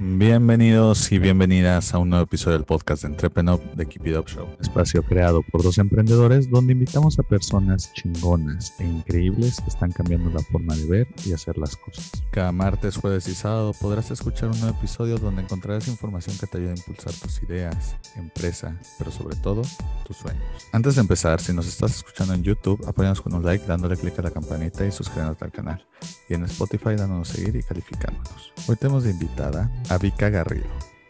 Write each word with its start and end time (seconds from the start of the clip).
Bienvenidos 0.00 1.12
y 1.12 1.20
bienvenidas 1.20 1.94
a 1.94 1.98
un 1.98 2.10
nuevo 2.10 2.24
episodio 2.24 2.56
del 2.56 2.66
podcast 2.66 3.02
de 3.02 3.10
Entrepreneur 3.10 3.60
de 3.76 3.86
Keep 3.86 4.08
It 4.08 4.16
Up 4.16 4.26
Show. 4.26 4.48
Espacio 4.60 5.04
creado 5.04 5.40
por 5.52 5.62
dos 5.62 5.78
emprendedores 5.78 6.50
donde 6.50 6.72
invitamos 6.72 7.16
a 7.20 7.22
personas 7.22 7.92
chingonas 7.92 8.74
e 8.80 8.84
increíbles 8.84 9.60
que 9.60 9.68
están 9.68 9.92
cambiando 9.92 10.30
la 10.30 10.40
forma 10.40 10.74
de 10.74 10.86
ver 10.86 11.06
y 11.24 11.32
hacer 11.32 11.56
las 11.58 11.76
cosas. 11.76 12.10
Cada 12.32 12.50
martes, 12.50 12.96
jueves 12.96 13.28
y 13.28 13.36
sábado 13.36 13.72
podrás 13.80 14.10
escuchar 14.10 14.50
un 14.50 14.58
nuevo 14.60 14.76
episodio 14.76 15.16
donde 15.16 15.42
encontrarás 15.42 15.86
información 15.86 16.36
que 16.38 16.48
te 16.48 16.58
ayude 16.58 16.72
a 16.72 16.76
impulsar 16.76 17.14
tus 17.14 17.40
ideas, 17.44 17.96
empresa, 18.16 18.76
pero 18.98 19.12
sobre 19.12 19.36
todo 19.36 19.62
tus 20.04 20.16
sueños. 20.16 20.42
Antes 20.72 20.96
de 20.96 21.02
empezar, 21.02 21.40
si 21.40 21.52
nos 21.52 21.68
estás 21.68 21.94
escuchando 21.94 22.34
en 22.34 22.42
YouTube, 22.42 22.84
apóyanos 22.88 23.20
con 23.20 23.32
un 23.32 23.44
like, 23.44 23.64
dándole 23.64 23.96
clic 23.96 24.18
a 24.18 24.22
la 24.22 24.32
campanita 24.32 24.84
y 24.84 24.90
suscribiéndote 24.90 25.44
al 25.44 25.52
canal. 25.52 25.86
Y 26.28 26.34
en 26.34 26.44
Spotify, 26.44 26.96
dándonos 26.96 27.28
seguir 27.28 27.54
y 27.54 27.62
calificándonos. 27.62 28.52
Hoy 28.66 28.76
tenemos 28.76 29.04
de 29.04 29.10
invitada 29.10 29.70
a 29.88 29.93
Vika 29.98 30.30
Garrido, 30.30 30.66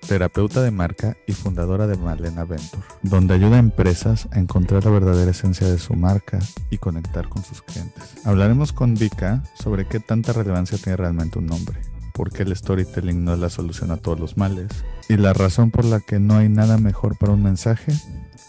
terapeuta 0.06 0.62
de 0.62 0.70
marca 0.70 1.16
y 1.27 1.33
fundadora 1.33 1.87
de 1.87 1.97
Malena 1.97 2.45
Venture, 2.45 2.83
donde 3.02 3.34
ayuda 3.34 3.57
a 3.57 3.60
empresas 3.60 4.29
a 4.33 4.38
encontrar 4.38 4.84
la 4.84 4.91
verdadera 4.91 5.30
esencia 5.30 5.66
de 5.66 5.79
su 5.79 5.95
marca 5.95 6.38
y 6.70 6.79
conectar 6.79 7.29
con 7.29 7.45
sus 7.45 7.62
clientes. 7.62 8.15
Hablaremos 8.24 8.73
con 8.73 8.95
Vika 8.95 9.43
sobre 9.55 9.87
qué 9.87 10.01
tanta 10.01 10.33
relevancia 10.33 10.79
tiene 10.79 10.97
realmente 10.97 11.38
un 11.38 11.47
nombre, 11.47 11.79
por 12.12 12.30
qué 12.30 12.43
el 12.43 12.55
storytelling 12.55 13.24
no 13.24 13.34
es 13.34 13.38
la 13.41 13.51
solución 13.51 13.91
a 13.91 13.97
todos 13.97 14.20
los 14.20 14.37
males 14.37 14.69
y 15.09 15.16
la 15.16 15.32
razón 15.32 15.71
por 15.71 15.85
la 15.85 16.01
que 16.01 16.21
no 16.21 16.37
hay 16.37 16.48
nada 16.48 16.79
mejor 16.79 17.16
para 17.19 17.32
un 17.32 17.43
mensaje 17.43 17.93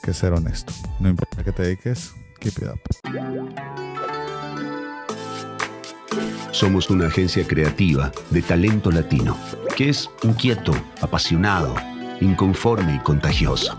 que 0.04 0.14
ser 0.14 0.34
honesto. 0.34 0.74
No 1.00 1.10
importa 1.10 1.44
qué 1.44 1.52
te 1.52 1.64
dediques, 1.64 2.14
keep 2.40 2.54
it 2.58 2.70
up. 2.70 4.15
Somos 6.56 6.90
una 6.90 7.08
agencia 7.08 7.46
creativa 7.46 8.14
de 8.30 8.42
talento 8.42 8.90
latino, 8.90 9.38
que 9.76 9.90
es 9.90 10.10
inquieto, 10.24 10.72
apasionado, 11.02 11.76
inconforme 12.22 12.96
y 12.96 13.00
contagioso. 13.00 13.78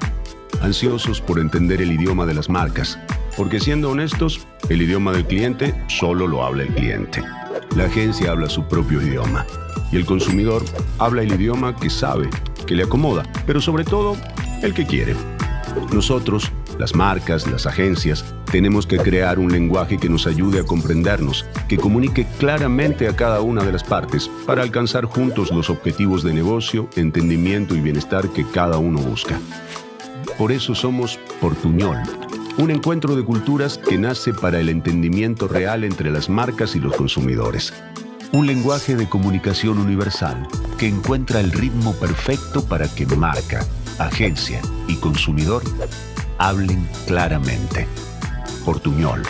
Ansiosos 0.61 1.23
por 1.23 1.39
entender 1.39 1.81
el 1.81 1.91
idioma 1.91 2.27
de 2.27 2.35
las 2.35 2.51
marcas, 2.51 2.99
porque 3.35 3.61
siendo 3.61 3.89
honestos, 3.89 4.47
el 4.69 4.83
idioma 4.83 5.13
del 5.13 5.25
cliente 5.25 5.75
solo 5.89 6.27
lo 6.27 6.45
habla 6.45 6.65
el 6.65 6.75
cliente. 6.75 7.23
La 7.75 7.85
agencia 7.85 8.33
habla 8.33 8.51
su 8.51 8.63
propio 8.69 9.01
idioma 9.01 9.47
y 9.91 9.97
el 9.97 10.05
consumidor 10.05 10.63
habla 10.99 11.23
el 11.23 11.33
idioma 11.33 11.75
que 11.75 11.89
sabe, 11.89 12.29
que 12.67 12.75
le 12.75 12.83
acomoda, 12.83 13.23
pero 13.47 13.59
sobre 13.63 13.85
todo 13.85 14.19
el 14.61 14.75
que 14.75 14.85
quiere. 14.85 15.17
Nosotros 15.93 16.51
las 16.79 16.95
marcas, 16.95 17.47
las 17.47 17.67
agencias, 17.67 18.25
tenemos 18.51 18.87
que 18.87 18.99
crear 18.99 19.39
un 19.39 19.51
lenguaje 19.51 19.99
que 19.99 20.09
nos 20.09 20.27
ayude 20.27 20.61
a 20.61 20.65
comprendernos, 20.65 21.47
que 21.69 21.77
comunique 21.77 22.27
claramente 22.39 23.09
a 23.09 23.17
cada 23.17 23.41
una 23.41 23.65
de 23.65 23.73
las 23.73 23.85
partes 23.85 24.31
para 24.47 24.63
alcanzar 24.63 25.05
juntos 25.05 25.51
los 25.51 25.71
objetivos 25.71 26.23
de 26.23 26.35
negocio, 26.35 26.89
entendimiento 26.97 27.75
y 27.75 27.81
bienestar 27.81 28.29
que 28.29 28.45
cada 28.45 28.79
uno 28.79 28.99
busca. 29.01 29.41
Por 30.39 30.53
eso 30.53 30.75
somos 30.75 31.19
Portuñol, 31.41 31.97
un 32.59 32.71
encuentro 32.71 33.17
de 33.17 33.25
culturas 33.25 33.79
que 33.79 33.99
nace 33.99 34.35
para 34.35 34.61
el 34.61 34.69
entendimiento 34.69 35.49
real 35.49 35.85
entre 35.85 36.11
las 36.11 36.29
marcas 36.29 36.77
y 36.77 36.81
los 36.81 36.95
consumidores. 36.95 37.73
Un 38.33 38.47
lenguaje 38.47 38.97
de 38.97 39.09
comunicación 39.09 39.79
universal 39.79 40.47
que 40.79 40.89
encuentra 40.89 41.41
el 41.41 41.53
ritmo 41.53 41.95
perfecto 41.95 42.65
para 42.65 42.87
que 42.89 43.07
marca, 43.07 43.65
agencia 43.99 44.61
y 44.89 44.97
consumidor 44.97 45.63
hablen 46.39 46.87
claramente. 47.07 47.87
Portuñol, 48.65 49.23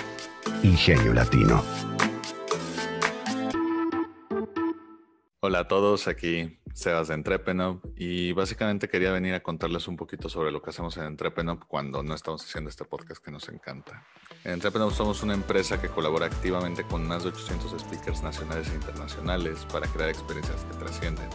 Ingenio 0.63 1.13
Latino. 1.13 1.63
Hola 5.41 5.61
a 5.61 5.69
todos, 5.69 6.09
aquí 6.09 6.59
Sebas 6.75 7.09
de 7.09 7.15
Entrepenop 7.15 7.85
y 7.97 8.33
básicamente 8.33 8.89
quería 8.89 9.13
venir 9.13 9.35
a 9.35 9.43
contarles 9.43 9.87
un 9.87 9.97
poquito 9.97 10.29
sobre 10.29 10.51
lo 10.51 10.61
que 10.61 10.71
hacemos 10.71 10.97
en 10.97 11.05
Entrepenop 11.05 11.65
cuando 11.67 12.03
no 12.03 12.15
estamos 12.15 12.45
haciendo 12.45 12.69
este 12.69 12.85
podcast 12.85 13.25
que 13.25 13.31
nos 13.31 13.49
encanta. 13.49 14.05
En 14.47 14.53
Entrepenop 14.53 14.93
somos 14.93 15.25
una 15.25 15.35
empresa 15.35 15.81
que 15.81 15.89
colabora 15.89 16.27
activamente 16.27 16.85
con 16.85 17.05
más 17.05 17.25
de 17.25 17.31
800 17.31 17.81
speakers 17.81 18.23
nacionales 18.23 18.71
e 18.71 18.77
internacionales 18.77 19.67
para 19.73 19.89
crear 19.89 20.09
experiencias 20.09 20.65
que 20.71 20.79
trascienden 20.79 21.29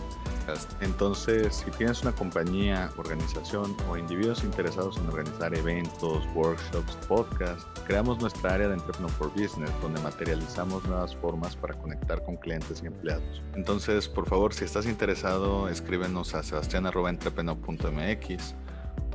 entonces, 0.82 1.56
si 1.56 1.72
tienes 1.72 2.02
una 2.02 2.12
compañía, 2.12 2.92
organización 2.98 3.74
o 3.90 3.98
individuos 3.98 4.44
interesados 4.44 4.98
en 4.98 5.08
organizar 5.08 5.56
eventos, 5.56 6.28
workshops, 6.34 6.98
podcasts, 7.08 7.66
creamos 7.86 8.20
nuestra 8.20 8.56
área 8.56 8.68
de 8.68 8.74
Entrepreneur 8.76 9.12
for 9.12 9.30
Business, 9.30 9.72
donde 9.82 10.02
materializamos 10.02 10.84
nuevas 10.86 11.16
formas 11.16 11.56
para 11.56 11.74
conectar 11.76 12.22
con 12.24 12.36
clientes 12.38 12.82
y 12.84 12.88
empleados. 12.88 13.42
Entonces, 13.56 14.10
por 14.10 14.28
favor, 14.28 14.54
si 14.54 14.66
estás 14.66 14.86
interesado, 14.86 15.70
escríbenos 15.70 16.36
a 16.36 16.44
sebastian.entrepreneur.mx 16.44 18.56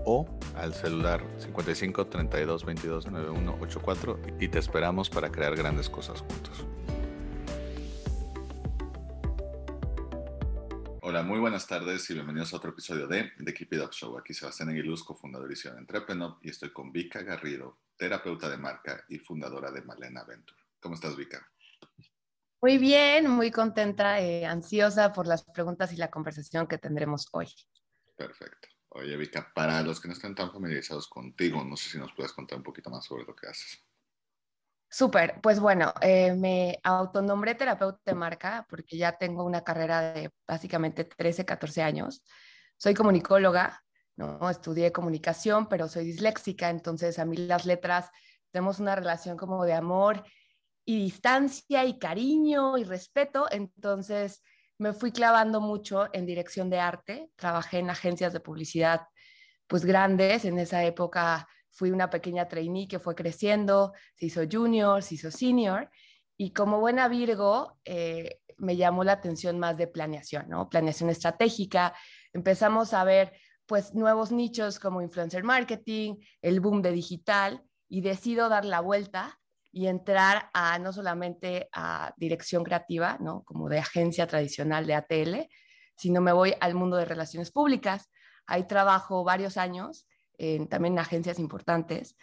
o 0.06 0.24
al 0.54 0.72
celular 0.72 1.20
55 1.38 2.06
32 2.06 2.64
22 2.64 3.06
91 3.06 3.58
84 3.60 4.20
y 4.40 4.48
te 4.48 4.58
esperamos 4.60 5.10
para 5.10 5.30
crear 5.30 5.54
grandes 5.54 5.90
cosas 5.90 6.20
juntos. 6.20 6.64
Hola, 11.02 11.22
muy 11.22 11.38
buenas 11.38 11.66
tardes 11.66 12.08
y 12.10 12.14
bienvenidos 12.14 12.52
a 12.52 12.56
otro 12.56 12.70
episodio 12.70 13.06
de 13.06 13.32
The 13.44 13.52
Keep 13.52 13.74
It 13.74 13.82
Up 13.82 13.92
Show. 13.92 14.16
Aquí 14.18 14.32
Sebastián 14.32 14.70
Aguiluz, 14.70 15.04
cofundador 15.04 15.50
y 15.52 15.56
CEO 15.56 15.74
de 15.74 15.80
Entrepreneur, 15.80 16.36
y 16.42 16.50
estoy 16.50 16.72
con 16.72 16.92
Vika 16.92 17.22
Garrido, 17.22 17.78
terapeuta 17.96 18.48
de 18.48 18.56
marca 18.56 19.04
y 19.08 19.18
fundadora 19.18 19.70
de 19.70 19.82
Malena 19.82 20.24
Venture. 20.24 20.60
¿Cómo 20.80 20.94
estás, 20.94 21.16
Vika? 21.16 21.46
Muy 22.60 22.78
bien, 22.78 23.28
muy 23.28 23.50
contenta, 23.50 24.20
eh, 24.20 24.46
ansiosa 24.46 25.12
por 25.12 25.26
las 25.26 25.44
preguntas 25.44 25.92
y 25.92 25.96
la 25.96 26.10
conversación 26.10 26.66
que 26.66 26.78
tendremos 26.78 27.28
hoy. 27.32 27.48
Perfecto. 28.16 28.75
Oye, 28.98 29.14
Vika, 29.16 29.52
para 29.54 29.82
los 29.82 30.00
que 30.00 30.08
no 30.08 30.14
están 30.14 30.34
tan 30.34 30.50
familiarizados 30.50 31.06
contigo, 31.06 31.62
no 31.62 31.76
sé 31.76 31.90
si 31.90 31.98
nos 31.98 32.14
puedes 32.14 32.32
contar 32.32 32.56
un 32.56 32.64
poquito 32.64 32.88
más 32.88 33.04
sobre 33.04 33.24
lo 33.24 33.36
que 33.36 33.46
haces. 33.46 33.84
Súper, 34.88 35.38
pues 35.42 35.60
bueno, 35.60 35.92
eh, 36.00 36.32
me 36.32 36.78
autonombré 36.82 37.54
terapeuta 37.54 38.00
de 38.06 38.14
marca 38.14 38.66
porque 38.70 38.96
ya 38.96 39.18
tengo 39.18 39.44
una 39.44 39.62
carrera 39.62 40.14
de 40.14 40.30
básicamente 40.46 41.04
13, 41.04 41.44
14 41.44 41.82
años. 41.82 42.22
Soy 42.78 42.94
comunicóloga, 42.94 43.84
¿no? 44.16 44.48
Estudié 44.48 44.92
comunicación, 44.92 45.68
pero 45.68 45.88
soy 45.88 46.06
disléxica, 46.06 46.70
entonces 46.70 47.18
a 47.18 47.26
mí 47.26 47.36
las 47.36 47.66
letras 47.66 48.10
tenemos 48.50 48.78
una 48.78 48.96
relación 48.96 49.36
como 49.36 49.66
de 49.66 49.74
amor 49.74 50.24
y 50.86 50.96
distancia 51.02 51.84
y 51.84 51.98
cariño 51.98 52.78
y 52.78 52.84
respeto, 52.84 53.46
entonces 53.50 54.42
me 54.78 54.92
fui 54.92 55.12
clavando 55.12 55.60
mucho 55.60 56.08
en 56.12 56.26
dirección 56.26 56.70
de 56.70 56.80
arte, 56.80 57.30
trabajé 57.36 57.78
en 57.78 57.90
agencias 57.90 58.32
de 58.32 58.40
publicidad 58.40 59.02
pues 59.66 59.84
grandes, 59.84 60.44
en 60.44 60.58
esa 60.58 60.84
época 60.84 61.48
fui 61.70 61.90
una 61.90 62.08
pequeña 62.08 62.48
trainee 62.48 62.88
que 62.88 62.98
fue 62.98 63.14
creciendo, 63.14 63.92
se 64.14 64.26
hizo 64.26 64.42
junior, 64.50 65.02
se 65.02 65.16
hizo 65.16 65.30
senior, 65.30 65.90
y 66.36 66.52
como 66.52 66.80
buena 66.80 67.08
Virgo, 67.08 67.78
eh, 67.84 68.40
me 68.58 68.76
llamó 68.76 69.04
la 69.04 69.12
atención 69.12 69.58
más 69.58 69.76
de 69.76 69.86
planeación, 69.86 70.48
¿no? 70.48 70.68
Planeación 70.68 71.10
estratégica. 71.10 71.94
Empezamos 72.32 72.94
a 72.94 73.04
ver, 73.04 73.32
pues, 73.66 73.94
nuevos 73.94 74.32
nichos 74.32 74.78
como 74.78 75.02
influencer 75.02 75.44
marketing, 75.44 76.16
el 76.40 76.60
boom 76.60 76.80
de 76.82 76.92
digital, 76.92 77.62
y 77.88 78.00
decido 78.00 78.48
dar 78.48 78.64
la 78.64 78.80
vuelta 78.80 79.38
y 79.76 79.88
entrar 79.88 80.48
a 80.54 80.78
no 80.78 80.90
solamente 80.90 81.68
a 81.70 82.14
dirección 82.16 82.64
creativa, 82.64 83.18
¿no? 83.20 83.42
Como 83.44 83.68
de 83.68 83.78
agencia 83.78 84.26
tradicional 84.26 84.86
de 84.86 84.94
ATL, 84.94 85.50
sino 85.94 86.22
me 86.22 86.32
voy 86.32 86.54
al 86.60 86.74
mundo 86.74 86.96
de 86.96 87.04
relaciones 87.04 87.50
públicas. 87.50 88.10
Ahí 88.46 88.66
trabajo 88.66 89.22
varios 89.22 89.58
años 89.58 90.08
también 90.70 90.94
en 90.94 90.98
agencias 90.98 91.38
importantes, 91.38 92.16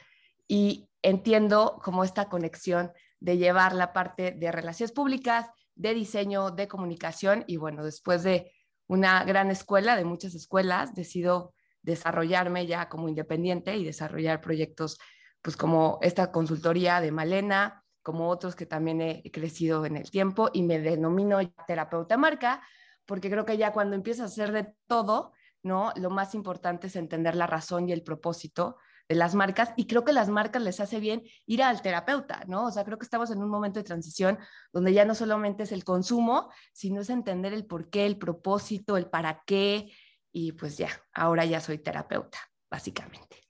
y 0.47 0.89
entiendo 1.03 1.79
como 1.83 2.03
esta 2.03 2.27
conexión 2.27 2.91
de 3.19 3.37
llevar 3.37 3.73
la 3.73 3.93
parte 3.93 4.31
de 4.31 4.51
relaciones 4.51 4.91
públicas, 4.91 5.45
de 5.75 5.93
diseño, 5.93 6.49
de 6.49 6.67
comunicación, 6.67 7.43
y 7.45 7.57
bueno, 7.57 7.83
después 7.83 8.23
de 8.23 8.51
una 8.87 9.23
gran 9.25 9.51
escuela, 9.51 9.95
de 9.95 10.05
muchas 10.05 10.33
escuelas, 10.33 10.95
decido 10.95 11.53
desarrollarme 11.83 12.65
ya 12.65 12.89
como 12.89 13.09
independiente 13.09 13.77
y 13.77 13.83
desarrollar 13.83 14.41
proyectos 14.41 14.97
pues 15.43 15.57
como 15.57 15.99
esta 16.01 16.31
consultoría 16.31 17.01
de 17.01 17.11
Malena, 17.11 17.83
como 18.01 18.29
otros 18.29 18.55
que 18.55 18.65
también 18.65 19.01
he 19.01 19.31
crecido 19.31 19.85
en 19.85 19.97
el 19.97 20.09
tiempo 20.09 20.49
y 20.53 20.63
me 20.63 20.79
denomino 20.79 21.39
terapeuta 21.67 22.17
marca, 22.17 22.63
porque 23.05 23.29
creo 23.29 23.45
que 23.45 23.57
ya 23.57 23.73
cuando 23.73 23.95
empiezas 23.95 24.23
a 24.23 24.33
hacer 24.33 24.51
de 24.53 24.73
todo, 24.87 25.33
¿no? 25.61 25.91
Lo 25.97 26.09
más 26.09 26.33
importante 26.33 26.87
es 26.87 26.95
entender 26.95 27.35
la 27.35 27.45
razón 27.45 27.89
y 27.89 27.91
el 27.91 28.03
propósito 28.03 28.77
de 29.09 29.15
las 29.15 29.35
marcas 29.35 29.73
y 29.75 29.85
creo 29.85 30.05
que 30.05 30.13
las 30.13 30.29
marcas 30.29 30.61
les 30.61 30.79
hace 30.79 31.01
bien 31.01 31.23
ir 31.45 31.61
al 31.61 31.81
terapeuta, 31.81 32.43
¿no? 32.47 32.65
O 32.67 32.71
sea, 32.71 32.85
creo 32.85 32.97
que 32.97 33.03
estamos 33.03 33.29
en 33.29 33.43
un 33.43 33.49
momento 33.49 33.79
de 33.79 33.83
transición 33.83 34.39
donde 34.71 34.93
ya 34.93 35.03
no 35.03 35.13
solamente 35.13 35.63
es 35.63 35.73
el 35.73 35.83
consumo, 35.83 36.51
sino 36.71 37.01
es 37.01 37.09
entender 37.09 37.53
el 37.53 37.65
por 37.65 37.89
qué, 37.89 38.05
el 38.05 38.17
propósito, 38.17 38.95
el 38.95 39.09
para 39.09 39.43
qué 39.45 39.91
y 40.31 40.53
pues 40.53 40.77
ya, 40.77 40.89
ahora 41.13 41.43
ya 41.43 41.59
soy 41.59 41.79
terapeuta, 41.79 42.39
básicamente. 42.69 43.43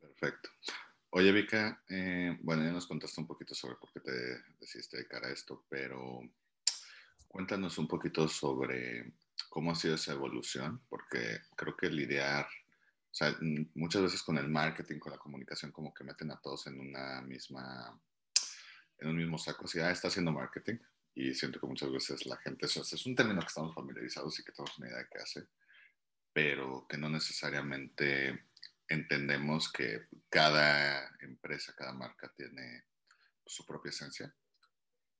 Perfecto. 0.00 0.50
Oye, 1.14 1.30
Vika, 1.30 1.84
eh, 1.90 2.38
bueno, 2.40 2.64
ya 2.64 2.72
nos 2.72 2.86
contaste 2.86 3.20
un 3.20 3.26
poquito 3.26 3.54
sobre 3.54 3.76
por 3.76 3.92
qué 3.92 4.00
te 4.00 4.42
decidiste 4.58 4.96
dedicar 4.96 5.22
a 5.22 5.30
esto, 5.30 5.66
pero 5.68 6.22
cuéntanos 7.28 7.76
un 7.76 7.86
poquito 7.86 8.26
sobre 8.28 9.12
cómo 9.50 9.72
ha 9.72 9.74
sido 9.74 9.96
esa 9.96 10.12
evolución, 10.12 10.80
porque 10.88 11.42
creo 11.54 11.76
que 11.76 11.90
lidiar, 11.90 12.46
o 12.46 13.14
sea, 13.14 13.36
muchas 13.74 14.00
veces 14.00 14.22
con 14.22 14.38
el 14.38 14.48
marketing, 14.48 14.98
con 15.00 15.12
la 15.12 15.18
comunicación, 15.18 15.70
como 15.70 15.92
que 15.92 16.02
meten 16.02 16.30
a 16.30 16.40
todos 16.40 16.66
en 16.68 16.80
una 16.80 17.20
misma, 17.20 18.00
en 18.96 19.08
un 19.10 19.16
mismo 19.18 19.36
saco, 19.36 19.66
si 19.66 19.80
ah, 19.80 19.90
está 19.90 20.08
haciendo 20.08 20.32
marketing, 20.32 20.78
y 21.14 21.34
siento 21.34 21.60
que 21.60 21.66
muchas 21.66 21.92
veces 21.92 22.24
la 22.24 22.38
gente, 22.38 22.64
eso 22.64 22.80
es 22.80 23.04
un 23.04 23.14
término 23.14 23.40
que 23.40 23.48
estamos 23.48 23.74
familiarizados 23.74 24.40
y 24.40 24.44
que 24.44 24.52
tenemos 24.52 24.78
una 24.78 24.88
idea 24.88 25.00
de 25.00 25.08
qué 25.12 25.18
hace, 25.18 25.46
pero 26.32 26.86
que 26.88 26.96
no 26.96 27.10
necesariamente 27.10 28.46
entendemos 28.92 29.70
que 29.72 30.06
cada 30.28 31.10
empresa, 31.20 31.74
cada 31.76 31.92
marca 31.92 32.32
tiene 32.36 32.84
su 33.46 33.64
propia 33.66 33.90
esencia 33.90 34.34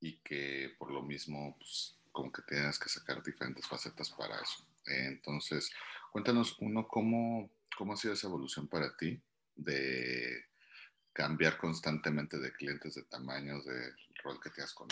y 0.00 0.18
que 0.18 0.74
por 0.78 0.90
lo 0.90 1.02
mismo, 1.02 1.56
pues, 1.58 1.98
como 2.10 2.30
que 2.30 2.42
tienes 2.42 2.78
que 2.78 2.88
sacar 2.88 3.22
diferentes 3.22 3.66
facetas 3.66 4.10
para 4.10 4.36
eso. 4.40 4.66
Entonces, 4.86 5.70
cuéntanos, 6.10 6.56
uno, 6.60 6.86
¿cómo, 6.86 7.50
cómo 7.76 7.94
ha 7.94 7.96
sido 7.96 8.14
esa 8.14 8.26
evolución 8.26 8.68
para 8.68 8.96
ti 8.96 9.22
de 9.54 10.46
cambiar 11.12 11.58
constantemente 11.58 12.38
de 12.38 12.52
clientes, 12.52 12.94
de 12.94 13.04
tamaños, 13.04 13.64
del 13.64 13.94
rol 14.22 14.40
que 14.40 14.50
te 14.50 14.62
has 14.62 14.74
con 14.74 14.88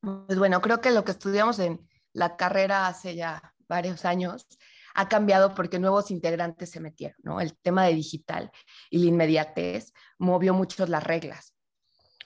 Pues 0.00 0.38
bueno, 0.38 0.60
creo 0.60 0.80
que 0.80 0.90
lo 0.90 1.04
que 1.04 1.12
estudiamos 1.12 1.58
en 1.58 1.88
la 2.12 2.36
carrera 2.36 2.86
hace 2.86 3.14
ya 3.14 3.54
varios 3.68 4.04
años 4.04 4.46
ha 4.94 5.08
cambiado 5.08 5.54
porque 5.54 5.78
nuevos 5.78 6.10
integrantes 6.10 6.70
se 6.70 6.80
metieron, 6.80 7.16
¿no? 7.22 7.40
El 7.40 7.56
tema 7.58 7.84
de 7.84 7.94
digital 7.94 8.50
y 8.90 8.98
la 8.98 9.06
inmediatez 9.06 9.92
movió 10.18 10.54
mucho 10.54 10.86
las 10.86 11.04
reglas. 11.04 11.54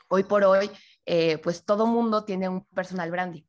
Hoy 0.09 0.25
por 0.25 0.45
hoy, 0.45 0.71
eh, 1.07 1.39
pues 1.39 1.65
todo 1.65 1.87
mundo 1.87 2.25
tiene 2.25 2.49
un 2.49 2.65
personal 2.67 3.11
branding. 3.11 3.45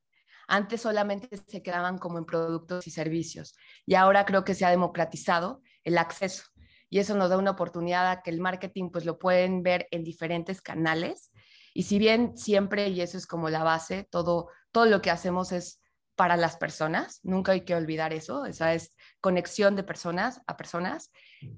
Antes 0.47 0.81
solamente 0.81 1.29
se 1.47 1.63
quedaban 1.63 1.97
como 1.97 2.17
en 2.17 2.25
productos 2.25 2.85
y 2.87 2.91
servicios 2.91 3.55
y 3.85 3.95
ahora 3.95 4.25
creo 4.25 4.43
que 4.43 4.53
se 4.53 4.65
ha 4.65 4.69
democratizado 4.69 5.61
el 5.83 5.97
acceso 5.97 6.43
y 6.89 6.99
eso 6.99 7.15
nos 7.15 7.29
da 7.29 7.37
una 7.37 7.51
oportunidad 7.51 8.09
a 8.11 8.21
que 8.21 8.29
el 8.29 8.39
marketing 8.39 8.89
pues 8.91 9.05
lo 9.05 9.17
pueden 9.17 9.63
ver 9.63 9.87
en 9.91 10.03
diferentes 10.03 10.61
canales 10.61 11.31
y 11.73 11.83
si 11.83 11.99
bien 11.99 12.37
siempre, 12.37 12.87
y 12.87 13.01
eso 13.01 13.17
es 13.17 13.27
como 13.27 13.49
la 13.49 13.63
base, 13.63 14.07
todo, 14.09 14.47
todo 14.71 14.85
lo 14.85 15.01
que 15.01 15.11
hacemos 15.11 15.51
es 15.51 15.81
para 16.15 16.37
las 16.37 16.57
personas, 16.57 17.19
nunca 17.23 17.51
hay 17.51 17.61
que 17.61 17.75
olvidar 17.75 18.13
eso, 18.13 18.45
esa 18.45 18.73
es 18.73 18.93
conexión 19.19 19.75
de 19.75 19.83
personas 19.83 20.41
a 20.47 20.57
personas, 20.57 21.11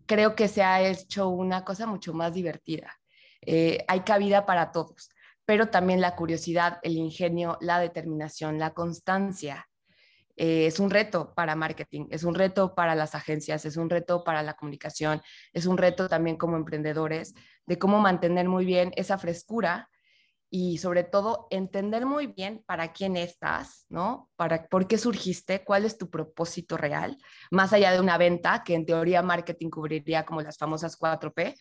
creo 0.05 0.35
que 0.35 0.47
se 0.47 0.63
ha 0.63 0.81
hecho 0.81 1.29
una 1.29 1.63
cosa 1.63 1.85
mucho 1.85 2.13
más 2.13 2.33
divertida. 2.33 2.91
Eh, 3.41 3.85
hay 3.87 4.01
cabida 4.01 4.45
para 4.45 4.71
todos, 4.71 5.09
pero 5.45 5.67
también 5.67 6.01
la 6.01 6.15
curiosidad, 6.15 6.79
el 6.81 6.97
ingenio, 6.97 7.57
la 7.61 7.79
determinación, 7.79 8.59
la 8.59 8.73
constancia. 8.73 9.67
Eh, 10.35 10.67
es 10.67 10.79
un 10.79 10.89
reto 10.89 11.33
para 11.33 11.55
marketing, 11.55 12.07
es 12.11 12.23
un 12.23 12.35
reto 12.35 12.75
para 12.75 12.95
las 12.95 13.15
agencias, 13.15 13.65
es 13.65 13.77
un 13.77 13.89
reto 13.89 14.23
para 14.23 14.43
la 14.43 14.55
comunicación, 14.55 15.21
es 15.53 15.65
un 15.65 15.77
reto 15.77 16.09
también 16.09 16.37
como 16.37 16.57
emprendedores 16.57 17.33
de 17.65 17.79
cómo 17.79 17.99
mantener 17.99 18.47
muy 18.47 18.65
bien 18.65 18.91
esa 18.95 19.17
frescura 19.17 19.89
y 20.49 20.77
sobre 20.77 21.03
todo 21.03 21.47
entender 21.49 22.05
muy 22.05 22.27
bien 22.27 22.63
para 22.65 22.93
quién 22.93 23.17
estás, 23.17 23.85
¿no? 23.89 24.29
Para 24.35 24.67
por 24.67 24.87
qué 24.87 24.97
surgiste, 24.97 25.63
cuál 25.63 25.85
es 25.85 25.97
tu 25.97 26.09
propósito 26.09 26.77
real, 26.77 27.17
más 27.51 27.73
allá 27.73 27.91
de 27.91 27.99
una 27.99 28.17
venta 28.17 28.63
que 28.63 28.73
en 28.73 28.85
teoría 28.85 29.21
marketing 29.21 29.69
cubriría 29.69 30.25
como 30.25 30.41
las 30.41 30.57
famosas 30.57 30.97
4P, 30.97 31.55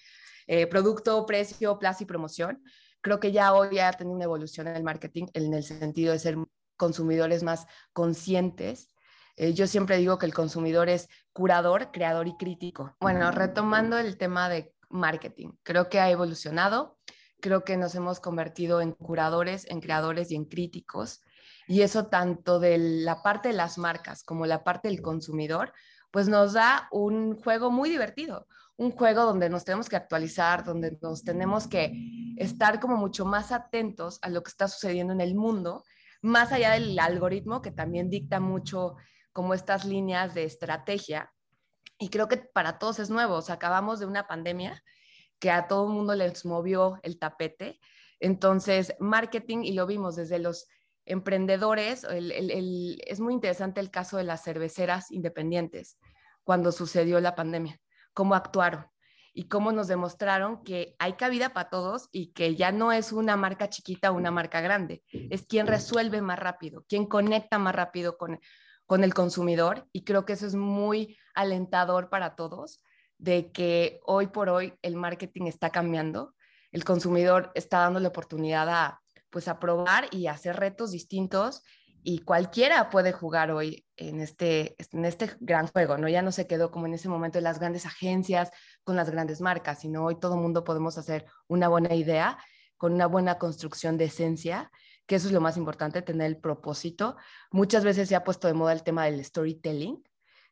eh, 0.47 0.67
producto, 0.69 1.27
precio, 1.27 1.79
plaza 1.79 2.05
y 2.05 2.07
promoción. 2.07 2.63
Creo 3.01 3.19
que 3.19 3.33
ya 3.33 3.53
hoy 3.53 3.79
ha 3.81 3.93
tenido 3.93 4.15
una 4.15 4.25
evolución 4.25 4.69
en 4.69 4.77
el 4.77 4.85
marketing 4.85 5.27
en 5.33 5.53
el 5.53 5.65
sentido 5.65 6.13
de 6.13 6.19
ser 6.19 6.37
consumidores 6.77 7.43
más 7.43 7.67
conscientes. 7.93 8.93
Eh, 9.37 9.53
yo 9.53 9.67
siempre 9.67 9.99
digo 9.99 10.19
que 10.19 10.27
el 10.27 10.35
consumidor 10.35 10.89
es 10.89 11.09
curador, 11.33 11.91
creador 11.91 12.29
y 12.29 12.37
crítico. 12.37 12.97
Bueno, 13.01 13.31
retomando 13.33 13.99
el 13.99 14.17
tema 14.17 14.49
de 14.49 14.73
marketing, 14.89 15.51
creo 15.63 15.89
que 15.89 15.99
ha 15.99 16.11
evolucionado 16.11 16.96
creo 17.41 17.65
que 17.65 17.77
nos 17.77 17.95
hemos 17.95 18.21
convertido 18.21 18.81
en 18.81 18.93
curadores, 18.93 19.67
en 19.69 19.81
creadores 19.81 20.31
y 20.31 20.37
en 20.37 20.45
críticos. 20.45 21.23
Y 21.69 21.83
eso 21.83 22.07
tanto 22.07 22.61
de 22.61 22.79
la 22.79 23.23
parte 23.23 23.49
de 23.49 23.55
las 23.55 23.79
marcas 23.79 24.23
como 24.23 24.47
la 24.47 24.65
parte 24.65 24.89
del 24.89 25.03
consumidor, 25.03 25.73
pues 26.11 26.29
nos 26.29 26.53
da 26.53 26.89
un 26.93 27.37
juego 27.37 27.71
muy 27.71 27.91
divertido, 27.91 28.47
un 28.77 28.91
juego 28.91 29.25
donde 29.25 29.49
nos 29.49 29.65
tenemos 29.65 29.89
que 29.89 29.97
actualizar, 29.97 30.65
donde 30.65 30.97
nos 31.03 31.25
tenemos 31.25 31.67
que 31.67 31.93
estar 32.37 32.79
como 32.81 32.97
mucho 32.97 33.25
más 33.25 33.53
atentos 33.53 34.19
a 34.23 34.29
lo 34.29 34.43
que 34.43 34.51
está 34.51 34.69
sucediendo 34.69 35.13
en 35.13 35.21
el 35.21 35.35
mundo, 35.35 35.83
más 36.23 36.53
allá 36.53 36.73
del 36.73 36.99
algoritmo 36.99 37.63
que 37.63 37.71
también 37.71 38.11
dicta 38.11 38.41
mucho 38.41 38.97
como 39.33 39.55
estas 39.55 39.85
líneas 39.85 40.35
de 40.35 40.45
estrategia. 40.45 41.33
Y 41.99 42.11
creo 42.11 42.29
que 42.29 42.37
para 42.37 42.79
todos 42.79 42.99
es 42.99 43.11
nuevo, 43.11 43.43
acabamos 43.49 43.99
de 43.99 44.07
una 44.07 44.27
pandemia 44.27 44.83
que 45.39 45.51
a 45.51 45.67
todo 45.67 45.87
el 45.89 45.95
mundo 45.95 46.15
les 46.15 46.45
movió 46.45 46.99
el 47.03 47.19
tapete. 47.19 47.81
Entonces, 48.21 48.95
marketing, 48.99 49.59
y 49.65 49.73
lo 49.73 49.87
vimos 49.87 50.17
desde 50.17 50.39
los 50.39 50.67
emprendedores, 51.05 52.05
es 52.05 53.21
muy 53.21 53.35
interesante 53.35 53.81
el 53.81 53.91
caso 53.91 54.17
de 54.17 54.25
las 54.25 54.43
cerveceras 54.43 55.11
independientes 55.11 55.99
cuando 56.45 56.73
sucedió 56.73 57.21
la 57.21 57.35
pandemia, 57.35 57.81
cómo 58.13 58.35
actuaron 58.35 58.87
y 59.33 59.49
cómo 59.49 59.71
nos 59.71 59.87
demostraron 59.87 60.65
que 60.65 60.97
hay 60.99 61.13
cabida 61.13 61.51
para 61.51 61.69
todos 61.69 62.09
y 62.11 62.33
que 62.33 62.57
ya 62.57 62.73
no 62.73 62.91
es 62.93 63.13
una 63.13 63.37
marca 63.37 63.69
chiquita 63.69 64.11
o 64.11 64.15
una 64.15 64.31
marca 64.31 64.61
grande, 64.61 65.03
es 65.11 65.45
quien 65.47 65.67
resuelve 65.67 66.23
más 66.23 66.39
rápido, 66.39 66.85
quien 66.89 67.07
conecta 67.07 67.59
más 67.59 67.75
rápido 67.75 68.17
con, 68.17 68.41
con 68.87 69.05
el 69.05 69.13
consumidor 69.13 69.87
y 69.93 70.05
creo 70.05 70.25
que 70.25 70.33
eso 70.33 70.47
es 70.47 70.55
muy 70.55 71.19
alentador 71.35 72.09
para 72.09 72.35
todos 72.35 72.81
de 73.19 73.51
que 73.53 74.01
hoy 74.05 74.29
por 74.29 74.49
hoy 74.49 74.75
el 74.83 74.97
marketing 74.97 75.47
está 75.47 75.71
cambiando, 75.71 76.35
el 76.73 76.85
consumidor 76.85 77.53
está 77.55 77.79
dando 77.79 78.01
la 78.01 78.09
oportunidad 78.09 78.69
a, 78.69 79.01
pues, 79.31 79.49
a 79.49 79.59
probar 79.59 80.09
y 80.11 80.27
hacer 80.27 80.57
retos 80.57 80.91
distintos 80.91 81.63
y 82.09 82.21
cualquiera 82.21 82.89
puede 82.89 83.11
jugar 83.11 83.51
hoy 83.51 83.85
en 83.97 84.21
este, 84.21 84.77
en 84.93 85.05
este 85.05 85.33
gran 85.41 85.67
juego, 85.67 85.99
¿no? 85.99 86.09
Ya 86.09 86.23
no 86.23 86.31
se 86.31 86.47
quedó 86.47 86.71
como 86.71 86.87
en 86.87 86.95
ese 86.95 87.09
momento 87.09 87.39
de 87.39 87.43
las 87.43 87.59
grandes 87.59 87.85
agencias 87.85 88.51
con 88.85 88.95
las 88.95 89.11
grandes 89.11 89.41
marcas, 89.41 89.81
sino 89.81 90.05
hoy 90.05 90.21
todo 90.21 90.37
mundo 90.37 90.63
podemos 90.63 90.99
hacer 90.99 91.27
una 91.49 91.67
buena 91.67 91.95
idea 91.95 92.39
con 92.77 92.93
una 92.93 93.07
buena 93.07 93.39
construcción 93.39 93.97
de 93.99 94.05
esencia, 94.05 94.71
que 95.07 95.17
eso 95.17 95.27
es 95.27 95.33
lo 95.33 95.41
más 95.41 95.57
importante, 95.57 96.03
tener 96.03 96.27
el 96.27 96.39
propósito. 96.39 97.17
Muchas 97.51 97.85
veces 97.85 98.09
se 98.09 98.15
ha 98.15 98.23
puesto 98.23 98.47
de 98.47 98.55
moda 98.55 98.73
el 98.73 98.83
tema 98.83 99.07
del 99.07 99.25
storytelling, 99.25 100.03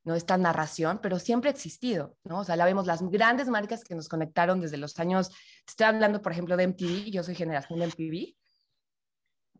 ¿no? 0.05 0.15
Esta 0.15 0.37
narración, 0.37 1.01
pero 1.03 1.19
siempre 1.19 1.51
ha 1.51 1.53
existido, 1.53 2.17
¿no? 2.25 2.41
O 2.41 2.45
sea, 2.45 2.57
la 2.57 2.65
vemos 2.65 2.87
las 2.87 3.03
grandes 3.11 3.49
marcas 3.49 3.85
que 3.85 3.95
nos 3.95 4.09
conectaron 4.09 4.61
desde 4.61 4.77
los 4.77 4.99
años, 5.01 5.31
estoy 5.67 5.87
hablando, 5.87 6.23
por 6.23 6.33
ejemplo, 6.33 6.57
de 6.57 6.65
MTV, 6.69 7.11
yo 7.11 7.23
soy 7.23 7.35
generación 7.35 7.79
de 7.79 7.87
MTV, 7.87 8.37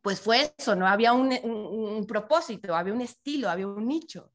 pues 0.05 0.21
fue 0.21 0.53
eso, 0.59 0.77
¿no? 0.77 0.87
Había 0.87 1.15
un, 1.15 2.05
propósito, 2.07 2.77
había 2.77 2.93
un 2.93 3.01
estilo, 3.01 3.49
había 3.49 3.67
un 3.67 3.89
nicho. 3.89 4.33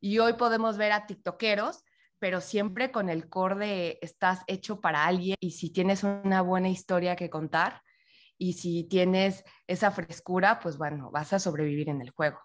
Y 0.00 0.18
hoy 0.18 0.32
podemos 0.32 0.78
ver 0.78 0.92
a 0.92 1.06
tiktokeros, 1.06 1.84
pero 2.18 2.40
siempre 2.40 2.90
con 2.90 3.10
el 3.10 3.28
core 3.28 3.66
de 3.66 3.98
estás 4.00 4.40
hecho 4.46 4.80
para 4.80 5.04
alguien 5.04 5.36
y 5.38 5.50
si 5.50 5.70
tienes 5.70 6.04
una 6.04 6.40
buena 6.40 6.70
historia 6.70 7.16
que 7.16 7.28
contar 7.28 7.82
y 8.38 8.54
si 8.54 8.84
tienes 8.84 9.44
esa 9.66 9.90
frescura, 9.90 10.58
pues 10.58 10.78
bueno, 10.78 11.10
vas 11.10 11.34
a 11.34 11.38
sobrevivir 11.38 11.90
en 11.90 12.00
el 12.00 12.10
juego. 12.10 12.40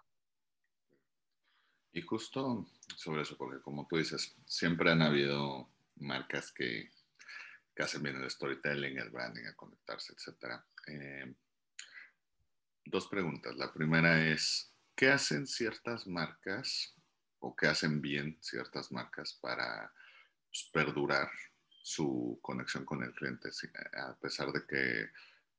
Y 1.96 2.02
justo 2.02 2.68
sobre 2.94 3.22
eso, 3.22 3.38
porque 3.38 3.62
como 3.62 3.86
tú 3.88 3.96
dices, 3.96 4.36
siempre 4.44 4.90
han 4.90 5.00
habido 5.00 5.70
marcas 5.94 6.52
que, 6.52 6.90
hacen 7.78 8.02
bien 8.02 8.16
el 8.16 8.30
storytelling, 8.30 8.98
el 8.98 9.08
branding, 9.08 9.44
el 9.44 9.56
conectarse, 9.56 10.12
etc. 10.12 10.60
Eh, 10.88 11.34
dos 12.84 13.08
preguntas. 13.08 13.56
La 13.56 13.72
primera 13.72 14.26
es, 14.26 14.74
¿qué 14.94 15.08
hacen 15.08 15.46
ciertas 15.46 16.06
marcas 16.06 16.94
o 17.38 17.56
qué 17.56 17.66
hacen 17.66 18.02
bien 18.02 18.36
ciertas 18.42 18.92
marcas 18.92 19.32
para 19.32 19.90
pues, 20.50 20.68
perdurar 20.74 21.30
su 21.82 22.38
conexión 22.42 22.84
con 22.84 23.04
el 23.04 23.14
cliente? 23.14 23.48
A 23.94 24.14
pesar 24.16 24.52
de 24.52 24.66
que 24.66 25.10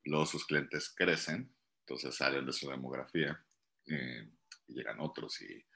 luego 0.03 0.27
sus 0.27 0.45
clientes 0.45 0.93
crecen, 0.95 1.51
entonces 1.79 2.13
salen 2.13 2.45
de 2.45 2.53
su 2.53 2.69
demografía 2.69 3.43
eh, 3.87 4.29
y 4.67 4.75
llegan 4.75 4.99
otros 4.99 5.41
y 5.41 5.66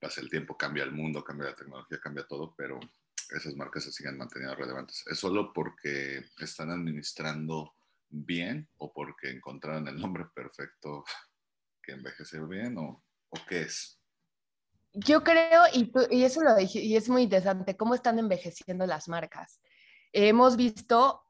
pasa 0.00 0.20
el 0.20 0.30
tiempo, 0.30 0.56
cambia 0.56 0.84
el 0.84 0.92
mundo, 0.92 1.22
cambia 1.22 1.50
la 1.50 1.56
tecnología, 1.56 2.00
cambia 2.00 2.26
todo, 2.26 2.54
pero 2.56 2.80
esas 3.30 3.54
marcas 3.54 3.84
se 3.84 3.92
siguen 3.92 4.16
manteniendo 4.18 4.56
relevantes. 4.56 5.04
¿Es 5.06 5.18
solo 5.18 5.52
porque 5.52 6.24
están 6.38 6.70
administrando 6.70 7.74
bien 8.08 8.68
o 8.78 8.92
porque 8.92 9.30
encontraron 9.30 9.86
el 9.88 10.00
nombre 10.00 10.24
perfecto 10.34 11.04
que 11.82 11.92
envejece 11.92 12.40
bien 12.40 12.76
o, 12.78 13.04
qué 13.48 13.62
es? 13.62 13.98
Yo 14.92 15.22
creo, 15.22 15.62
y, 15.72 15.92
y, 16.10 16.24
eso 16.24 16.42
lo 16.42 16.56
dije, 16.56 16.80
y 16.80 16.96
es 16.96 17.08
muy 17.08 17.22
interesante, 17.22 17.76
cómo 17.76 17.94
están 17.94 18.18
envejeciendo 18.18 18.86
las 18.86 19.08
marcas. 19.08 19.60
hemos 20.12 20.56
visto 20.56 21.22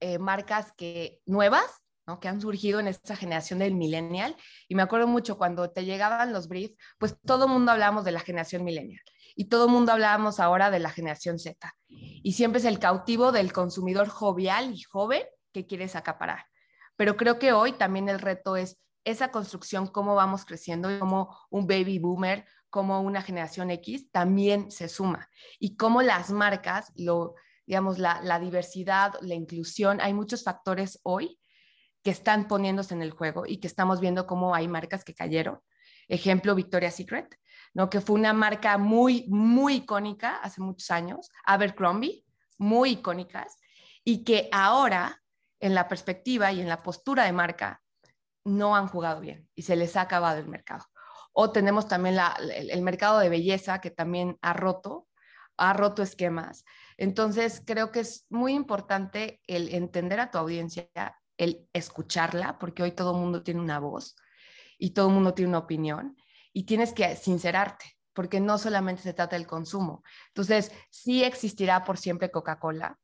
eh, 0.00 0.18
marcas 0.18 0.72
que 0.72 1.22
nuevas, 1.24 1.79
que 2.18 2.28
han 2.28 2.40
surgido 2.40 2.80
en 2.80 2.88
esta 2.88 3.14
generación 3.14 3.60
del 3.60 3.74
millennial. 3.74 4.34
Y 4.66 4.74
me 4.74 4.82
acuerdo 4.82 5.06
mucho 5.06 5.38
cuando 5.38 5.70
te 5.70 5.84
llegaban 5.84 6.32
los 6.32 6.48
briefs, 6.48 6.74
pues 6.98 7.16
todo 7.24 7.44
el 7.44 7.52
mundo 7.52 7.70
hablábamos 7.70 8.04
de 8.04 8.12
la 8.12 8.20
generación 8.20 8.64
millennial 8.64 9.02
y 9.36 9.44
todo 9.46 9.66
el 9.66 9.70
mundo 9.70 9.92
hablábamos 9.92 10.40
ahora 10.40 10.70
de 10.70 10.80
la 10.80 10.90
generación 10.90 11.38
Z. 11.38 11.74
Y 11.88 12.32
siempre 12.32 12.58
es 12.58 12.64
el 12.64 12.78
cautivo 12.78 13.32
del 13.32 13.52
consumidor 13.52 14.08
jovial 14.08 14.74
y 14.74 14.82
joven 14.82 15.22
que 15.52 15.66
quieres 15.66 15.96
acaparar. 15.96 16.46
Pero 16.96 17.16
creo 17.16 17.38
que 17.38 17.52
hoy 17.52 17.72
también 17.72 18.08
el 18.08 18.18
reto 18.18 18.56
es 18.56 18.78
esa 19.04 19.30
construcción, 19.30 19.86
cómo 19.86 20.14
vamos 20.14 20.44
creciendo, 20.44 20.90
como 20.98 21.34
un 21.48 21.66
baby 21.66 21.98
boomer, 21.98 22.44
como 22.68 23.00
una 23.00 23.22
generación 23.22 23.70
X 23.70 24.10
también 24.12 24.70
se 24.70 24.88
suma 24.88 25.28
y 25.58 25.76
cómo 25.76 26.02
las 26.02 26.30
marcas, 26.30 26.92
lo, 26.94 27.34
digamos, 27.66 27.98
la, 27.98 28.20
la 28.22 28.38
diversidad, 28.38 29.14
la 29.22 29.34
inclusión, 29.34 30.00
hay 30.00 30.14
muchos 30.14 30.44
factores 30.44 31.00
hoy 31.02 31.39
que 32.02 32.10
están 32.10 32.48
poniéndose 32.48 32.94
en 32.94 33.02
el 33.02 33.10
juego 33.10 33.44
y 33.46 33.58
que 33.58 33.66
estamos 33.66 34.00
viendo 34.00 34.26
cómo 34.26 34.54
hay 34.54 34.68
marcas 34.68 35.04
que 35.04 35.14
cayeron. 35.14 35.60
Ejemplo, 36.08 36.54
Victoria's 36.54 36.96
Secret, 36.96 37.38
¿no? 37.74 37.88
que 37.90 38.00
fue 38.00 38.16
una 38.16 38.32
marca 38.32 38.78
muy, 38.78 39.26
muy 39.28 39.76
icónica 39.76 40.36
hace 40.36 40.60
muchos 40.60 40.90
años, 40.90 41.30
Abercrombie, 41.44 42.24
muy 42.58 42.92
icónicas, 42.92 43.56
y 44.02 44.24
que 44.24 44.48
ahora, 44.50 45.22
en 45.60 45.74
la 45.74 45.88
perspectiva 45.88 46.52
y 46.52 46.60
en 46.60 46.68
la 46.68 46.82
postura 46.82 47.24
de 47.24 47.32
marca, 47.32 47.82
no 48.44 48.74
han 48.74 48.88
jugado 48.88 49.20
bien 49.20 49.48
y 49.54 49.62
se 49.62 49.76
les 49.76 49.96
ha 49.96 50.02
acabado 50.02 50.38
el 50.38 50.48
mercado. 50.48 50.86
O 51.32 51.52
tenemos 51.52 51.86
también 51.86 52.16
el, 52.40 52.70
el 52.70 52.82
mercado 52.82 53.18
de 53.18 53.28
belleza 53.28 53.80
que 53.80 53.90
también 53.90 54.38
ha 54.40 54.52
roto, 54.54 55.06
ha 55.56 55.74
roto 55.74 56.02
esquemas. 56.02 56.64
Entonces, 56.96 57.62
creo 57.64 57.92
que 57.92 58.00
es 58.00 58.26
muy 58.30 58.54
importante 58.54 59.40
el 59.46 59.72
entender 59.74 60.18
a 60.18 60.30
tu 60.30 60.38
audiencia 60.38 60.88
el 61.40 61.66
escucharla, 61.72 62.58
porque 62.58 62.82
hoy 62.82 62.92
todo 62.92 63.12
el 63.12 63.20
mundo 63.20 63.42
tiene 63.42 63.60
una 63.60 63.80
voz 63.80 64.14
y 64.78 64.90
todo 64.90 65.08
el 65.08 65.14
mundo 65.14 65.32
tiene 65.32 65.48
una 65.48 65.58
opinión 65.58 66.16
y 66.52 66.64
tienes 66.64 66.92
que 66.92 67.16
sincerarte, 67.16 67.96
porque 68.12 68.40
no 68.40 68.58
solamente 68.58 69.02
se 69.02 69.14
trata 69.14 69.36
del 69.36 69.46
consumo. 69.46 70.04
Entonces, 70.28 70.70
sí 70.90 71.24
existirá 71.24 71.82
por 71.82 71.96
siempre 71.96 72.30
Coca-Cola, 72.30 72.98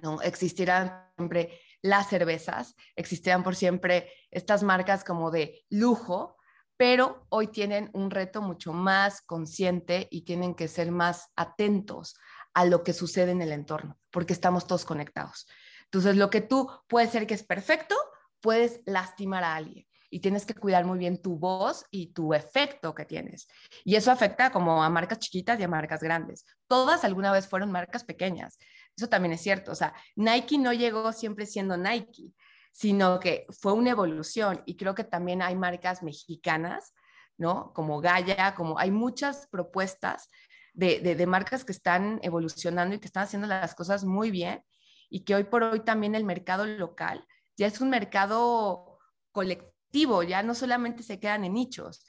¿no? 0.00 0.22
Existirán 0.22 1.10
siempre 1.18 1.60
las 1.82 2.08
cervezas, 2.08 2.74
existirán 2.96 3.42
por 3.42 3.54
siempre 3.54 4.10
estas 4.30 4.62
marcas 4.62 5.04
como 5.04 5.30
de 5.30 5.66
lujo, 5.68 6.38
pero 6.78 7.26
hoy 7.28 7.48
tienen 7.48 7.90
un 7.92 8.10
reto 8.10 8.40
mucho 8.40 8.72
más 8.72 9.20
consciente 9.20 10.08
y 10.10 10.22
tienen 10.22 10.54
que 10.54 10.68
ser 10.68 10.90
más 10.90 11.32
atentos 11.36 12.16
a 12.54 12.64
lo 12.64 12.82
que 12.82 12.94
sucede 12.94 13.32
en 13.32 13.42
el 13.42 13.52
entorno, 13.52 13.98
porque 14.10 14.32
estamos 14.32 14.66
todos 14.66 14.86
conectados. 14.86 15.46
Entonces, 15.90 16.16
lo 16.16 16.30
que 16.30 16.40
tú 16.40 16.70
puede 16.86 17.08
ser 17.08 17.26
que 17.26 17.34
es 17.34 17.42
perfecto, 17.42 17.94
puedes 18.40 18.80
lastimar 18.84 19.44
a 19.44 19.56
alguien 19.56 19.86
y 20.10 20.20
tienes 20.20 20.46
que 20.46 20.54
cuidar 20.54 20.84
muy 20.84 20.98
bien 20.98 21.20
tu 21.20 21.36
voz 21.38 21.84
y 21.90 22.12
tu 22.12 22.32
efecto 22.32 22.94
que 22.94 23.04
tienes. 23.04 23.48
Y 23.84 23.96
eso 23.96 24.10
afecta 24.10 24.50
como 24.50 24.82
a 24.82 24.88
marcas 24.88 25.18
chiquitas 25.18 25.60
y 25.60 25.64
a 25.64 25.68
marcas 25.68 26.02
grandes. 26.02 26.46
Todas 26.66 27.04
alguna 27.04 27.32
vez 27.32 27.46
fueron 27.46 27.70
marcas 27.70 28.04
pequeñas. 28.04 28.58
Eso 28.96 29.08
también 29.08 29.32
es 29.32 29.42
cierto. 29.42 29.72
O 29.72 29.74
sea, 29.74 29.94
Nike 30.16 30.58
no 30.58 30.72
llegó 30.72 31.12
siempre 31.12 31.46
siendo 31.46 31.76
Nike, 31.76 32.32
sino 32.72 33.20
que 33.20 33.46
fue 33.50 33.72
una 33.72 33.90
evolución. 33.90 34.62
Y 34.66 34.76
creo 34.76 34.94
que 34.94 35.04
también 35.04 35.42
hay 35.42 35.56
marcas 35.56 36.02
mexicanas, 36.02 36.94
¿no? 37.36 37.72
Como 37.74 38.00
Gaia, 38.00 38.54
como 38.54 38.78
hay 38.78 38.90
muchas 38.90 39.46
propuestas 39.48 40.28
de, 40.72 41.00
de 41.00 41.26
marcas 41.26 41.64
que 41.64 41.72
están 41.72 42.18
evolucionando 42.22 42.94
y 42.94 42.98
que 42.98 43.06
están 43.06 43.24
haciendo 43.24 43.48
las 43.48 43.74
cosas 43.74 44.04
muy 44.04 44.30
bien 44.30 44.62
y 45.10 45.20
que 45.20 45.34
hoy 45.34 45.44
por 45.44 45.62
hoy 45.62 45.80
también 45.80 46.14
el 46.14 46.24
mercado 46.24 46.66
local 46.66 47.26
ya 47.58 47.66
es 47.66 47.80
un 47.80 47.90
mercado 47.90 48.98
colectivo, 49.32 50.22
ya 50.22 50.42
no 50.42 50.54
solamente 50.54 51.02
se 51.02 51.18
quedan 51.18 51.44
en 51.44 51.54
nichos. 51.54 52.04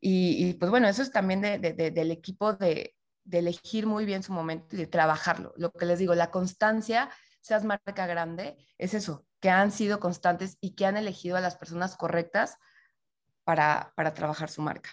Y, 0.00 0.54
pues 0.54 0.70
bueno, 0.70 0.88
eso 0.88 1.02
es 1.02 1.12
también 1.12 1.40
del 1.40 2.10
equipo 2.10 2.54
de, 2.54 2.96
elegir 3.30 3.86
muy 3.86 4.04
bien 4.04 4.24
su 4.24 4.32
momento 4.32 4.74
y 4.74 4.78
de 4.78 4.86
trabajarlo. 4.88 5.52
Lo 5.56 5.70
que 5.70 5.86
les 5.86 6.00
digo, 6.00 6.14
la 6.14 6.32
constancia, 6.32 7.08
seas 7.40 7.64
marca 7.64 8.06
grande, 8.06 8.56
es 8.78 8.94
eso, 8.94 9.26
que 9.38 9.50
han 9.50 9.70
sido 9.70 10.00
constantes 10.00 10.58
y 10.60 10.74
que 10.74 10.86
han 10.86 10.96
elegido 10.96 11.36
a 11.36 11.40
las 11.40 11.56
personas 11.56 11.96
correctas 11.96 12.58
para, 13.44 13.92
para 13.96 14.12
trabajar 14.12 14.48
su 14.48 14.60
marca. 14.60 14.90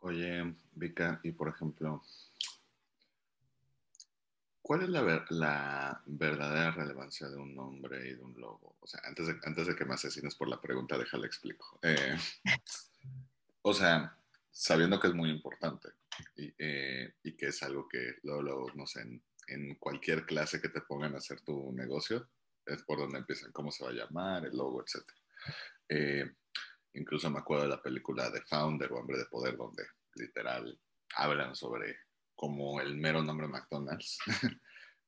Oye, 0.00 0.56
Vika, 0.74 1.20
y 1.22 1.32
por 1.32 1.48
ejemplo, 1.48 2.02
¿Cuál 4.68 4.82
es 4.82 4.90
la, 4.90 6.02
verdadera 6.04 6.72
relevancia 6.72 7.26
de 7.30 7.36
un 7.36 7.54
nombre 7.54 8.06
y 8.06 8.16
de 8.16 8.22
un 8.22 8.38
logo? 8.38 8.76
O 8.80 8.86
sea, 8.86 9.00
antes 9.02 9.26
de, 9.26 9.36
antes 9.44 9.66
de 9.66 9.74
que 9.74 9.86
me 9.86 9.94
asesines 9.94 10.34
por 10.34 10.46
la 10.46 10.60
pregunta, 10.60 10.98
déjale 10.98 11.26
explico. 11.26 11.78
Eh, 11.80 12.14
o 13.62 13.72
sea, 13.72 14.14
sabiendo 14.50 15.00
que 15.00 15.06
es 15.06 15.14
muy 15.14 15.30
importante 15.30 15.88
y, 16.36 16.52
eh, 16.58 17.14
que 17.38 17.46
es 17.46 17.62
algo 17.62 17.88
que 17.88 18.16
luego, 18.24 18.66
no 18.74 18.86
sé, 18.86 19.08
en, 19.46 19.74
cualquier 19.76 20.26
clase 20.26 20.60
que 20.60 20.68
te 20.68 20.82
pongan 20.82 21.14
a 21.14 21.16
hacer 21.16 21.40
tu 21.40 21.72
negocio, 21.72 22.28
es 22.66 22.82
por 22.82 22.98
donde 22.98 23.20
empiezan, 23.20 23.50
cómo 23.52 23.72
se 23.72 23.84
va 23.84 23.88
a 23.88 23.94
llamar, 23.94 24.44
el 24.44 24.54
logo, 24.54 24.82
etc. 24.82 25.02
Eh, 25.88 26.30
incluso 26.92 27.30
me 27.30 27.38
acuerdo 27.38 27.62
de 27.62 27.70
la 27.70 27.82
película 27.82 28.28
de 28.28 28.42
Founder 28.42 28.92
o 28.92 28.98
Hombre 28.98 29.16
de 29.16 29.24
Poder, 29.24 29.56
donde 29.56 29.84
literal 30.16 30.78
hablan 31.14 31.56
sobre 31.56 32.07
como 32.38 32.80
el 32.80 32.96
mero 32.96 33.20
nombre 33.20 33.48
McDonald's 33.48 34.16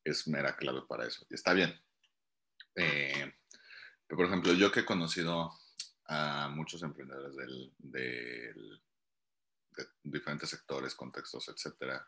es 0.05 0.27
mera 0.27 0.57
clave 0.57 0.83
para 0.89 1.07
eso. 1.07 1.25
Y 1.31 1.35
está 1.35 1.53
bien. 1.53 1.73
Eh, 2.75 3.33
por 4.09 4.27
ejemplo, 4.27 4.53
yo 4.53 4.73
que 4.73 4.81
he 4.81 4.85
conocido 4.85 5.53
a 6.07 6.49
muchos 6.49 6.83
emprendedores 6.83 7.37
del, 7.37 7.73
de 7.79 8.53
diferentes 10.03 10.51
sectores, 10.51 10.97
contextos, 10.97 11.49
etcétera, 11.49 12.05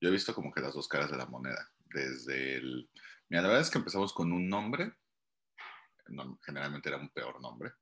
yo 0.00 0.08
he 0.08 0.12
visto 0.12 0.34
como 0.34 0.50
que 0.50 0.62
las 0.62 0.72
dos 0.72 0.88
caras 0.88 1.10
de 1.10 1.18
la 1.18 1.26
moneda. 1.26 1.70
Desde 1.84 2.56
el. 2.56 2.88
Mira, 3.28 3.42
la 3.42 3.48
verdad 3.48 3.62
es 3.62 3.70
que 3.70 3.78
empezamos 3.78 4.14
con 4.14 4.32
un 4.32 4.48
nombre, 4.48 4.94
generalmente 6.40 6.88
era 6.88 6.96
un 6.96 7.10
peor 7.10 7.38
nombre. 7.38 7.74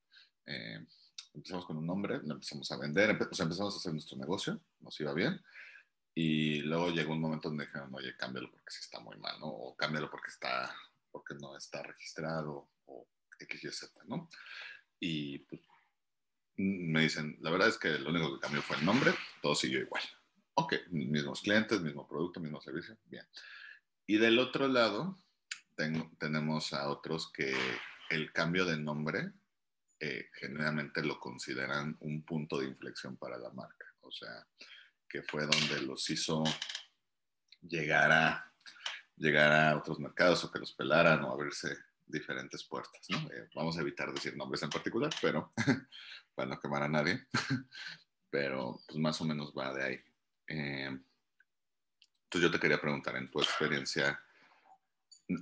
Eh, 0.46 0.84
empezamos 1.32 1.64
con 1.64 1.76
un 1.76 1.86
nombre, 1.86 2.18
lo 2.24 2.34
empezamos 2.34 2.72
a 2.72 2.76
vender, 2.76 3.10
o 3.10 3.34
sea, 3.34 3.44
empezamos 3.44 3.72
a 3.72 3.78
hacer 3.78 3.92
nuestro 3.92 4.18
negocio, 4.18 4.60
nos 4.80 4.98
iba 5.00 5.14
bien. 5.14 5.40
Y 6.14 6.60
luego 6.60 6.90
llegó 6.90 7.12
un 7.12 7.20
momento 7.20 7.48
donde 7.48 7.66
dijeron, 7.66 7.94
oye, 7.94 8.16
cámbialo 8.16 8.50
porque 8.50 8.70
sí 8.70 8.80
está 8.80 9.00
muy 9.00 9.16
mal, 9.18 9.40
¿no? 9.40 9.48
O 9.48 9.76
cámbialo 9.76 10.10
porque, 10.10 10.30
está, 10.30 10.74
porque 11.10 11.34
no 11.34 11.56
está 11.56 11.82
registrado, 11.82 12.68
o 12.86 13.06
X, 13.38 13.64
Y, 13.64 13.70
Z, 13.70 14.04
¿no? 14.04 14.28
Y 15.00 15.38
pues, 15.40 15.60
me 16.56 17.00
dicen, 17.00 17.38
la 17.40 17.50
verdad 17.50 17.68
es 17.68 17.78
que 17.78 17.98
lo 17.98 18.10
único 18.10 18.34
que 18.34 18.40
cambió 18.40 18.62
fue 18.62 18.76
el 18.76 18.84
nombre, 18.84 19.12
todo 19.40 19.54
siguió 19.54 19.80
igual. 19.80 20.02
Ok, 20.54 20.74
mismos 20.90 21.40
clientes, 21.40 21.80
mismo 21.80 22.06
producto, 22.06 22.40
mismo 22.40 22.60
servicio, 22.60 22.96
bien. 23.06 23.26
Y 24.06 24.18
del 24.18 24.38
otro 24.38 24.68
lado, 24.68 25.18
tenemos 26.18 26.72
a 26.72 26.88
otros 26.88 27.32
que 27.32 27.54
el 28.10 28.32
cambio 28.32 28.64
de 28.64 28.76
nombre 28.76 29.32
eh, 29.98 30.28
generalmente 30.34 31.02
lo 31.02 31.18
consideran 31.18 31.96
un 32.00 32.24
punto 32.24 32.58
de 32.58 32.66
inflexión 32.66 33.16
para 33.16 33.38
la 33.38 33.50
marca. 33.50 33.86
O 34.02 34.10
sea, 34.10 34.46
que 35.12 35.22
fue 35.22 35.46
donde 35.46 35.82
los 35.82 36.08
hizo 36.08 36.42
llegar 37.60 38.10
a, 38.10 38.50
llegar 39.16 39.52
a 39.52 39.76
otros 39.76 39.98
mercados 40.00 40.42
o 40.42 40.50
que 40.50 40.58
los 40.58 40.72
pelaran 40.72 41.22
o 41.24 41.30
abrirse 41.30 41.76
diferentes 42.06 42.64
puertas. 42.64 43.06
¿no? 43.10 43.18
Eh, 43.30 43.50
vamos 43.54 43.76
a 43.76 43.82
evitar 43.82 44.10
decir 44.10 44.34
nombres 44.34 44.62
en 44.62 44.70
particular, 44.70 45.12
pero 45.20 45.52
para 46.34 46.48
no 46.48 46.58
quemar 46.58 46.84
a 46.84 46.88
nadie, 46.88 47.26
pero 48.30 48.80
pues 48.86 48.98
más 48.98 49.20
o 49.20 49.26
menos 49.26 49.52
va 49.56 49.74
de 49.74 49.84
ahí. 49.84 50.00
Eh, 50.48 50.86
entonces 50.86 52.40
yo 52.40 52.50
te 52.50 52.58
quería 52.58 52.80
preguntar 52.80 53.14
en 53.16 53.30
tu 53.30 53.38
experiencia, 53.38 54.18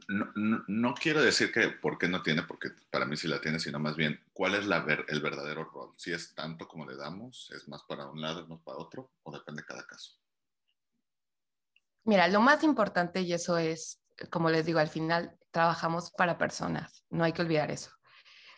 no, 0.09 0.95
quiero 0.95 1.23
decir 1.23 1.53
que 1.53 1.69
por 1.69 1.99
qué 1.99 2.09
no 2.09 2.23
tiene, 2.23 2.43
porque 2.43 2.71
para 2.91 3.05
mí 3.05 3.17
sí 3.17 3.29
la 3.29 3.41
tiene, 3.41 3.59
sino 3.59 3.79
más 3.79 3.97
bien, 3.97 4.21
¿cuál 4.33 4.55
es 4.55 4.67
la 4.67 4.85
el 5.09 5.21
verdadero 5.21 5.65
rol? 5.65 5.93
Si 5.97 6.13
es 6.13 6.35
tanto 6.35 6.67
como 6.67 6.87
le 6.87 6.97
damos, 6.97 7.51
es 7.55 7.69
más 7.69 7.83
para 7.85 8.07
un 8.07 8.21
lado, 8.21 8.43
es 8.43 8.49
más 8.49 8.61
para 8.61 8.79
otro, 8.79 9.11
o 9.23 9.33
depende 9.33 9.63
de 9.63 9.67
cada 9.67 9.87
caso. 9.87 10.13
Mira, 12.05 12.29
lo 12.29 12.41
más 12.41 12.65
importante, 12.65 13.21
y 13.21 13.33
eso 13.33 13.59
es, 13.59 14.03
como 14.31 14.51
les 14.51 14.67
digo, 14.67 14.79
al 14.79 14.89
final 14.89 15.37
trabajamos 15.51 16.11
para 16.11 16.39
personas, 16.39 17.05
no 17.11 17.25
hay 17.25 17.33
que 17.33 17.43
olvidar 17.43 17.71
eso. 17.71 17.91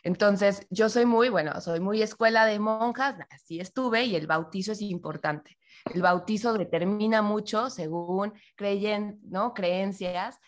Entonces, 0.05 0.67
yo 0.71 0.89
soy 0.89 1.07
muy, 1.07 1.29
bueno, 1.29 1.61
soy 1.61 1.79
muy 1.79 2.03
escuela 2.03 2.45
de 2.45 2.59
monjas, 2.59 3.17
así 3.31 3.61
estuve, 3.61 4.05
y 4.05 4.17
el 4.17 4.27
bautizo 4.27 4.73
es 4.73 4.83
importante. 4.83 5.59
El 5.93 6.03
bautizo 6.03 6.53
determina 6.55 7.23
mucho 7.23 7.71
según 7.71 8.33
creyen, 8.57 9.21
¿no? 9.25 9.55
creencias 9.55 10.39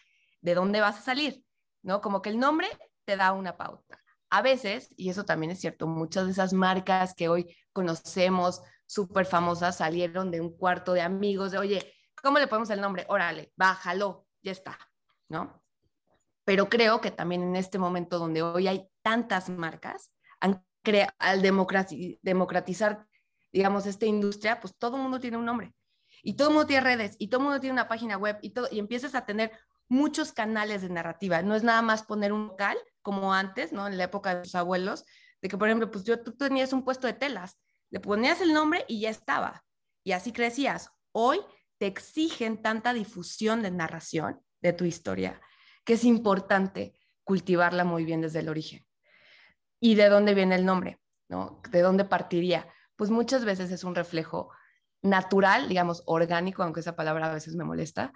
de 0.44 0.54
dónde 0.54 0.82
vas 0.82 0.98
a 0.98 1.02
salir, 1.02 1.42
¿no? 1.82 2.02
Como 2.02 2.20
que 2.20 2.28
el 2.28 2.38
nombre 2.38 2.68
te 3.06 3.16
da 3.16 3.32
una 3.32 3.56
pauta. 3.56 3.98
A 4.28 4.42
veces, 4.42 4.92
y 4.96 5.08
eso 5.08 5.24
también 5.24 5.50
es 5.50 5.60
cierto, 5.60 5.86
muchas 5.86 6.26
de 6.26 6.32
esas 6.32 6.52
marcas 6.52 7.14
que 7.14 7.30
hoy 7.30 7.56
conocemos, 7.72 8.60
súper 8.84 9.24
famosas, 9.24 9.78
salieron 9.78 10.30
de 10.30 10.42
un 10.42 10.54
cuarto 10.54 10.92
de 10.92 11.00
amigos, 11.00 11.50
de, 11.50 11.58
oye, 11.58 11.94
¿cómo 12.22 12.38
le 12.38 12.46
ponemos 12.46 12.68
el 12.70 12.80
nombre? 12.80 13.06
Órale, 13.08 13.52
bájalo, 13.56 14.26
ya 14.42 14.52
está, 14.52 14.78
¿no? 15.30 15.62
Pero 16.44 16.68
creo 16.68 17.00
que 17.00 17.10
también 17.10 17.42
en 17.42 17.56
este 17.56 17.78
momento 17.78 18.18
donde 18.18 18.42
hoy 18.42 18.68
hay 18.68 18.86
tantas 19.00 19.48
marcas, 19.48 20.10
al 20.40 21.40
democratizar, 21.40 23.06
digamos, 23.50 23.86
esta 23.86 24.04
industria, 24.04 24.60
pues 24.60 24.76
todo 24.76 24.96
el 24.96 25.02
mundo 25.02 25.18
tiene 25.18 25.38
un 25.38 25.46
nombre 25.46 25.74
y 26.22 26.34
todo 26.34 26.48
el 26.48 26.54
mundo 26.54 26.66
tiene 26.66 26.82
redes 26.82 27.16
y 27.18 27.28
todo 27.28 27.40
el 27.40 27.44
mundo 27.44 27.60
tiene 27.60 27.72
una 27.72 27.88
página 27.88 28.18
web 28.18 28.38
y, 28.42 28.50
todo, 28.50 28.68
y 28.70 28.78
empiezas 28.78 29.14
a 29.14 29.24
tener 29.24 29.52
muchos 29.88 30.32
canales 30.32 30.82
de 30.82 30.88
narrativa. 30.88 31.42
No 31.42 31.54
es 31.54 31.62
nada 31.62 31.82
más 31.82 32.02
poner 32.02 32.32
un 32.32 32.48
local 32.48 32.76
como 33.02 33.34
antes, 33.34 33.72
¿no? 33.72 33.86
En 33.86 33.98
la 33.98 34.04
época 34.04 34.34
de 34.34 34.42
tus 34.42 34.54
abuelos, 34.54 35.04
de 35.42 35.48
que, 35.48 35.58
por 35.58 35.68
ejemplo, 35.68 35.90
pues 35.90 36.04
yo, 36.04 36.20
tú 36.22 36.32
tenías 36.36 36.72
un 36.72 36.84
puesto 36.84 37.06
de 37.06 37.12
telas, 37.12 37.58
le 37.90 38.00
ponías 38.00 38.40
el 38.40 38.52
nombre 38.52 38.84
y 38.88 39.00
ya 39.00 39.10
estaba. 39.10 39.64
Y 40.02 40.12
así 40.12 40.32
crecías. 40.32 40.90
Hoy 41.12 41.40
te 41.78 41.86
exigen 41.86 42.62
tanta 42.62 42.92
difusión 42.92 43.62
de 43.62 43.70
narración 43.70 44.40
de 44.60 44.72
tu 44.72 44.84
historia 44.84 45.40
que 45.84 45.94
es 45.94 46.04
importante 46.04 46.94
cultivarla 47.22 47.84
muy 47.84 48.04
bien 48.04 48.20
desde 48.20 48.40
el 48.40 48.48
origen. 48.48 48.84
¿Y 49.80 49.94
de 49.94 50.08
dónde 50.08 50.34
viene 50.34 50.56
el 50.56 50.64
nombre? 50.64 50.98
¿no? 51.28 51.60
¿De 51.70 51.82
dónde 51.82 52.04
partiría? 52.04 52.66
Pues 52.96 53.10
muchas 53.10 53.44
veces 53.44 53.70
es 53.70 53.84
un 53.84 53.94
reflejo 53.94 54.50
natural, 55.02 55.68
digamos, 55.68 56.02
orgánico, 56.06 56.62
aunque 56.62 56.80
esa 56.80 56.96
palabra 56.96 57.30
a 57.30 57.34
veces 57.34 57.54
me 57.54 57.64
molesta, 57.64 58.12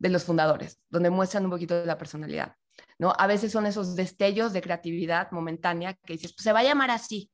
de 0.00 0.08
los 0.08 0.24
fundadores, 0.24 0.80
donde 0.88 1.10
muestran 1.10 1.44
un 1.44 1.50
poquito 1.50 1.78
de 1.78 1.86
la 1.86 1.98
personalidad. 1.98 2.56
¿no? 2.98 3.12
A 3.16 3.26
veces 3.26 3.52
son 3.52 3.66
esos 3.66 3.94
destellos 3.94 4.52
de 4.52 4.62
creatividad 4.62 5.30
momentánea 5.30 5.94
que 5.94 6.14
dices, 6.14 6.32
pues 6.32 6.42
se 6.42 6.52
va 6.52 6.60
a 6.60 6.64
llamar 6.64 6.90
así, 6.90 7.30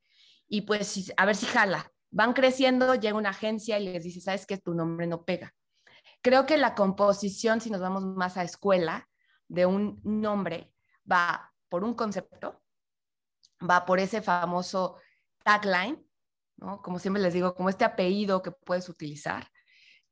y 0.49 0.63
pues 0.63 1.13
a 1.17 1.25
ver 1.25 1.37
si 1.37 1.47
jala. 1.47 1.91
Van 2.11 2.33
creciendo, 2.33 2.95
llega 2.95 3.17
una 3.17 3.31
agencia 3.31 3.79
y 3.79 3.85
les 3.87 4.05
dice, 4.05 4.21
sabes 4.21 4.47
que 4.47 4.59
tu 4.59 4.75
nombre 4.75 5.07
no 5.07 5.25
pega. 5.25 5.55
Creo 6.23 6.45
que 6.47 6.57
la 6.57 6.75
composición, 6.75 7.61
si 7.61 7.71
nos 7.71 7.81
vamos 7.81 8.05
más 8.05 8.37
a 8.37 8.43
escuela, 8.43 9.09
de 9.49 9.67
un 9.67 10.01
nombre 10.03 10.73
va 11.11 11.53
por 11.69 11.85
un 11.85 11.95
concepto, 11.95 12.63
va 13.69 13.85
por 13.85 14.01
ese 14.01 14.23
famoso 14.23 14.97
tagline, 15.45 16.05
¿no? 16.57 16.83
Como 16.83 16.99
siempre 16.99 17.23
les 17.23 17.33
digo, 17.33 17.55
como 17.55 17.69
este 17.69 17.85
apellido 17.85 18.43
que 18.43 18.51
puedes 18.51 18.89
utilizar, 18.89 19.49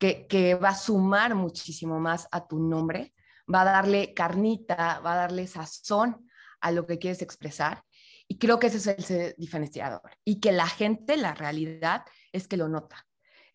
que, 0.05 0.27
que 0.27 0.55
va 0.55 0.71
a 0.71 0.77
sumar 0.77 1.35
muchísimo 1.35 1.99
más 1.99 2.29
a 2.31 2.47
tu 2.47 2.59
nombre, 2.59 3.15
va 3.53 3.63
a 3.63 3.65
darle 3.65 4.13
carnita, 4.13 5.01
va 5.01 5.15
a 5.15 5.17
darle 5.17 5.47
sazón 5.47 6.29
a 6.61 6.71
lo 6.73 6.87
que 6.87 6.99
quieres 6.99 7.23
expresar. 7.23 7.83
Y 8.29 8.37
creo 8.37 8.59
que 8.59 8.67
ese 8.67 8.93
es 8.99 9.11
el 9.11 9.35
diferenciador. 9.39 10.11
Y 10.23 10.41
que 10.41 10.53
la 10.53 10.67
gente, 10.67 11.17
la 11.17 11.33
realidad, 11.33 12.05
es 12.33 12.47
que 12.47 12.59
lo 12.59 12.69
nota. 12.69 13.07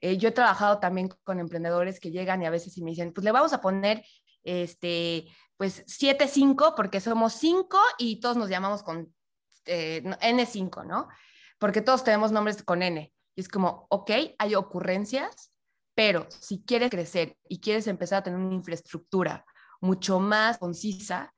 Eh, 0.01 0.17
yo 0.17 0.29
he 0.29 0.31
trabajado 0.31 0.79
también 0.79 1.09
con 1.23 1.39
emprendedores 1.39 1.99
que 1.99 2.09
llegan 2.09 2.41
y 2.41 2.47
a 2.47 2.49
veces 2.49 2.75
y 2.77 2.83
me 2.83 2.91
dicen, 2.91 3.13
pues 3.13 3.25
le 3.25 3.31
vamos 3.31 3.53
a 3.53 3.61
poner 3.61 4.03
este, 4.43 5.27
pues 5.55 5.85
7-5 5.85 6.73
porque 6.75 6.99
somos 6.99 7.33
5 7.33 7.77
y 7.99 8.19
todos 8.21 8.37
nos 8.37 8.49
llamamos 8.49 8.81
con 8.81 9.13
eh, 9.65 10.01
N5, 10.03 10.83
¿no? 10.87 11.09
Porque 11.59 11.81
todos 11.81 12.03
tenemos 12.03 12.31
nombres 12.31 12.63
con 12.63 12.81
N. 12.81 13.13
Y 13.35 13.41
es 13.41 13.49
como, 13.49 13.85
ok, 13.89 14.11
hay 14.39 14.55
ocurrencias, 14.55 15.48
pero 15.99 16.27
si 16.29 16.63
quieres 16.63 16.89
crecer 16.89 17.35
y 17.49 17.59
quieres 17.59 17.85
empezar 17.87 18.19
a 18.19 18.23
tener 18.23 18.39
una 18.39 18.55
infraestructura 18.55 19.43
mucho 19.81 20.21
más 20.21 20.57
concisa, 20.57 21.35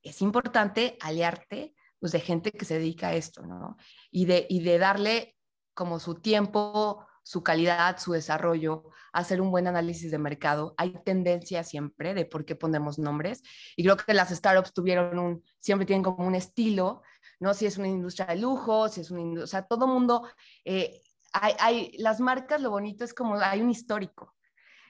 es 0.00 0.22
importante 0.22 0.96
aliarte 1.00 1.74
pues, 1.98 2.12
de 2.12 2.20
gente 2.20 2.52
que 2.52 2.64
se 2.64 2.78
dedica 2.78 3.08
a 3.08 3.14
esto, 3.14 3.44
¿no? 3.44 3.76
Y 4.12 4.26
de, 4.26 4.46
y 4.48 4.62
de 4.62 4.78
darle 4.78 5.36
como 5.74 5.98
su 5.98 6.14
tiempo, 6.14 7.04
su 7.24 7.42
calidad, 7.42 7.98
su 7.98 8.12
desarrollo, 8.12 8.84
hacer 9.12 9.40
un 9.40 9.50
buen 9.50 9.66
análisis 9.66 10.12
de 10.12 10.18
mercado. 10.18 10.74
Hay 10.76 10.94
tendencia 11.04 11.64
siempre 11.64 12.14
de 12.14 12.26
por 12.26 12.44
qué 12.44 12.54
ponemos 12.54 13.00
nombres 13.00 13.42
y 13.74 13.82
creo 13.82 13.96
que 13.96 14.14
las 14.14 14.30
startups 14.30 14.72
tuvieron 14.72 15.18
un, 15.18 15.42
siempre 15.58 15.84
tienen 15.84 16.04
como 16.04 16.24
un 16.24 16.36
estilo, 16.36 17.02
¿no? 17.40 17.54
Si 17.54 17.66
es 17.66 17.76
una 17.76 17.88
industria 17.88 18.26
de 18.26 18.36
lujo, 18.36 18.88
si 18.88 19.00
es 19.00 19.10
una 19.10 19.22
industria, 19.22 19.44
o 19.44 19.48
sea, 19.48 19.66
todo 19.66 19.88
mundo, 19.88 20.28
eh, 20.64 21.00
hay, 21.34 21.96
las 21.98 22.20
marcas, 22.20 22.60
lo 22.60 22.70
bonito 22.70 23.04
es 23.04 23.12
como 23.12 23.36
hay 23.36 23.60
un 23.60 23.70
histórico. 23.70 24.34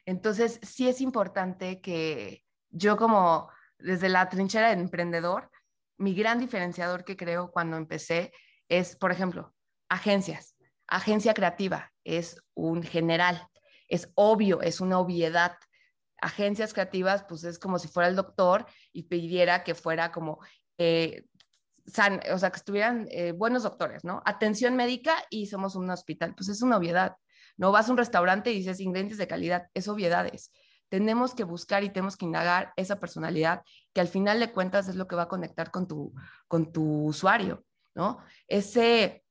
Entonces, 0.05 0.61
sí 0.63 0.89
es 0.89 1.01
importante 1.01 1.81
que 1.81 2.45
yo 2.71 2.97
como 2.97 3.49
desde 3.79 4.09
la 4.09 4.29
trinchera 4.29 4.69
de 4.69 4.81
emprendedor, 4.81 5.51
mi 5.97 6.15
gran 6.15 6.39
diferenciador 6.39 7.05
que 7.05 7.17
creo 7.17 7.51
cuando 7.51 7.77
empecé 7.77 8.33
es, 8.69 8.97
por 8.97 9.11
ejemplo, 9.11 9.55
agencias. 9.89 10.57
Agencia 10.87 11.33
creativa 11.33 11.93
es 12.05 12.43
un 12.55 12.83
general, 12.83 13.49
es 13.89 14.11
obvio, 14.15 14.61
es 14.61 14.81
una 14.81 14.99
obviedad. 14.99 15.57
Agencias 16.21 16.75
creativas, 16.75 17.25
pues 17.29 17.45
es 17.45 17.59
como 17.59 17.79
si 17.79 17.89
fuera 17.89 18.09
el 18.09 18.17
doctor 18.17 18.67
y 18.93 19.05
pidiera 19.05 19.65
que 19.65 19.75
fuera 19.75 20.13
como, 20.13 20.41
eh, 20.79 21.25
o 21.87 22.39
sea, 22.39 22.51
que 22.51 22.57
estuvieran 22.57 23.07
eh, 23.11 23.33
buenos 23.33 23.63
doctores, 23.63 24.05
¿no? 24.05 24.23
Atención 24.25 24.77
médica 24.77 25.17
y 25.31 25.47
somos 25.47 25.77
un 25.77 25.91
hospital, 25.91 26.35
pues 26.35 26.49
es 26.49 26.63
una 26.63 26.77
obviedad. 26.77 27.17
No 27.57 27.73
vas 27.73 27.89
a 27.89 27.93
un 27.93 27.99
restaurante 27.99 28.53
y 28.53 28.59
dices 28.59 28.81
ingredientes 28.81 29.19
de 29.19 29.27
calidad, 29.27 29.69
es 29.75 29.89
obviedades. 29.89 30.51
Tenemos 30.89 31.35
que 31.35 31.45
buscar 31.45 31.85
y 31.85 31.91
tenemos 31.91 32.17
que 32.17 32.25
indagar 32.25 32.73
esa 32.77 33.01
personalidad 33.01 33.63
que 33.93 34.01
al 34.01 34.09
final 34.09 34.41
de 34.41 34.53
cuentas 34.53 34.89
es 34.89 34.97
lo 34.97 35.07
que 35.07 35.17
va 35.17 35.23
a 35.23 35.29
conectar 35.29 35.71
con 35.71 35.87
tu, 35.87 36.15
con 36.49 36.73
tu 36.73 37.07
usuario, 37.07 37.65
¿no? 37.95 38.19
Ese, 38.49 39.25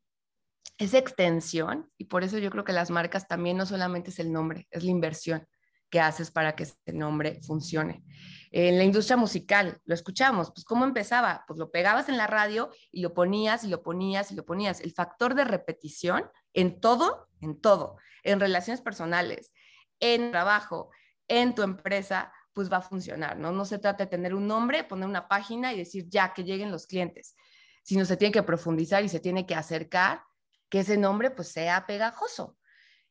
esa 0.78 0.98
extensión, 0.98 1.92
y 1.98 2.06
por 2.06 2.24
eso 2.24 2.38
yo 2.38 2.50
creo 2.52 2.63
que 2.63 2.74
las 2.74 2.89
marcas 2.89 3.28
también 3.28 3.58
no 3.58 3.66
solamente 3.66 4.10
es 4.10 4.20
el 4.20 4.32
nombre, 4.32 4.68
es 4.72 4.84
la 4.84 4.92
inversión 4.92 5.48
que 5.93 5.99
haces 5.99 6.32
para 6.32 6.56
que 6.56 6.63
ese 6.63 6.91
nombre 6.91 7.39
funcione. 7.43 8.03
En 8.49 8.79
la 8.79 8.84
industria 8.84 9.15
musical, 9.15 9.79
lo 9.86 9.93
escuchamos, 9.93 10.49
pues 10.49 10.65
¿cómo 10.65 10.86
empezaba? 10.86 11.43
Pues 11.47 11.60
lo 11.60 11.69
pegabas 11.69 12.10
en 12.10 12.17
la 12.17 12.25
radio 12.25 12.71
y 12.91 13.01
lo 13.01 13.13
ponías 13.13 13.63
y 13.63 13.67
lo 13.67 13.84
ponías 13.84 14.32
y 14.32 14.36
lo 14.36 14.43
ponías. 14.43 14.82
El 14.82 14.91
factor 14.91 15.36
de 15.36 15.43
repetición 15.43 16.25
en 16.53 16.82
todo, 16.82 17.29
en 17.41 17.62
todo, 17.62 17.97
en 18.23 18.39
relaciones 18.39 18.82
personales, 18.82 19.53
en 19.99 20.32
trabajo, 20.32 20.89
en 21.27 21.53
tu 21.53 21.62
empresa, 21.62 22.34
pues 22.53 22.73
va 22.73 22.77
a 22.77 22.82
funcionar, 22.82 23.38
¿no? 23.38 23.51
No 23.51 23.63
se 23.63 23.77
trata 23.77 24.06
de 24.06 24.10
tener 24.10 24.34
un 24.34 24.47
nombre, 24.47 24.84
poner 24.84 25.08
una 25.08 25.27
página 25.27 25.73
y 25.73 25.77
decir 25.77 26.10
ya 26.10 26.34
que 26.34 26.43
lleguen 26.43 26.71
los 26.71 26.88
clientes, 26.88 27.36
sino 27.84 28.03
se 28.03 28.17
tiene 28.17 28.32
que 28.32 28.41
profundizar 28.41 29.03
y 29.03 29.10
se 29.10 29.19
tiene 29.19 29.45
que 29.45 29.53
acercar 29.53 30.23
que 30.69 30.79
ese 30.79 30.97
nombre 30.97 31.29
pues 31.29 31.49
sea 31.49 31.86
pegajoso. 31.86 32.58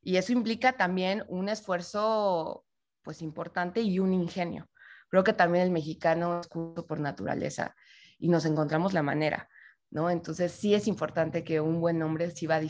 Y 0.03 0.17
eso 0.17 0.33
implica 0.33 0.73
también 0.73 1.25
un 1.29 1.49
esfuerzo 1.49 2.65
pues 3.03 3.23
importante 3.23 3.81
y 3.81 3.99
un 3.99 4.13
ingenio. 4.13 4.69
Creo 5.09 5.25
que 5.25 5.33
también 5.33 5.65
el 5.65 5.71
mexicano 5.71 6.41
es 6.41 6.49
justo 6.49 6.87
por 6.87 7.01
naturaleza 7.01 7.75
y 8.19 8.29
nos 8.29 8.45
encontramos 8.45 8.93
la 8.93 9.03
manera, 9.03 9.49
¿no? 9.91 10.09
Entonces 10.11 10.53
sí 10.53 10.75
es 10.75 10.87
importante 10.87 11.45
que 11.45 11.61
un 11.61 11.81
buen 11.81 11.99
nombre 11.99 12.31
sí 12.31 12.47
va 12.47 12.57
a, 12.57 12.63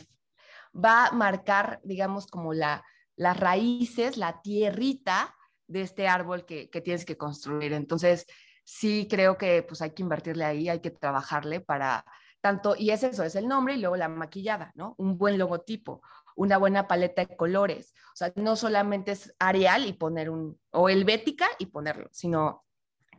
va 0.74 1.06
a 1.06 1.12
marcar, 1.12 1.80
digamos, 1.84 2.26
como 2.26 2.52
la, 2.52 2.84
las 3.16 3.38
raíces, 3.38 4.16
la 4.16 4.40
tierrita 4.42 5.34
de 5.66 5.82
este 5.82 6.08
árbol 6.08 6.44
que, 6.44 6.68
que 6.70 6.80
tienes 6.80 7.04
que 7.04 7.16
construir. 7.16 7.72
Entonces 7.72 8.26
sí 8.64 9.06
creo 9.08 9.38
que 9.38 9.62
pues 9.62 9.82
hay 9.82 9.90
que 9.90 10.02
invertirle 10.02 10.44
ahí, 10.44 10.68
hay 10.68 10.80
que 10.80 10.90
trabajarle 10.90 11.60
para 11.60 12.04
tanto, 12.42 12.74
y 12.76 12.90
es 12.90 13.04
eso, 13.04 13.22
es 13.22 13.36
el 13.36 13.46
nombre 13.46 13.74
y 13.74 13.78
luego 13.78 13.96
la 13.96 14.08
maquillada, 14.08 14.72
¿no? 14.74 14.96
Un 14.98 15.16
buen 15.16 15.38
logotipo, 15.38 16.02
una 16.36 16.58
buena 16.58 16.88
paleta 16.88 17.24
de 17.24 17.36
colores. 17.36 17.94
O 18.12 18.16
sea, 18.16 18.32
no 18.36 18.56
solamente 18.56 19.12
es 19.12 19.34
Arial 19.38 19.86
y 19.86 19.92
poner 19.92 20.30
un, 20.30 20.58
o 20.70 20.88
Helvética 20.88 21.46
y 21.58 21.66
ponerlo, 21.66 22.08
sino 22.12 22.64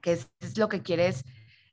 que 0.01 0.13
es, 0.13 0.57
lo 0.57 0.69
que 0.69 0.81
quieres, 0.81 1.23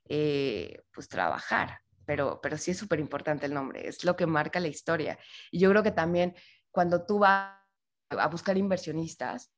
eh, 0.09 0.81
pues, 0.93 1.07
trabajar. 1.07 1.79
Pero, 2.05 2.39
pero 2.41 2.57
sí 2.57 2.71
es 2.71 2.77
súper 2.77 2.99
importante 2.99 3.45
el 3.45 3.53
nombre, 3.53 3.87
es 3.87 4.03
lo 4.03 4.15
que 4.15 4.25
marca 4.25 4.59
la 4.59 4.67
historia. 4.67 5.17
Y 5.51 5.59
yo 5.59 5.69
creo 5.69 5.83
que 5.83 5.91
también 5.91 6.35
cuando 6.71 7.05
tú 7.05 7.19
vas 7.19 7.55
a 8.09 8.27
buscar 8.27 8.57
inversionistas, 8.57 9.53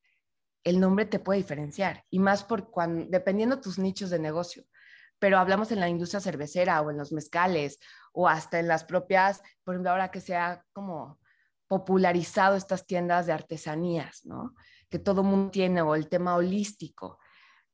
el 0.64 0.80
nombre 0.80 1.06
te 1.06 1.20
puede 1.20 1.40
diferenciar. 1.40 2.04
Y 2.10 2.20
más 2.20 2.44
por 2.44 2.70
cuando, 2.70 3.06
dependiendo 3.10 3.60
tus 3.60 3.80
nichos 3.80 4.10
de 4.10 4.20
negocio 4.20 4.66
pero 5.24 5.38
hablamos 5.38 5.72
en 5.72 5.80
la 5.80 5.88
industria 5.88 6.20
cervecera 6.20 6.82
o 6.82 6.92
en 6.92 6.98
los 6.98 7.14
mezcales 7.14 7.80
o 8.12 8.28
hasta 8.28 8.60
en 8.60 8.68
las 8.68 8.84
propias, 8.84 9.42
por 9.64 9.74
ejemplo, 9.74 9.92
ahora 9.92 10.12
que 10.12 10.20
se 10.20 10.36
ha 10.36 10.66
como 10.74 11.18
popularizado 11.74 12.56
estas 12.56 12.86
tiendas 12.86 13.26
de 13.26 13.34
artesanías, 13.34 14.26
¿no? 14.26 14.54
Que 14.90 15.00
todo 15.00 15.24
mundo 15.24 15.52
tiene 15.52 15.82
o 15.82 15.96
el 15.96 16.08
tema 16.08 16.36
holístico. 16.36 17.20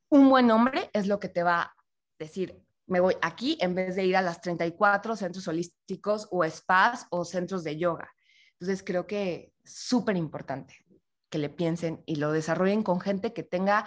Un 0.10 0.30
buen 0.30 0.48
nombre 0.48 0.90
es 0.94 1.08
lo 1.08 1.20
que 1.20 1.28
te 1.28 1.44
va 1.44 1.62
a 1.62 1.76
decir, 2.18 2.64
me 2.88 3.00
voy 3.00 3.16
aquí 3.22 3.58
en 3.62 3.76
vez 3.76 3.96
de 3.96 4.06
ir 4.06 4.16
a 4.16 4.22
las 4.22 4.42
34 4.42 5.16
centros 5.16 5.48
holísticos 5.48 6.28
o 6.32 6.44
spas 6.50 7.08
o 7.12 7.26
centros 7.26 7.64
de 7.64 7.78
yoga. 7.78 8.10
Entonces 8.54 8.84
creo 8.84 9.06
que 9.06 9.54
es 9.64 9.74
súper 9.74 10.18
importante 10.18 10.86
que 11.30 11.38
le 11.38 11.50
piensen 11.50 12.02
y 12.06 12.16
lo 12.16 12.32
desarrollen 12.32 12.84
con 12.84 13.00
gente 13.00 13.34
que 13.34 13.44
tenga 13.44 13.86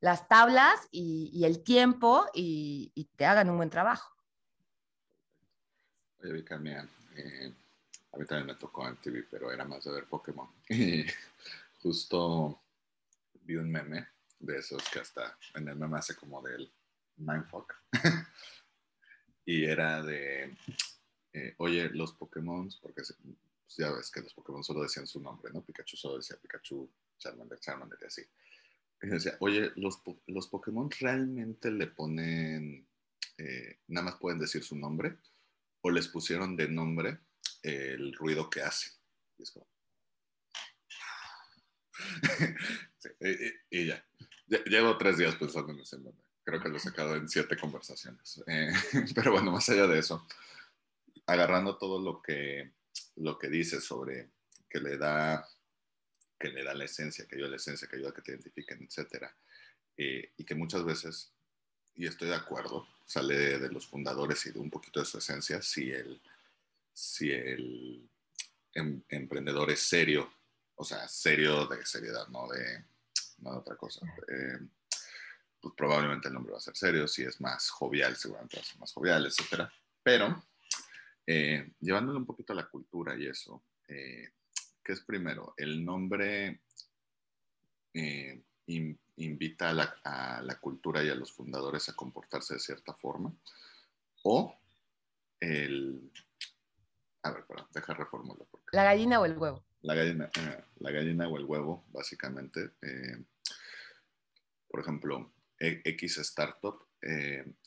las 0.00 0.28
tablas 0.28 0.88
y, 0.90 1.44
el 1.44 1.62
tiempo 1.62 2.26
y, 2.34 2.92
te 3.16 3.24
hagan 3.24 3.48
un 3.48 3.56
buen 3.56 3.70
trabajo. 3.70 4.10
Oye, 6.20 6.32
Vicania, 6.32 6.88
eh, 7.16 7.54
a 8.12 8.18
mí 8.18 8.26
también 8.26 8.46
me 8.46 8.54
tocó 8.54 8.86
en 8.86 8.96
TV, 8.96 9.24
pero 9.30 9.50
era 9.50 9.64
más 9.64 9.84
de 9.84 9.92
ver 9.92 10.06
Pokémon. 10.06 10.48
Y 10.68 11.04
justo 11.82 12.62
vi 13.44 13.56
un 13.56 13.70
meme 13.70 14.06
de 14.38 14.58
esos 14.58 14.88
que 14.88 15.00
hasta 15.00 15.36
en 15.54 15.68
el 15.68 15.76
meme 15.76 15.98
hace 15.98 16.14
como 16.14 16.42
del 16.42 16.70
mindfuck. 17.16 17.74
y 19.44 19.64
era 19.64 20.02
de, 20.02 20.56
eh, 21.32 21.54
oye, 21.58 21.88
los 21.90 22.12
Pokémon, 22.12 22.70
porque 22.80 23.02
pues 23.02 23.76
ya 23.76 23.90
ves 23.90 24.10
que 24.10 24.20
los 24.20 24.34
Pokémon 24.34 24.62
solo 24.62 24.82
decían 24.82 25.06
su 25.06 25.20
nombre, 25.20 25.52
¿no? 25.52 25.62
Pikachu 25.62 25.96
solo 25.96 26.18
decía 26.18 26.36
Pikachu, 26.36 26.88
Charmander, 27.18 27.58
Charmander 27.58 27.98
y 28.02 28.04
así. 28.04 28.22
Y 29.02 29.06
decía, 29.08 29.36
oye, 29.40 29.72
los, 29.76 30.00
los 30.26 30.48
Pokémon 30.48 30.90
realmente 31.00 31.70
le 31.70 31.88
ponen, 31.88 32.86
eh, 33.38 33.78
nada 33.88 34.04
más 34.04 34.16
pueden 34.20 34.38
decir 34.38 34.62
su 34.62 34.76
nombre, 34.76 35.16
o 35.80 35.90
les 35.90 36.06
pusieron 36.06 36.54
de 36.56 36.68
nombre 36.68 37.18
el 37.62 38.14
ruido 38.14 38.50
que 38.50 38.62
hace. 38.62 38.90
Y 43.70 43.86
ya. 43.86 44.04
Llevo 44.66 44.98
tres 44.98 45.18
días 45.18 45.36
pensando 45.36 45.72
en 45.72 45.80
ese 45.80 45.98
nombre. 45.98 46.24
Creo 46.44 46.60
que 46.60 46.68
lo 46.68 46.76
he 46.76 46.80
sacado 46.80 47.14
en 47.16 47.28
siete 47.28 47.56
conversaciones. 47.56 48.42
Eh, 48.46 48.72
pero 49.14 49.32
bueno, 49.32 49.52
más 49.52 49.68
allá 49.68 49.86
de 49.86 49.98
eso, 49.98 50.26
agarrando 51.26 51.78
todo 51.78 52.00
lo 52.00 52.20
que, 52.20 52.72
lo 53.16 53.38
que 53.38 53.48
dice 53.48 53.80
sobre 53.80 54.30
que 54.68 54.80
le 54.80 54.96
da 54.96 55.46
que 56.42 56.48
le 56.48 56.64
da 56.64 56.74
la 56.74 56.84
esencia, 56.84 57.24
que 57.26 57.36
ayuda 57.36 57.46
a 57.46 57.50
la 57.50 57.56
esencia, 57.56 57.86
que 57.86 57.94
ayuda 57.94 58.10
a 58.10 58.14
que 58.14 58.22
te 58.22 58.32
identifiquen, 58.32 58.82
etcétera, 58.82 59.32
eh, 59.96 60.32
y 60.36 60.44
que 60.44 60.56
muchas 60.56 60.84
veces, 60.84 61.30
y 61.94 62.06
estoy 62.06 62.30
de 62.30 62.34
acuerdo, 62.34 62.88
sale 63.06 63.60
de, 63.60 63.68
los 63.68 63.86
fundadores 63.86 64.44
y 64.46 64.50
de 64.50 64.58
un 64.58 64.68
poquito 64.68 64.98
de 64.98 65.06
su 65.06 65.18
esencia, 65.18 65.62
si 65.62 65.92
el, 65.92 66.20
si 66.92 67.30
el 67.30 68.08
em, 68.74 69.02
emprendedor 69.08 69.70
es 69.70 69.80
serio, 69.80 70.32
o 70.74 70.84
sea, 70.84 71.08
serio 71.08 71.66
de 71.66 71.84
seriedad, 71.84 72.28
no 72.28 72.48
de, 72.48 72.84
no 73.38 73.52
de 73.52 73.58
otra 73.58 73.76
cosa. 73.76 74.06
Eh, 74.28 74.58
pues 75.62 75.74
probablemente 75.76 76.28
el 76.28 76.34
nombre 76.34 76.52
va 76.52 76.58
a 76.58 76.60
ser 76.60 76.76
serio, 76.76 77.06
si 77.06 77.22
es 77.22 77.40
más 77.40 77.70
jovial, 77.70 78.16
seguramente 78.16 78.56
va 78.56 78.62
a 78.62 78.64
ser 78.64 78.80
más 78.80 78.92
jovial, 78.92 79.26
etcétera. 79.26 79.72
Pero 80.02 80.44
eh, 81.24 81.72
llevándole 81.80 82.18
un 82.18 82.26
poquito 82.26 82.52
a 82.52 82.56
la 82.56 82.68
cultura 82.68 83.16
y 83.16 83.26
eso, 83.26 83.62
eh, 83.86 84.30
¿qué 84.82 84.92
es 84.92 85.00
primero? 85.02 85.54
¿El 85.56 85.84
nombre 85.84 86.62
eh, 87.94 88.42
invita 88.66 89.70
a 89.70 90.42
la, 90.42 90.58
cultura 90.60 91.04
y 91.04 91.10
a 91.10 91.14
los 91.14 91.32
fundadores 91.32 91.88
a 91.88 91.94
comportarse 91.94 92.54
de 92.54 92.60
cierta 92.60 92.92
forma? 92.92 93.32
¿O 94.24 94.58
el... 95.38 96.10
A 97.22 97.30
ver, 97.30 97.44
para, 97.46 97.66
deja 97.72 97.94
reformular. 97.94 98.46
¿La 98.72 98.84
gallina 98.84 99.20
o 99.20 99.24
el 99.24 99.36
huevo? 99.38 99.64
La 99.82 99.94
gallina, 99.94 100.30
la 100.78 100.90
gallina 100.90 101.28
o 101.28 101.36
el 101.36 101.44
huevo, 101.44 101.84
básicamente. 101.92 102.70
por 104.68 104.80
ejemplo, 104.80 105.32
e, 105.58 105.82
X 105.84 106.18
Startup 106.18 106.86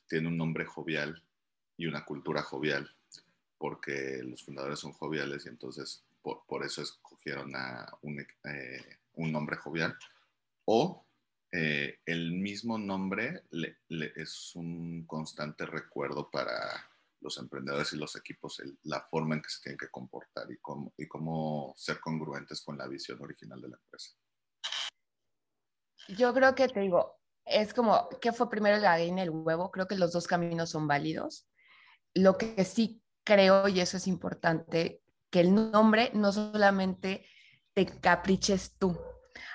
tiene 0.08 0.28
un 0.28 0.38
nombre 0.38 0.66
jovial 0.66 1.22
y 1.78 1.88
una 1.88 2.06
cultura 2.06 2.42
jovial 2.42 2.90
porque 3.58 4.22
los 4.24 4.44
fundadores 4.44 4.80
son 4.80 4.94
joviales 4.94 5.46
y 5.46 5.50
entonces 5.50 6.04
por, 6.22 6.66
eso 6.66 6.82
escogieron 6.82 7.56
a 7.56 7.88
un, 8.02 8.20
eh, 8.20 8.98
un 9.14 9.32
nombre 9.32 9.58
jovial. 9.58 9.96
O 10.66 11.06
eh, 11.52 12.00
el 12.06 12.32
mismo 12.32 12.78
nombre 12.78 13.44
es 14.16 14.56
un 14.56 15.06
constante 15.06 15.66
recuerdo 15.66 16.30
para 16.32 16.90
los 17.26 17.38
emprendedores 17.40 17.92
y 17.92 17.98
los 17.98 18.16
equipos, 18.16 18.62
la 18.84 19.02
forma 19.02 19.36
en 19.36 19.42
que 19.42 19.50
se 19.50 19.62
tienen 19.62 19.78
que 19.78 19.90
comportar 19.90 20.50
y 20.52 20.60
cómo, 20.60 20.94
y 20.96 21.08
cómo 21.08 21.74
ser 21.76 22.00
congruentes 22.00 22.62
con 22.62 22.78
la 22.78 22.88
visión 22.88 23.22
original 23.22 23.60
de 23.60 23.70
la 23.70 23.78
empresa. 23.78 24.12
Yo 26.08 26.34
creo 26.34 26.54
que 26.54 26.68
te 26.68 26.80
digo, 26.80 27.20
es 27.44 27.74
como, 27.74 28.08
¿qué 28.22 28.32
fue 28.32 28.50
primero 28.50 28.78
la 28.78 28.98
gallina 28.98 29.22
y 29.22 29.24
el 29.24 29.32
huevo? 29.32 29.72
Creo 29.72 29.88
que 29.88 29.98
los 29.98 30.14
dos 30.14 30.28
caminos 30.28 30.70
son 30.70 30.88
válidos. 30.88 31.50
Lo 32.14 32.38
que 32.38 32.64
sí 32.64 33.02
creo, 33.24 33.68
y 33.68 33.80
eso 33.80 33.98
es 33.98 34.06
importante, 34.06 35.02
que 35.32 35.40
el 35.40 35.54
nombre 35.54 36.12
no 36.14 36.32
solamente 36.32 37.28
te 37.74 37.88
capriches 37.88 38.78
tú. 38.78 38.98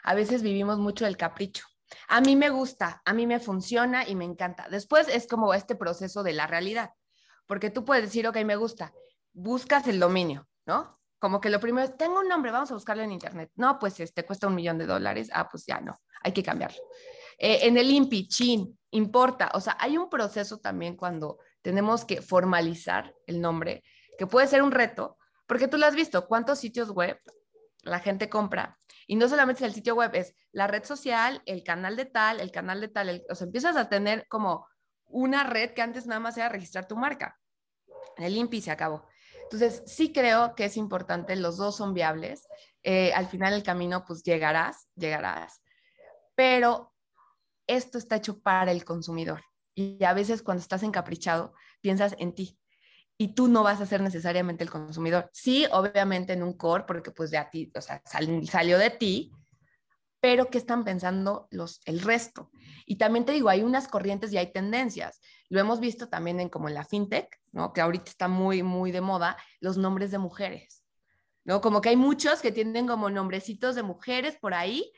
A 0.03 0.15
veces 0.15 0.43
vivimos 0.43 0.79
mucho 0.79 1.07
el 1.07 1.17
capricho. 1.17 1.65
A 2.09 2.21
mí 2.21 2.35
me 2.35 2.51
gusta, 2.51 3.01
a 3.05 3.13
mí 3.13 3.27
me 3.27 3.39
funciona 3.39 4.09
y 4.09 4.17
me 4.17 4.25
encanta. 4.25 4.69
Después 4.69 5.09
es 5.09 5.29
como 5.29 5.55
este 5.55 5.77
proceso 5.77 6.23
de 6.25 6.33
la 6.33 6.49
realidad, 6.49 6.91
porque 7.51 7.69
tú 7.69 7.85
puedes 7.85 8.05
decir, 8.05 8.29
ok, 8.29 8.37
me 8.45 8.55
gusta, 8.55 8.95
buscas 9.33 9.85
el 9.89 9.99
dominio, 9.99 10.47
¿no? 10.67 11.01
Como 11.19 11.41
que 11.41 11.51
lo 11.51 11.59
primero 11.59 11.85
es, 11.85 11.97
tengo 11.97 12.21
un 12.21 12.29
nombre, 12.29 12.53
vamos 12.53 12.71
a 12.71 12.75
buscarlo 12.75 13.03
en 13.03 13.11
internet. 13.11 13.51
No, 13.57 13.77
pues 13.81 13.99
este 13.99 14.25
cuesta 14.25 14.47
un 14.47 14.55
millón 14.55 14.79
de 14.79 14.87
dólares. 14.87 15.31
Ah, 15.33 15.49
pues 15.51 15.67
ya 15.67 15.81
no, 15.81 16.01
hay 16.23 16.31
que 16.31 16.45
cambiarlo. 16.45 16.79
Eh, 17.39 17.67
en 17.67 17.77
el 17.77 17.91
INPI, 17.91 18.29
chin, 18.29 18.79
importa. 18.93 19.51
O 19.55 19.61
sea, 19.61 19.77
hay 19.81 19.99
un 19.99 20.09
proceso 20.09 20.61
también 20.61 20.95
cuando 20.95 21.41
tenemos 21.61 22.05
que 22.05 22.23
formalizar 22.23 23.17
el 23.27 23.41
nombre, 23.41 23.83
que 24.17 24.29
puede 24.29 24.47
ser 24.47 24.63
un 24.63 24.71
reto, 24.71 25.19
porque 25.49 25.67
tú 25.67 25.77
lo 25.77 25.87
has 25.87 25.97
visto, 25.97 26.29
cuántos 26.29 26.61
sitios 26.61 26.91
web 26.91 27.19
la 27.83 27.99
gente 27.99 28.29
compra. 28.29 28.79
Y 29.09 29.17
no 29.17 29.29
solamente 29.29 29.65
es 29.65 29.71
el 29.71 29.75
sitio 29.75 29.97
web, 29.97 30.15
es 30.15 30.37
la 30.53 30.69
red 30.69 30.85
social, 30.85 31.43
el 31.47 31.65
canal 31.65 31.97
de 31.97 32.05
tal, 32.05 32.39
el 32.39 32.53
canal 32.53 32.81
de 32.81 32.87
tal, 32.87 33.25
o 33.29 33.35
sea, 33.35 33.47
empiezas 33.47 33.75
a 33.75 33.89
tener 33.89 34.29
como 34.29 34.69
una 35.07 35.43
red 35.43 35.73
que 35.73 35.83
antes 35.83 36.07
nada 36.07 36.21
más 36.21 36.37
era 36.37 36.49
registrar 36.49 36.87
tu 36.87 36.97
marca. 36.97 37.40
El 38.17 38.37
INPI 38.37 38.61
se 38.61 38.71
acabó. 38.71 39.07
Entonces, 39.43 39.83
sí 39.87 40.13
creo 40.13 40.55
que 40.55 40.67
es 40.67 40.77
importante, 40.77 41.35
los 41.37 41.57
dos 41.57 41.77
son 41.77 41.95
viables. 41.95 42.47
Eh, 42.83 43.13
al 43.13 43.27
final 43.27 43.53
el 43.53 43.63
camino, 43.63 44.05
pues 44.07 44.23
llegarás, 44.23 44.89
llegarás. 44.95 45.61
Pero 46.35 46.95
esto 47.67 47.99
está 47.99 48.17
hecho 48.17 48.41
para 48.41 48.73
el 48.73 48.85
consumidor. 48.85 49.43
Y 49.75 50.03
a 50.05 50.13
veces 50.13 50.43
cuando 50.43 50.61
estás 50.61 50.83
encaprichado, 50.83 51.55
piensas 51.81 52.15
en 52.19 52.35
ti 52.35 52.61
y 53.21 53.35
tú 53.35 53.49
no 53.49 53.63
vas 53.63 53.83
a 53.83 53.87
ser 53.87 54.01
necesariamente 54.01 54.65
el 54.65 54.71
consumidor. 54.71 55.29
Sí, 55.35 55.67
obviamente 55.73 56.33
en 56.33 56.43
un 56.43 56.55
core, 56.55 56.85
porque 56.87 57.11
pues 57.11 57.31
de 57.31 57.37
a 57.37 57.51
ti, 57.51 57.71
o 57.77 57.81
sea, 57.83 58.03
salió 58.05 58.79
de 58.79 58.89
ti, 58.89 59.31
pero 60.21 60.49
¿qué 60.51 60.59
están 60.59 60.85
pensando 60.85 61.49
los, 61.51 61.81
el 61.85 62.01
resto? 62.01 62.51
Y 62.87 62.97
también 62.97 63.25
te 63.25 63.33
digo, 63.33 63.49
hay 63.49 63.63
unas 63.63 63.89
corrientes 63.89 64.33
y 64.33 64.39
hay 64.39 64.53
tendencias. 64.53 65.21
Lo 65.49 65.61
hemos 65.61 65.81
visto 65.81 66.09
también 66.09 66.41
en 66.41 66.49
como 66.49 66.69
en 66.69 66.75
la 66.75 66.85
fintech, 66.85 67.41
¿no? 67.53 67.73
Que 67.73 67.81
ahorita 67.81 68.11
está 68.11 68.29
muy, 68.29 68.63
muy 68.63 68.93
de 68.93 69.01
moda, 69.01 69.37
los 69.61 69.77
nombres 69.77 70.11
de 70.11 70.19
mujeres, 70.19 70.85
¿no? 71.45 71.61
Como 71.61 71.81
que 71.81 71.89
hay 71.89 71.97
muchos 71.97 72.41
que 72.41 72.53
tienen 72.53 72.87
como 72.87 73.11
nombrecitos 73.11 73.75
de 73.75 73.83
mujeres 73.83 74.37
por 74.37 74.55
ahí 74.55 74.93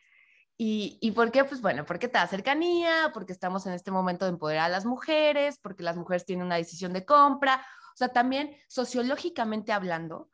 ¿Y, 0.58 0.98
¿Y, 1.00 1.10
por 1.12 1.32
qué? 1.32 1.44
Pues 1.44 1.60
bueno, 1.60 1.84
porque 1.84 2.06
te 2.08 2.18
da 2.18 2.26
cercanía, 2.28 3.10
porque 3.12 3.32
estamos 3.32 3.66
en 3.66 3.72
este 3.72 3.90
momento 3.90 4.26
de 4.26 4.32
empoderar 4.32 4.66
a 4.66 4.68
las 4.68 4.84
mujeres, 4.84 5.58
porque 5.60 5.82
las 5.82 5.96
mujeres 5.96 6.24
tienen 6.24 6.46
una 6.46 6.56
decisión 6.56 6.92
de 6.92 7.04
compra. 7.04 7.66
O 7.94 7.96
sea, 7.96 8.10
también 8.10 8.56
sociológicamente 8.68 9.72
hablando, 9.72 10.30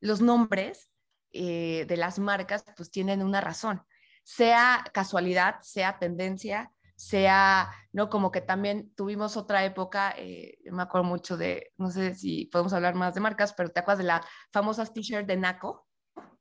los 0.00 0.20
nombres 0.20 0.90
eh, 1.32 1.84
de 1.86 1.96
las 1.96 2.18
marcas 2.18 2.64
pues 2.76 2.90
tienen 2.90 3.22
una 3.22 3.40
razón, 3.40 3.82
sea 4.28 4.84
casualidad, 4.92 5.56
sea 5.62 5.98
tendencia, 5.98 6.70
sea, 6.94 7.70
¿no? 7.92 8.10
Como 8.10 8.30
que 8.30 8.42
también 8.42 8.92
tuvimos 8.94 9.38
otra 9.38 9.64
época, 9.64 10.14
eh, 10.18 10.58
me 10.70 10.82
acuerdo 10.82 11.06
mucho 11.06 11.38
de, 11.38 11.72
no 11.78 11.90
sé 11.90 12.14
si 12.14 12.44
podemos 12.44 12.74
hablar 12.74 12.94
más 12.94 13.14
de 13.14 13.22
marcas, 13.22 13.54
pero 13.54 13.70
te 13.70 13.80
acuerdas 13.80 14.00
de 14.00 14.04
la 14.04 14.22
famosa 14.52 14.84
t-shirt 14.84 15.26
de 15.26 15.38
Naco, 15.38 15.88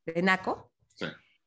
de 0.05 0.21
Naco, 0.21 0.73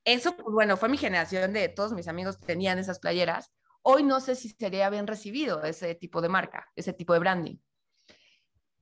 eso, 0.03 0.35
pues 0.35 0.55
bueno, 0.55 0.79
fue 0.79 0.89
mi 0.89 0.97
generación 0.97 1.53
de 1.53 1.69
todos 1.69 1.93
mis 1.93 2.09
amigos 2.09 2.41
tenían 2.41 2.79
esas 2.79 3.01
playeras. 3.01 3.53
Hoy 3.83 4.03
no 4.03 4.19
sé 4.19 4.35
si 4.35 4.49
sería 4.49 4.89
bien 4.89 5.07
recibido 5.07 5.63
ese 5.63 5.95
tipo 5.95 6.23
de 6.23 6.31
marca, 6.31 6.73
ese 6.75 6.95
tipo 6.95 7.13
de 7.13 7.19
branding. 7.19 7.57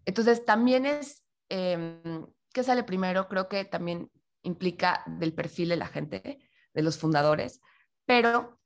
Entonces, 0.04 0.44
también 0.44 0.86
es, 0.86 1.24
eh, 1.48 2.00
¿qué 2.52 2.62
sale 2.62 2.84
primero? 2.84 3.26
Creo 3.26 3.48
que 3.48 3.64
también 3.64 4.12
implica 4.42 5.02
del 5.06 5.34
perfil 5.34 5.70
de 5.70 5.76
la 5.76 5.88
gente, 5.88 6.38
de 6.78 6.84
los 6.84 6.96
fundadores, 6.96 7.60
pero 8.06 8.60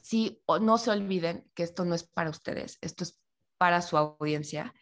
sí, 0.00 0.40
no 0.60 0.78
se 0.78 0.92
olviden 0.92 1.44
que 1.54 1.64
esto 1.64 1.84
no 1.84 1.96
es 1.96 2.04
para 2.04 2.30
ustedes, 2.30 2.78
esto 2.80 3.02
es 3.02 3.20
para 3.58 3.82
su 3.82 3.96
audiencia 3.96 4.72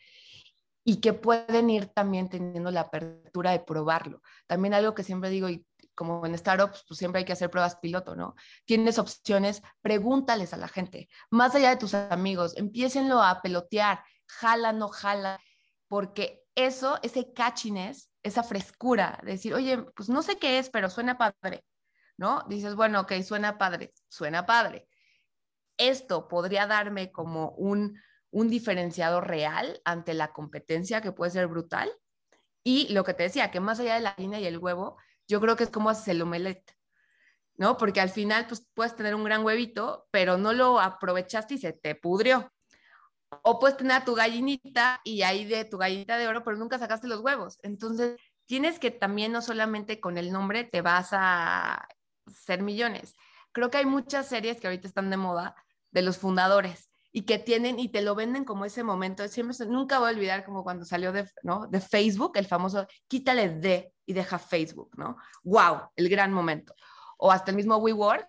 y 0.84 1.00
que 1.00 1.14
pueden 1.14 1.70
ir 1.70 1.86
también 1.86 2.28
teniendo 2.28 2.70
la 2.70 2.82
apertura 2.82 3.52
de 3.52 3.60
probarlo. 3.60 4.20
También 4.46 4.74
algo 4.74 4.94
que 4.94 5.04
siempre 5.04 5.30
digo, 5.30 5.48
y 5.48 5.66
como 5.94 6.26
en 6.26 6.36
startups, 6.36 6.84
pues 6.86 6.98
siempre 6.98 7.20
hay 7.20 7.24
que 7.24 7.32
hacer 7.32 7.50
pruebas 7.50 7.76
piloto, 7.76 8.14
¿no? 8.14 8.34
Tienes 8.66 8.98
opciones, 8.98 9.62
pregúntales 9.80 10.52
a 10.52 10.58
la 10.58 10.68
gente, 10.68 11.08
más 11.30 11.54
allá 11.54 11.70
de 11.70 11.76
tus 11.76 11.94
amigos, 11.94 12.54
empiecenlo 12.58 13.22
a 13.22 13.40
pelotear, 13.40 14.04
jala, 14.26 14.74
no 14.74 14.88
jala, 14.88 15.40
porque 15.88 16.44
eso, 16.54 16.98
ese 17.02 17.32
catchiness, 17.32 18.10
esa 18.22 18.42
frescura, 18.42 19.18
de 19.24 19.32
decir, 19.32 19.54
oye, 19.54 19.78
pues 19.96 20.10
no 20.10 20.20
sé 20.22 20.36
qué 20.36 20.58
es, 20.58 20.68
pero 20.68 20.90
suena 20.90 21.16
padre, 21.16 21.64
¿no? 22.20 22.44
Dices, 22.48 22.74
bueno, 22.74 23.00
ok, 23.00 23.14
suena 23.22 23.56
padre, 23.56 23.94
suena 24.10 24.44
padre. 24.44 24.86
Esto 25.78 26.28
podría 26.28 26.66
darme 26.66 27.10
como 27.10 27.52
un, 27.52 27.98
un 28.30 28.50
diferenciador 28.50 29.26
real 29.26 29.80
ante 29.86 30.12
la 30.12 30.30
competencia 30.30 31.00
que 31.00 31.12
puede 31.12 31.30
ser 31.30 31.46
brutal. 31.46 31.90
Y 32.62 32.92
lo 32.92 33.04
que 33.04 33.14
te 33.14 33.22
decía, 33.22 33.50
que 33.50 33.58
más 33.58 33.80
allá 33.80 33.94
de 33.94 34.02
la 34.02 34.14
línea 34.18 34.38
y 34.38 34.44
el 34.44 34.58
huevo, 34.58 34.98
yo 35.26 35.40
creo 35.40 35.56
que 35.56 35.64
es 35.64 35.70
como 35.70 35.88
haces 35.88 36.08
el 36.08 36.20
omelette, 36.20 36.76
¿no? 37.54 37.78
Porque 37.78 38.02
al 38.02 38.10
final, 38.10 38.46
pues 38.46 38.68
puedes 38.74 38.94
tener 38.94 39.14
un 39.14 39.24
gran 39.24 39.42
huevito, 39.42 40.06
pero 40.10 40.36
no 40.36 40.52
lo 40.52 40.78
aprovechaste 40.78 41.54
y 41.54 41.58
se 41.58 41.72
te 41.72 41.94
pudrió. 41.94 42.52
O 43.42 43.58
puedes 43.58 43.78
tener 43.78 43.92
a 43.96 44.04
tu 44.04 44.14
gallinita 44.14 45.00
y 45.04 45.22
ahí 45.22 45.46
de 45.46 45.64
tu 45.64 45.78
gallinita 45.78 46.18
de 46.18 46.28
oro, 46.28 46.44
pero 46.44 46.58
nunca 46.58 46.78
sacaste 46.78 47.08
los 47.08 47.20
huevos. 47.20 47.58
Entonces, 47.62 48.18
tienes 48.44 48.78
que 48.78 48.90
también 48.90 49.32
no 49.32 49.40
solamente 49.40 50.00
con 50.00 50.18
el 50.18 50.30
nombre 50.30 50.64
te 50.64 50.82
vas 50.82 51.10
a 51.12 51.88
ser 52.26 52.62
millones. 52.62 53.16
Creo 53.52 53.70
que 53.70 53.78
hay 53.78 53.86
muchas 53.86 54.28
series 54.28 54.60
que 54.60 54.66
ahorita 54.66 54.88
están 54.88 55.10
de 55.10 55.16
moda 55.16 55.54
de 55.90 56.02
los 56.02 56.18
fundadores 56.18 56.90
y 57.12 57.22
que 57.22 57.38
tienen 57.38 57.78
y 57.78 57.88
te 57.88 58.02
lo 58.02 58.14
venden 58.14 58.44
como 58.44 58.64
ese 58.64 58.84
momento. 58.84 59.26
Siempre, 59.28 59.56
nunca 59.66 59.98
voy 59.98 60.10
a 60.10 60.14
olvidar 60.14 60.44
como 60.44 60.62
cuando 60.62 60.84
salió 60.84 61.12
de, 61.12 61.28
¿no? 61.42 61.66
de 61.66 61.80
Facebook, 61.80 62.32
el 62.36 62.46
famoso 62.46 62.86
quítale 63.08 63.48
de 63.48 63.92
y 64.06 64.12
deja 64.12 64.38
Facebook, 64.38 64.90
¿no? 64.96 65.16
¡Wow! 65.42 65.90
El 65.96 66.08
gran 66.08 66.32
momento. 66.32 66.74
O 67.18 67.30
hasta 67.30 67.50
el 67.50 67.56
mismo 67.56 67.76
WeWork, 67.76 68.28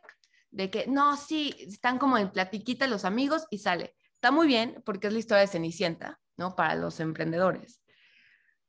de 0.51 0.69
que 0.69 0.87
no, 0.87 1.15
sí, 1.15 1.55
están 1.59 1.97
como 1.97 2.17
en 2.17 2.31
platiquita 2.31 2.87
los 2.87 3.05
amigos 3.05 3.45
y 3.49 3.59
sale. 3.59 3.95
Está 4.13 4.31
muy 4.31 4.47
bien 4.47 4.81
porque 4.85 5.07
es 5.07 5.13
la 5.13 5.19
historia 5.19 5.41
de 5.41 5.47
Cenicienta, 5.47 6.19
¿no? 6.37 6.55
Para 6.55 6.75
los 6.75 6.99
emprendedores. 6.99 7.81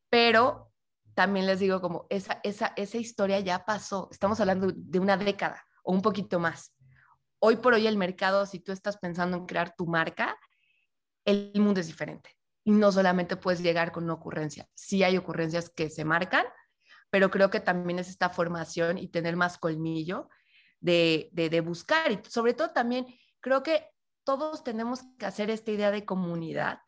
Pero 0.08 0.71
también 1.14 1.46
les 1.46 1.60
digo 1.60 1.80
como 1.80 2.06
esa, 2.10 2.40
esa, 2.42 2.72
esa 2.76 2.98
historia 2.98 3.40
ya 3.40 3.64
pasó. 3.64 4.08
Estamos 4.10 4.40
hablando 4.40 4.72
de 4.74 4.98
una 4.98 5.16
década 5.16 5.64
o 5.82 5.92
un 5.92 6.02
poquito 6.02 6.38
más 6.38 6.72
hoy 7.44 7.56
por 7.56 7.74
hoy 7.74 7.88
el 7.88 7.96
mercado, 7.96 8.46
si 8.46 8.60
tú 8.60 8.70
estás 8.70 8.98
pensando 8.98 9.36
en 9.36 9.46
crear 9.46 9.74
tu 9.74 9.86
marca, 9.86 10.38
el 11.24 11.50
mundo 11.56 11.80
es 11.80 11.88
diferente. 11.88 12.30
Y 12.64 12.70
no 12.70 12.92
solamente 12.92 13.36
puedes 13.36 13.60
llegar 13.60 13.90
con 13.90 14.04
una 14.04 14.12
ocurrencia. 14.12 14.68
Sí 14.74 15.02
hay 15.02 15.16
ocurrencias 15.16 15.68
que 15.68 15.90
se 15.90 16.04
marcan, 16.04 16.46
pero 17.10 17.32
creo 17.32 17.50
que 17.50 17.58
también 17.58 17.98
es 17.98 18.08
esta 18.08 18.30
formación 18.30 18.96
y 18.96 19.08
tener 19.08 19.34
más 19.34 19.58
colmillo 19.58 20.28
de, 20.78 21.30
de, 21.32 21.60
buscar. 21.60 22.12
Y 22.12 22.20
sobre 22.28 22.54
todo 22.54 22.70
también 22.70 23.06
creo 23.40 23.64
que 23.64 23.88
todos 24.22 24.62
tenemos 24.62 25.00
que 25.18 25.26
hacer 25.26 25.50
esta 25.50 25.72
idea 25.72 25.90
de 25.90 26.04
comunidad. 26.04 26.78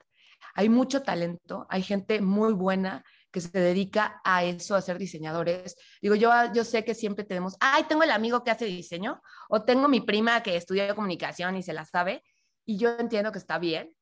Hay 0.55 0.69
mucho 0.69 1.03
talento, 1.03 1.67
hay 1.69 1.83
gente 1.83 2.21
muy 2.21 2.53
buena 2.53 3.05
que 3.35 3.41
se 3.41 3.59
dedica 3.59 4.21
a 4.23 4.45
eso, 4.45 4.77
a 4.77 4.81
ser 4.81 4.97
diseñadores. 4.97 5.75
Digo, 6.01 6.15
yo, 6.15 6.31
yo 6.55 6.63
sé 6.63 6.85
que 6.85 6.95
siempre 6.95 7.25
tenemos, 7.25 7.57
ay, 7.59 7.83
tengo 7.89 8.05
el 8.05 8.13
amigo 8.13 8.45
que 8.45 8.53
hace 8.53 8.65
diseño, 8.65 9.21
o 9.49 9.65
tengo 9.65 9.89
mi 9.89 10.01
prima 10.01 10.41
que 10.41 10.57
estudia 10.57 10.95
comunicación 10.95 11.57
y 11.57 11.65
se 11.65 11.73
la 11.73 11.85
sabe, 11.85 12.23
y 12.65 12.79
yo 12.79 12.97
entiendo 12.97 13.33
que 13.33 13.41
está 13.41 13.59
bien, 13.59 13.93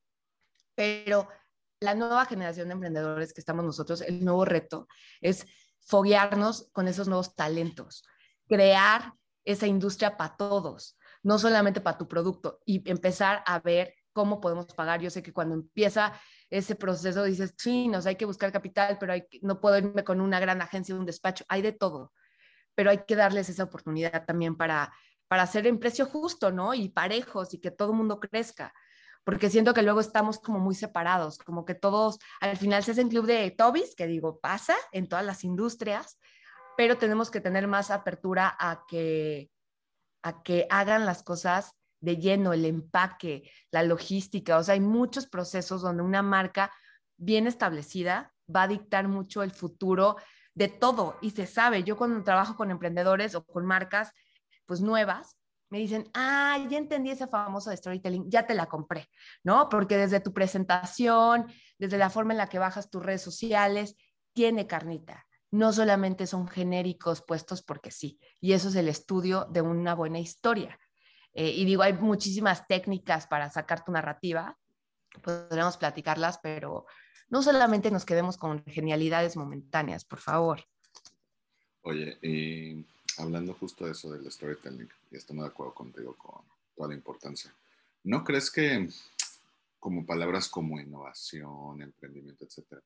pero 0.75 1.29
la 1.81 1.95
nueva 1.95 2.27
generación 2.27 2.69
de 2.69 2.75
emprendedores 2.75 3.33
que 3.33 3.41
estamos 3.41 3.65
nosotros, 3.65 4.03
el 4.03 4.23
nuevo 4.23 4.45
reto 4.45 4.87
es 5.23 5.47
foguearnos 5.81 6.69
con 6.73 6.87
esos 6.87 7.09
nuevos 7.09 7.35
talentos, 7.35 8.05
crear 8.47 9.15
esa 9.47 9.67
industria 9.67 10.19
para 10.19 10.37
todos, 10.37 10.99
no 11.23 11.39
solamente 11.39 11.81
para 11.81 11.97
tu 11.97 12.07
producto, 12.07 12.61
y 12.67 12.87
empezar 12.91 13.43
a 13.47 13.61
ver 13.61 13.95
cómo 14.13 14.43
podemos 14.43 14.67
pagar. 14.75 15.01
Yo 15.01 15.09
sé 15.09 15.23
que 15.23 15.33
cuando 15.33 15.55
empieza 15.55 16.13
ese 16.53 16.75
proceso 16.75 17.25
dices, 17.25 17.55
sí, 17.57 17.89
nos 17.89 18.05
hay 18.05 18.17
que 18.17 18.27
buscar 18.27 18.53
capital, 18.53 18.99
pero 19.01 19.15
hay, 19.15 19.25
no 19.41 19.59
puedo 19.59 19.79
irme 19.79 20.05
con 20.05 20.21
una 20.21 20.39
gran 20.39 20.61
agencia, 20.61 20.95
un 20.95 21.07
despacho, 21.07 21.45
hay 21.49 21.63
de 21.63 21.73
todo, 21.73 22.13
pero 22.75 22.91
hay 22.91 23.05
que 23.07 23.17
darles 23.17 23.49
esa 23.49 23.65
oportunidad 23.65 24.27
también 24.27 24.55
para, 24.55 24.93
para 25.29 25.45
hacer 25.45 25.67
en 25.67 25.79
precio 25.79 26.05
justo, 26.05 26.53
¿no? 26.53 26.75
Y 26.75 26.91
parejos 26.91 27.55
y 27.55 27.59
que 27.59 27.71
todo 27.71 27.93
el 27.93 27.97
mundo 27.97 28.21
crezca, 28.21 28.75
porque 29.25 29.49
siento 29.49 29.73
que 29.73 29.83
luego 29.83 30.01
estamos 30.01 30.41
como 30.41 30.59
muy 30.59 30.75
separados, 30.75 31.39
como 31.39 31.65
que 31.65 31.75
todos 31.75 32.19
al 32.41 32.59
final 32.59 32.85
se 32.85 32.91
hacen 32.91 33.09
club 33.09 33.25
de 33.25 33.51
Tobis, 33.51 33.95
que 33.97 34.07
digo, 34.07 34.39
pasa 34.39 34.75
en 34.93 35.09
todas 35.09 35.25
las 35.25 35.45
industrias, 35.45 36.19
pero 36.77 36.99
tenemos 36.99 37.31
que 37.31 37.41
tener 37.41 37.67
más 37.67 37.91
apertura 37.91 38.55
a 38.59 38.85
que, 38.87 39.51
a 40.23 40.43
que 40.43 40.67
hagan 40.69 41.07
las 41.07 41.23
cosas 41.23 41.73
de 42.03 42.19
lleno, 42.19 42.53
el 42.53 42.67
empaque, 42.67 43.51
la 43.71 43.83
logística, 43.83 44.59
o 44.59 44.63
sea, 44.63 44.75
hay 44.75 44.81
muchos 44.81 45.27
procesos 45.27 45.81
donde 45.81 46.03
una 46.03 46.21
marca 46.21 46.71
bien 47.17 47.47
establecida 47.47 48.35
va 48.55 48.65
a 48.65 48.69
dictar 48.69 49.09
mucho 49.09 49.43
el 49.43 49.53
futuro 49.53 50.17
de 50.55 50.69
todo 50.69 51.17
y 51.23 51.31
se 51.31 51.47
sabe. 51.47 51.85
Yo 51.85 51.97
cuando 51.97 52.23
trabajo 52.25 52.57
con 52.57 52.71
emprendedores 52.71 53.35
o 53.35 53.45
con 53.45 53.65
marcas 53.65 54.13
pues 54.67 54.81
nuevas, 54.81 55.37
me 55.71 55.79
dicen, 55.79 56.11
ah, 56.13 56.59
ya 56.69 56.77
entendí 56.77 57.11
ese 57.11 57.29
famoso 57.29 57.71
de 57.71 57.79
storytelling, 57.79 58.29
ya 58.29 58.47
te 58.47 58.55
la 58.55 58.67
compré, 58.67 59.09
¿no? 59.43 59.71
Porque 59.71 59.97
desde 59.97 60.21
tu 60.21 60.35
presentación, 60.35 61.47
desde 61.79 61.97
la 61.97 62.11
forma 62.11 62.35
en 62.35 62.39
la 62.39 62.49
que 62.49 62.59
bajas 62.59 62.91
tus 62.91 63.03
redes 63.03 63.23
sociales, 63.23 63.97
tiene 64.35 64.67
carnita. 64.67 65.27
No 65.51 65.73
solamente 65.73 66.27
son 66.27 66.49
genéricos 66.49 67.23
puestos 67.27 67.63
porque 67.63 67.91
sí. 67.91 68.19
Y 68.41 68.53
eso 68.53 68.69
es 68.69 68.75
el 68.75 68.89
estudio 68.89 69.47
de 69.51 69.63
una 69.63 69.95
buena 69.95 70.19
historia. 70.19 70.79
Eh, 71.35 71.51
y 71.51 71.65
digo, 71.65 71.83
hay 71.83 71.95
muchísimas 71.95 72.67
técnicas 72.67 73.27
para 73.27 73.51
sacar 73.51 73.85
tu 73.85 73.93
narrativa, 73.93 74.59
podríamos 75.23 75.77
platicarlas, 75.77 76.39
pero 76.39 76.87
no 77.29 77.43
solamente 77.43 77.91
nos 77.91 78.05
quedemos 78.05 78.37
con 78.37 78.65
genialidades 78.65 79.37
momentáneas, 79.37 80.05
por 80.05 80.19
favor. 80.19 80.65
Oye, 81.83 82.19
y 82.23 82.87
hablando 83.19 83.55
justo 83.55 83.87
de 83.87 83.93
eso 83.93 84.13
del 84.13 84.31
storytelling, 84.31 84.89
y 85.11 85.17
estoy 85.17 85.39
de 85.39 85.47
acuerdo 85.47 85.75
contigo 85.75 86.15
con 86.17 86.43
toda 86.77 86.89
la 86.89 86.95
importancia, 86.95 87.53
¿no 88.05 88.23
crees 88.23 88.51
que 88.51 88.89
como 89.83 90.07
palabras 90.07 90.49
como 90.49 90.79
innovación, 90.79 91.83
emprendimiento, 91.83 92.45
etcétera, 92.45 92.81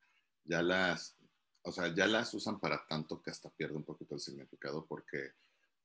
ya 0.45 0.63
las, 0.63 1.15
o 1.63 1.71
sea, 1.71 1.95
ya 1.95 2.07
las 2.07 2.33
usan 2.33 2.59
para 2.59 2.87
tanto 2.87 3.21
que 3.21 3.31
hasta 3.31 3.51
pierde 3.51 3.77
un 3.77 3.83
poquito 3.83 4.15
el 4.15 4.21
significado 4.21 4.87
porque 4.87 5.33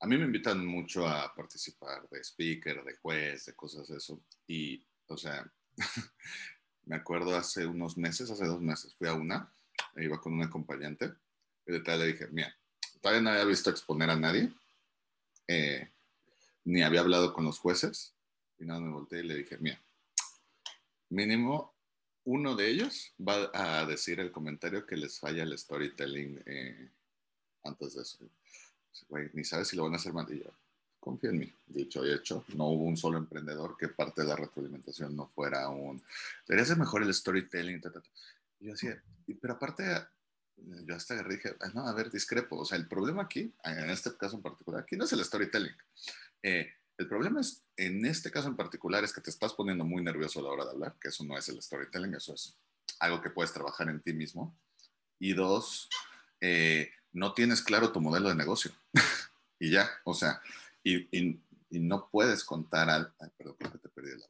a 0.02 0.08
mí 0.08 0.18
me 0.18 0.26
invitan 0.26 0.66
mucho 0.66 1.08
a 1.08 1.34
participar 1.34 2.10
de 2.10 2.24
speaker, 2.24 2.84
de 2.84 2.96
juez, 2.96 3.46
de 3.46 3.54
cosas 3.54 3.88
de 3.88 3.98
eso. 3.98 4.20
Y, 4.48 4.84
o 5.08 5.16
sea, 5.16 5.50
me 6.86 6.96
acuerdo 6.96 7.36
hace 7.36 7.68
unos 7.68 7.98
meses, 7.98 8.32
hace 8.32 8.46
dos 8.46 8.62
meses, 8.62 8.96
fui 8.96 9.08
a 9.08 9.14
una, 9.14 9.54
e 9.96 10.04
iba 10.04 10.20
con 10.20 10.34
un 10.34 10.42
acompañante, 10.42 11.14
y 11.68 11.72
de 11.72 11.82
tal 11.82 12.00
le 12.00 12.08
dije, 12.08 12.28
mira, 12.32 12.56
todavía 13.00 13.22
no 13.22 13.30
había 13.30 13.46
visto 13.46 13.70
exponer 13.70 14.10
a 14.10 14.16
nadie, 14.16 14.52
eh, 15.48 15.92
ni 16.64 16.82
había 16.82 17.02
hablado 17.02 17.32
con 17.32 17.46
los 17.46 17.60
jueces, 17.60 18.16
y 18.58 18.66
nada, 18.66 18.80
me 18.80 18.90
volteé 18.90 19.20
y 19.20 19.28
le 19.28 19.36
dije, 19.36 19.58
mira, 19.60 19.80
mínimo 21.10 21.76
uno 22.24 22.56
de 22.56 22.70
ellos 22.70 23.14
va 23.20 23.52
a 23.54 23.86
decir 23.86 24.20
el 24.20 24.32
comentario 24.32 24.86
que 24.86 24.98
les 24.98 25.20
falla 25.20 25.44
el 25.44 25.58
storytelling 25.58 26.42
eh, 26.46 26.90
antes 27.64 27.96
de 27.96 28.02
eso 28.04 28.30
ni 29.34 29.44
sabes 29.44 29.68
si 29.68 29.76
lo 29.76 29.84
van 29.84 29.94
a 29.94 29.98
hacer 29.98 30.14
mal. 30.14 30.28
Y 30.30 30.40
yo, 30.40 30.52
confía 31.00 31.32
en 31.32 31.40
mí. 31.40 31.54
Dicho 31.68 32.06
y 32.06 32.14
hecho, 32.14 32.46
no 32.56 32.68
hubo 32.68 32.86
un 32.86 32.96
solo 32.96 33.18
emprendedor 33.18 33.76
que 33.78 33.90
parte 33.90 34.22
de 34.22 34.28
la 34.28 34.36
retroalimentación 34.36 35.16
no 35.16 35.28
fuera 35.28 35.68
un, 35.70 36.02
debería 36.48 36.66
ser 36.66 36.78
mejor 36.78 37.04
el 37.04 37.14
storytelling. 37.14 37.82
Y 38.60 38.66
yo 38.68 38.72
decía, 38.72 39.02
pero 39.42 39.56
aparte, 39.56 39.84
yo 40.58 40.96
hasta 40.96 41.16
agarré 41.16 41.34
y 41.34 41.38
dije, 41.38 41.56
ah, 41.60 41.72
no, 41.74 41.88
a 41.88 41.94
ver, 41.94 42.12
discrepo. 42.12 42.58
O 42.58 42.66
sea, 42.66 42.78
el 42.78 42.88
problema 42.88 43.24
aquí, 43.24 43.54
en 43.64 43.90
este 43.90 44.16
caso 44.16 44.36
en 44.36 44.42
particular, 44.42 44.84
aquí 44.84 44.96
no 44.96 45.06
es 45.06 45.14
el 45.14 45.26
storytelling. 45.26 45.76
Eh, 46.44 46.72
el 46.98 47.08
problema 47.08 47.42
es, 47.42 47.64
en 47.78 48.06
este 48.06 48.30
caso 48.30 48.48
en 48.48 48.56
particular, 48.56 49.04
es 49.04 49.12
que 49.12 49.22
te 49.22 49.32
estás 49.32 49.54
poniendo 49.54 49.84
muy 49.84 50.04
nervioso 50.04 50.40
a 50.40 50.44
la 50.44 50.50
hora 50.50 50.66
de 50.66 50.72
hablar, 50.72 50.96
que 51.02 51.08
eso 51.08 51.24
no 51.24 51.36
es 51.36 51.50
el 51.50 51.62
storytelling, 51.62 52.14
eso 52.14 52.36
es 52.36 52.56
algo 53.00 53.22
que 53.22 53.32
puedes 53.32 53.52
trabajar 53.52 53.90
en 53.90 54.02
ti 54.02 54.14
mismo. 54.14 54.56
Y 55.18 55.34
dos, 55.34 55.90
eh, 56.40 56.92
no 57.14 57.34
tienes 57.34 57.62
claro 57.62 57.92
tu 57.92 58.02
modelo 58.02 58.30
de 58.30 58.36
negocio. 58.36 58.72
y 59.60 59.72
ya, 59.72 59.90
o 60.04 60.14
sea, 60.14 60.42
y, 60.84 61.08
y, 61.18 61.40
no 61.70 62.10
puedes 62.12 62.44
contar 62.44 62.90
al... 62.90 63.14
Ay, 63.20 63.30
perdón, 63.38 63.56
porque 63.58 63.78
te 63.78 63.90
perdí 63.90 64.10
el 64.10 64.16
audio. 64.16 64.28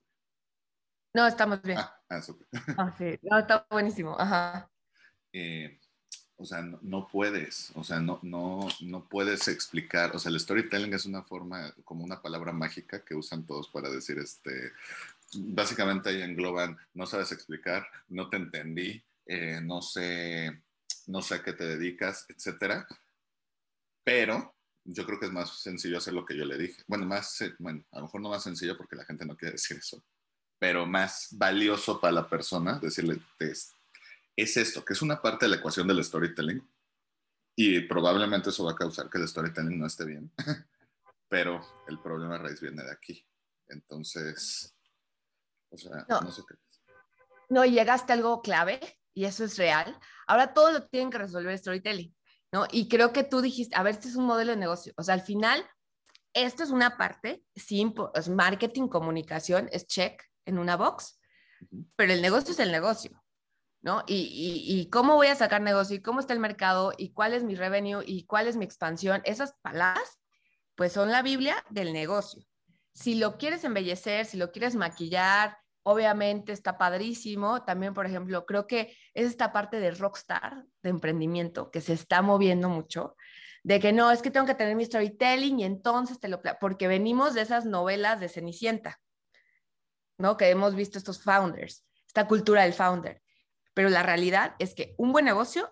No, 1.13 1.27
estamos 1.27 1.61
bien. 1.63 1.79
Ah, 1.79 1.99
ah 2.09 2.21
súper. 2.21 2.47
Ah, 2.77 2.93
sí, 2.97 3.17
no, 3.23 3.39
está 3.39 3.65
buenísimo, 3.69 4.15
ajá. 4.19 4.69
Eh, 5.33 5.79
o 6.41 6.45
sea, 6.45 6.61
no, 6.61 7.07
puedes, 7.07 7.71
o 7.75 7.83
sea, 7.83 7.99
no, 7.99 8.19
no, 8.23 8.67
no 8.81 9.07
puedes 9.07 9.47
explicar, 9.47 10.15
o 10.15 10.19
sea, 10.19 10.31
el 10.31 10.39
storytelling 10.39 10.93
es 10.93 11.05
una 11.05 11.21
forma, 11.21 11.71
como 11.83 12.03
una 12.03 12.21
palabra 12.21 12.51
mágica 12.51 13.05
que 13.05 13.13
usan 13.13 13.45
todos 13.45 13.67
para 13.67 13.89
decir, 13.89 14.17
este, 14.17 14.71
básicamente 15.35 16.09
ahí 16.09 16.23
engloban, 16.23 16.77
no 16.95 17.05
sabes 17.05 17.31
explicar, 17.31 17.85
no 18.09 18.27
te 18.29 18.37
entendí, 18.37 19.03
eh, 19.27 19.59
no 19.61 19.83
sé, 19.83 20.63
no 21.07 21.21
sé 21.21 21.35
a 21.35 21.43
qué 21.43 21.53
te 21.53 21.65
dedicas, 21.65 22.25
etcétera. 22.29 22.87
Pero 24.03 24.55
yo 24.83 25.05
creo 25.05 25.19
que 25.19 25.27
es 25.27 25.31
más 25.31 25.61
sencillo 25.61 25.97
hacer 25.97 26.13
lo 26.13 26.25
que 26.25 26.37
yo 26.37 26.45
le 26.45 26.57
dije. 26.57 26.81
Bueno, 26.87 27.05
más, 27.05 27.43
bueno, 27.59 27.83
a 27.91 27.97
lo 27.97 28.05
mejor 28.05 28.21
no 28.21 28.29
más 28.29 28.43
sencillo 28.43 28.77
porque 28.77 28.95
la 28.95 29.05
gente 29.05 29.25
no 29.25 29.37
quiere 29.37 29.53
decir 29.53 29.77
eso, 29.77 30.03
pero 30.59 30.85
más 30.85 31.29
valioso 31.31 31.99
para 31.99 32.13
la 32.13 32.29
persona 32.29 32.79
decirle, 32.79 33.21
es, 33.39 33.73
es 34.35 34.57
esto, 34.57 34.83
que 34.83 34.93
es 34.93 35.01
una 35.01 35.21
parte 35.21 35.45
de 35.45 35.49
la 35.49 35.57
ecuación 35.57 35.87
del 35.87 36.03
storytelling 36.03 36.67
y 37.55 37.81
probablemente 37.81 38.49
eso 38.49 38.63
va 38.63 38.71
a 38.71 38.75
causar 38.75 39.09
que 39.09 39.17
el 39.17 39.27
storytelling 39.27 39.79
no 39.79 39.85
esté 39.85 40.05
bien, 40.05 40.31
pero 41.29 41.61
el 41.87 41.99
problema 41.99 42.37
raíz 42.37 42.61
viene 42.61 42.83
de 42.83 42.91
aquí. 42.91 43.25
Entonces, 43.67 44.75
o 45.69 45.77
sea, 45.77 46.05
no, 46.09 46.21
no 46.21 46.31
sé 46.31 46.41
qué. 46.47 46.55
No, 47.49 47.65
llegaste 47.65 48.13
a 48.13 48.15
algo 48.15 48.41
clave 48.41 48.79
y 49.13 49.25
eso 49.25 49.43
es 49.43 49.57
real. 49.57 49.97
Ahora 50.27 50.53
todo 50.53 50.71
lo 50.71 50.87
tienen 50.87 51.09
que 51.09 51.17
resolver 51.17 51.57
storytelling, 51.57 52.15
¿no? 52.51 52.65
Y 52.71 52.87
creo 52.87 53.13
que 53.13 53.23
tú 53.23 53.41
dijiste, 53.41 53.75
a 53.75 53.83
ver, 53.83 53.95
este 53.95 54.07
es 54.07 54.15
un 54.15 54.25
modelo 54.25 54.51
de 54.51 54.57
negocio. 54.57 54.93
O 54.97 55.03
sea, 55.03 55.13
al 55.13 55.21
final, 55.21 55.65
esto 56.33 56.63
es 56.63 56.69
una 56.69 56.97
parte, 56.97 57.43
sí, 57.55 57.93
es 58.15 58.29
marketing, 58.29 58.87
comunicación, 58.87 59.69
es 59.71 59.87
check 59.87 60.21
en 60.45 60.57
una 60.57 60.77
box, 60.77 61.19
pero 61.95 62.13
el 62.13 62.21
negocio 62.21 62.51
es 62.51 62.59
el 62.59 62.71
negocio, 62.71 63.21
¿no? 63.81 64.03
Y, 64.07 64.63
y, 64.65 64.89
cómo 64.89 65.15
voy 65.15 65.27
a 65.27 65.35
sacar 65.35 65.61
negocio 65.61 65.95
y 65.95 66.01
cómo 66.01 66.19
está 66.19 66.33
el 66.33 66.39
mercado 66.39 66.93
y 66.97 67.11
cuál 67.11 67.33
es 67.33 67.43
mi 67.43 67.55
revenue 67.55 68.03
y 68.05 68.25
cuál 68.25 68.47
es 68.47 68.55
mi 68.55 68.65
expansión, 68.65 69.21
esas 69.25 69.53
palabras, 69.61 70.19
pues 70.75 70.93
son 70.93 71.11
la 71.11 71.21
Biblia 71.21 71.63
del 71.69 71.93
negocio. 71.93 72.43
Si 72.93 73.15
lo 73.15 73.37
quieres 73.37 73.63
embellecer, 73.63 74.25
si 74.25 74.37
lo 74.37 74.51
quieres 74.51 74.75
maquillar, 74.75 75.57
obviamente 75.83 76.51
está 76.51 76.77
padrísimo. 76.77 77.63
También, 77.63 77.93
por 77.93 78.05
ejemplo, 78.05 78.45
creo 78.45 78.67
que 78.67 78.95
es 79.13 79.27
esta 79.27 79.51
parte 79.51 79.79
de 79.79 79.91
rockstar, 79.91 80.65
de 80.81 80.89
emprendimiento, 80.89 81.71
que 81.71 81.81
se 81.81 81.93
está 81.93 82.21
moviendo 82.21 82.69
mucho, 82.69 83.15
de 83.63 83.79
que 83.79 83.93
no, 83.93 84.11
es 84.11 84.21
que 84.21 84.31
tengo 84.31 84.45
que 84.45 84.55
tener 84.55 84.75
mi 84.75 84.85
storytelling 84.85 85.59
y 85.59 85.63
entonces 85.63 86.19
te 86.19 86.27
lo... 86.27 86.41
Porque 86.59 86.87
venimos 86.87 87.33
de 87.33 87.41
esas 87.41 87.65
novelas 87.65 88.19
de 88.19 88.29
Cenicienta, 88.29 88.99
¿no? 90.17 90.37
Que 90.37 90.49
hemos 90.49 90.75
visto 90.75 90.97
estos 90.97 91.23
founders, 91.23 91.85
esta 92.07 92.27
cultura 92.27 92.63
del 92.63 92.73
founder. 92.73 93.21
Pero 93.73 93.89
la 93.89 94.03
realidad 94.03 94.55
es 94.59 94.73
que 94.73 94.95
un 94.97 95.11
buen 95.11 95.25
negocio 95.25 95.71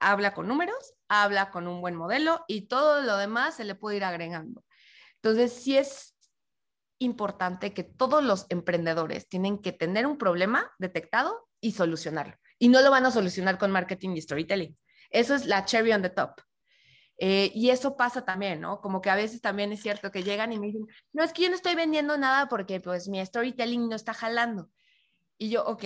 habla 0.00 0.34
con 0.34 0.46
números, 0.46 0.94
habla 1.08 1.50
con 1.50 1.66
un 1.66 1.80
buen 1.80 1.94
modelo 1.94 2.44
y 2.46 2.68
todo 2.68 3.00
lo 3.02 3.16
demás 3.16 3.56
se 3.56 3.64
le 3.64 3.74
puede 3.74 3.96
ir 3.96 4.04
agregando. 4.04 4.64
Entonces, 5.16 5.52
sí 5.52 5.76
es 5.76 6.14
importante 6.98 7.72
que 7.72 7.84
todos 7.84 8.22
los 8.22 8.46
emprendedores 8.48 9.28
tienen 9.28 9.58
que 9.58 9.72
tener 9.72 10.06
un 10.06 10.18
problema 10.18 10.72
detectado 10.78 11.48
y 11.60 11.72
solucionarlo. 11.72 12.36
Y 12.58 12.68
no 12.68 12.80
lo 12.80 12.90
van 12.90 13.06
a 13.06 13.10
solucionar 13.10 13.58
con 13.58 13.70
marketing 13.70 14.10
y 14.10 14.20
storytelling. 14.20 14.76
Eso 15.10 15.34
es 15.34 15.46
la 15.46 15.64
cherry 15.64 15.92
on 15.92 16.02
the 16.02 16.10
top. 16.10 16.40
Eh, 17.20 17.50
y 17.54 17.70
eso 17.70 17.96
pasa 17.96 18.24
también, 18.24 18.60
¿no? 18.60 18.80
Como 18.80 19.00
que 19.00 19.10
a 19.10 19.16
veces 19.16 19.40
también 19.40 19.72
es 19.72 19.82
cierto 19.82 20.12
que 20.12 20.22
llegan 20.22 20.52
y 20.52 20.58
me 20.58 20.66
dicen, 20.66 20.86
no, 21.12 21.24
es 21.24 21.32
que 21.32 21.42
yo 21.42 21.48
no 21.48 21.56
estoy 21.56 21.74
vendiendo 21.74 22.16
nada 22.16 22.48
porque 22.48 22.80
pues 22.80 23.08
mi 23.08 23.24
storytelling 23.24 23.88
no 23.88 23.96
está 23.96 24.14
jalando. 24.14 24.70
Y 25.36 25.50
yo, 25.50 25.64
ok, 25.64 25.84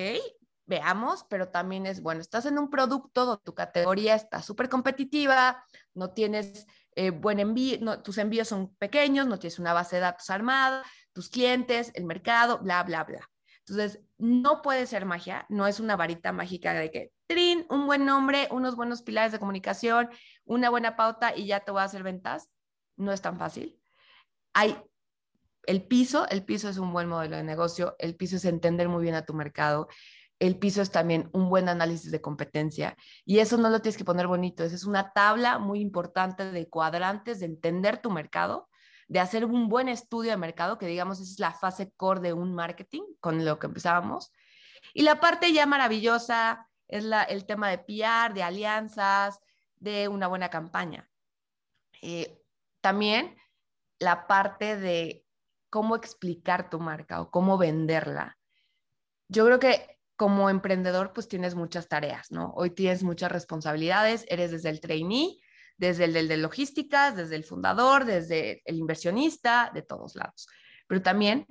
veamos, 0.67 1.25
pero 1.29 1.49
también 1.49 1.87
es, 1.87 2.03
bueno, 2.03 2.21
estás 2.21 2.47
en 2.47 2.59
un 2.59 2.71
producto 2.71 3.39
tu 3.39 3.55
categoría 3.55 4.15
está 4.15 4.43
súper 4.43 4.69
competitiva, 4.69 5.65
no 5.95 6.13
tienes 6.13 6.67
eh, 6.95 7.11
buen 7.11 7.41
envío, 7.41 8.03
tus 8.03 8.19
envíos 8.19 8.49
son 8.49 8.75
pequeños, 8.77 9.27
no 9.27 9.39
tienes 9.39 9.59
una 9.59 9.73
base 9.73 9.97
de 9.97 10.03
datos 10.03 10.29
armada, 10.31 10.85
tus 11.13 11.29
clientes, 11.29 11.91
el 11.95 12.05
mercado, 12.05 12.59
bla, 12.59 12.83
bla, 12.83 13.05
bla. 13.05 13.29
Entonces, 13.67 14.01
no 14.19 14.61
puede 14.61 14.87
ser 14.87 15.07
magia, 15.07 15.47
no 15.49 15.67
es 15.67 15.79
una 15.81 15.97
varita 15.97 16.33
mágica 16.33 16.75
de 16.75 16.91
que, 16.91 17.13
trin, 17.27 17.65
un 17.71 17.87
buen 17.87 18.05
nombre, 18.05 18.49
unos 18.51 18.77
buenos 18.77 19.03
pilares 19.03 19.33
de 19.33 19.39
comunicación, 19.39 20.11
una 20.45 20.69
buena 20.69 20.97
pauta 20.97 21.37
y 21.37 21.47
ya 21.47 21.61
te 21.61 21.71
voy 21.71 21.81
a 21.81 21.85
hacer 21.85 22.03
ventas. 22.03 22.49
No 22.97 23.13
es 23.13 23.23
tan 23.23 23.39
fácil. 23.39 23.81
Hay 24.53 24.77
el 25.67 25.87
piso, 25.87 26.29
el 26.29 26.45
piso 26.45 26.69
es 26.69 26.79
un 26.79 26.93
buen 26.93 27.09
modelo 27.09 27.37
de 27.37 27.45
negocio, 27.45 27.95
el 27.99 28.17
piso 28.17 28.37
es 28.37 28.45
entender 28.45 28.89
muy 28.89 29.03
bien 29.03 29.15
a 29.15 29.25
tu 29.25 29.33
mercado, 29.33 29.89
el 30.43 30.59
piso 30.59 30.83
es 30.83 30.91
también 30.91 31.31
un 31.33 31.49
buen 31.49 31.69
análisis 31.69 32.11
de 32.11 32.21
competencia 32.21 32.97
y 33.25 33.39
eso 33.39 33.57
no 33.59 33.71
lo 33.71 33.81
tienes 33.81 33.97
que 33.97 34.05
poner 34.05 34.27
bonito, 34.27 34.65
es 34.65 34.85
una 34.85 35.13
tabla 35.13 35.61
muy 35.61 35.79
importante 35.79 36.51
de 36.51 36.69
cuadrantes, 36.69 37.39
de 37.39 37.47
entender 37.47 37.99
tu 37.99 38.11
mercado, 38.11 38.69
de 39.07 39.21
hacer 39.21 39.45
un 39.45 39.69
buen 39.69 39.89
estudio 39.89 40.33
de 40.33 40.37
mercado, 40.37 40.79
que 40.79 40.87
digamos 40.87 41.21
es 41.21 41.39
la 41.39 41.53
fase 41.53 41.93
core 41.97 42.19
de 42.19 42.33
un 42.33 42.57
marketing 42.57 43.03
con 43.21 43.45
lo 43.45 43.61
que 43.61 43.69
empezábamos. 43.69 44.33
Y 44.95 45.03
la 45.03 45.21
parte 45.21 45.53
ya 45.53 45.65
maravillosa 45.65 46.69
es 46.89 47.05
la, 47.05 47.23
el 47.23 47.47
tema 47.47 47.71
de 47.71 47.79
PR, 47.79 48.35
de 48.35 48.43
alianzas, 48.43 49.39
de 49.77 50.09
una 50.09 50.27
buena 50.27 50.49
campaña. 50.49 51.09
Eh, 52.01 52.43
también 52.81 53.37
la 54.01 54.27
parte 54.27 54.77
de 54.77 55.25
cómo 55.71 55.95
explicar 55.95 56.69
tu 56.69 56.81
marca 56.81 57.21
o 57.21 57.31
cómo 57.31 57.59
venderla. 57.59 58.39
Yo 59.29 59.47
creo 59.47 59.61
que 59.61 59.93
como 60.23 60.49
emprendedor, 60.49 61.13
pues 61.13 61.27
tienes 61.27 61.57
muchas 61.57 61.89
tareas, 61.89 62.31
¿no? 62.31 62.53
Hoy 62.55 62.71
tienes 62.71 63.03
muchas 63.03 63.33
responsabilidades, 63.33 64.25
eres 64.29 64.53
desde 64.53 64.69
el 64.69 64.81
trainee, 64.81 65.41
desde 65.77 66.05
el 66.05 66.29
de 66.29 66.37
logísticas, 66.37 67.17
desde 67.17 67.35
el 67.35 67.43
fundador, 67.43 68.05
desde 68.05 68.63
el 68.65 68.77
inversionista, 68.77 69.73
de 69.75 69.83
todos 69.83 70.15
lados. 70.15 70.47
Pero 70.87 71.03
también 71.03 71.45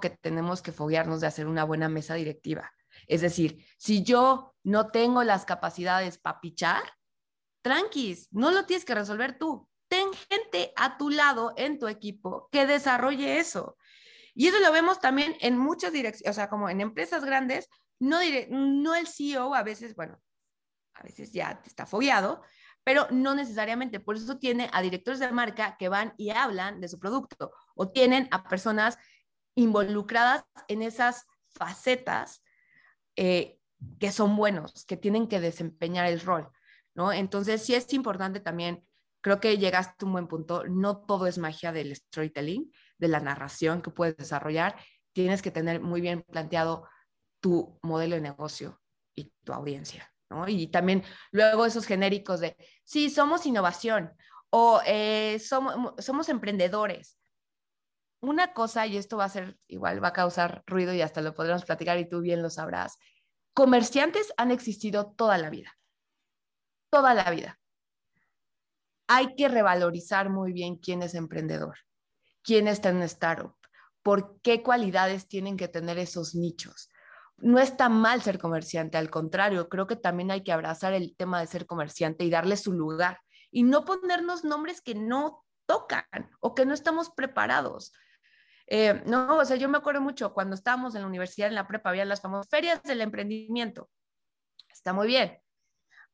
que 0.00 0.10
tenemos 0.10 0.62
que 0.62 0.70
foguearnos 0.70 1.20
de 1.20 1.26
hacer 1.26 1.48
una 1.48 1.64
buena 1.64 1.88
mesa 1.88 2.14
directiva. 2.14 2.72
Es 3.08 3.22
decir, 3.22 3.66
si 3.76 4.04
yo 4.04 4.54
no 4.62 4.92
tengo 4.92 5.24
las 5.24 5.44
capacidades 5.44 6.16
para 6.16 6.40
pichar, 6.40 6.84
tranquis, 7.60 8.28
no 8.30 8.52
lo 8.52 8.66
tienes 8.66 8.84
que 8.84 8.94
resolver 8.94 9.36
tú. 9.36 9.68
Ten 9.88 10.12
gente 10.30 10.72
a 10.76 10.96
tu 10.96 11.10
lado 11.10 11.54
en 11.56 11.80
tu 11.80 11.88
equipo 11.88 12.48
que 12.52 12.66
desarrolle 12.66 13.40
eso. 13.40 13.76
Y 14.32 14.46
eso 14.46 14.60
lo 14.60 14.70
vemos 14.70 15.00
también 15.00 15.36
en 15.40 15.58
muchas 15.58 15.92
direcciones, 15.92 16.30
o 16.30 16.34
sea, 16.36 16.48
como 16.48 16.70
en 16.70 16.80
empresas 16.80 17.24
grandes, 17.24 17.68
no, 18.00 18.18
no 18.48 18.94
el 18.94 19.06
CEO 19.06 19.54
a 19.54 19.62
veces, 19.62 19.94
bueno, 19.94 20.20
a 20.94 21.02
veces 21.02 21.32
ya 21.32 21.60
está 21.64 21.86
fogueado, 21.86 22.42
pero 22.82 23.06
no 23.10 23.34
necesariamente. 23.34 24.00
Por 24.00 24.16
eso 24.16 24.38
tiene 24.38 24.68
a 24.72 24.82
directores 24.82 25.20
de 25.20 25.30
marca 25.30 25.76
que 25.78 25.88
van 25.88 26.14
y 26.16 26.30
hablan 26.30 26.80
de 26.80 26.88
su 26.88 26.98
producto 26.98 27.52
o 27.74 27.90
tienen 27.90 28.28
a 28.30 28.44
personas 28.48 28.98
involucradas 29.54 30.44
en 30.68 30.82
esas 30.82 31.26
facetas 31.50 32.42
eh, 33.16 33.58
que 33.98 34.12
son 34.12 34.36
buenos, 34.36 34.84
que 34.86 34.96
tienen 34.96 35.28
que 35.28 35.40
desempeñar 35.40 36.06
el 36.06 36.20
rol, 36.20 36.48
¿no? 36.94 37.12
Entonces, 37.12 37.62
sí 37.62 37.74
es 37.74 37.92
importante 37.92 38.40
también, 38.40 38.84
creo 39.20 39.40
que 39.40 39.58
llegaste 39.58 40.04
a 40.04 40.06
un 40.06 40.12
buen 40.12 40.28
punto, 40.28 40.64
no 40.68 40.98
todo 41.02 41.26
es 41.26 41.38
magia 41.38 41.72
del 41.72 41.94
storytelling, 41.94 42.70
de 42.98 43.08
la 43.08 43.20
narración 43.20 43.82
que 43.82 43.90
puedes 43.90 44.16
desarrollar, 44.16 44.76
tienes 45.12 45.42
que 45.42 45.50
tener 45.50 45.80
muy 45.80 46.00
bien 46.00 46.22
planteado 46.22 46.86
tu 47.40 47.78
modelo 47.82 48.16
de 48.16 48.22
negocio 48.22 48.80
y 49.14 49.32
tu 49.44 49.52
audiencia. 49.52 50.12
¿no? 50.30 50.48
Y 50.48 50.68
también 50.68 51.02
luego 51.32 51.66
esos 51.66 51.86
genéricos 51.86 52.40
de, 52.40 52.56
sí, 52.84 53.10
somos 53.10 53.46
innovación 53.46 54.12
o 54.50 54.80
eh, 54.86 55.38
somos, 55.38 55.94
somos 56.04 56.28
emprendedores. 56.28 57.18
Una 58.22 58.52
cosa, 58.52 58.86
y 58.86 58.96
esto 58.96 59.16
va 59.16 59.24
a 59.24 59.30
ser 59.30 59.58
igual, 59.66 60.02
va 60.02 60.08
a 60.08 60.12
causar 60.12 60.62
ruido 60.66 60.92
y 60.92 61.00
hasta 61.00 61.22
lo 61.22 61.34
podremos 61.34 61.64
platicar 61.64 61.98
y 61.98 62.08
tú 62.08 62.20
bien 62.20 62.42
lo 62.42 62.50
sabrás, 62.50 62.98
comerciantes 63.54 64.32
han 64.36 64.50
existido 64.50 65.12
toda 65.16 65.38
la 65.38 65.48
vida, 65.48 65.76
toda 66.90 67.14
la 67.14 67.30
vida. 67.30 67.58
Hay 69.08 69.34
que 69.34 69.48
revalorizar 69.48 70.28
muy 70.28 70.52
bien 70.52 70.76
quién 70.76 71.02
es 71.02 71.14
emprendedor 71.14 71.78
quién 72.42 72.68
está 72.68 72.90
en 72.90 73.02
startup, 73.02 73.54
por 74.02 74.40
qué 74.40 74.62
cualidades 74.62 75.28
tienen 75.28 75.56
que 75.56 75.68
tener 75.68 75.98
esos 75.98 76.34
nichos. 76.34 76.89
No 77.40 77.58
está 77.58 77.88
mal 77.88 78.22
ser 78.22 78.38
comerciante, 78.38 78.98
al 78.98 79.10
contrario, 79.10 79.68
creo 79.68 79.86
que 79.86 79.96
también 79.96 80.30
hay 80.30 80.42
que 80.42 80.52
abrazar 80.52 80.92
el 80.92 81.16
tema 81.16 81.40
de 81.40 81.46
ser 81.46 81.66
comerciante 81.66 82.24
y 82.24 82.30
darle 82.30 82.56
su 82.56 82.72
lugar 82.72 83.20
y 83.50 83.62
no 83.62 83.84
ponernos 83.84 84.44
nombres 84.44 84.80
que 84.80 84.94
no 84.94 85.44
tocan 85.66 86.30
o 86.40 86.54
que 86.54 86.66
no 86.66 86.74
estamos 86.74 87.10
preparados. 87.10 87.92
Eh, 88.66 89.02
no, 89.06 89.38
o 89.38 89.44
sea, 89.44 89.56
yo 89.56 89.68
me 89.68 89.78
acuerdo 89.78 90.00
mucho 90.00 90.32
cuando 90.32 90.54
estábamos 90.54 90.94
en 90.94 91.02
la 91.02 91.08
universidad, 91.08 91.48
en 91.48 91.54
la 91.54 91.66
prepa, 91.66 91.90
había 91.90 92.04
las 92.04 92.20
famosas 92.20 92.48
ferias 92.48 92.82
del 92.84 93.00
emprendimiento. 93.00 93.90
Está 94.68 94.92
muy 94.92 95.08
bien, 95.08 95.38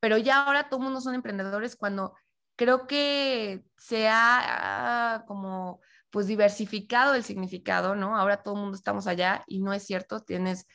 pero 0.00 0.16
ya 0.16 0.44
ahora 0.44 0.68
todo 0.68 0.80
el 0.80 0.84
mundo 0.84 1.00
son 1.00 1.14
emprendedores 1.14 1.76
cuando 1.76 2.14
creo 2.56 2.86
que 2.86 3.64
se 3.76 4.08
ha 4.08 5.24
como 5.26 5.80
pues 6.10 6.26
diversificado 6.26 7.14
el 7.14 7.24
significado, 7.24 7.94
¿no? 7.94 8.16
Ahora 8.16 8.42
todo 8.42 8.54
el 8.54 8.60
mundo 8.60 8.76
estamos 8.76 9.06
allá 9.06 9.44
y 9.46 9.60
no 9.60 9.74
es 9.74 9.84
cierto, 9.84 10.20
tienes 10.20 10.66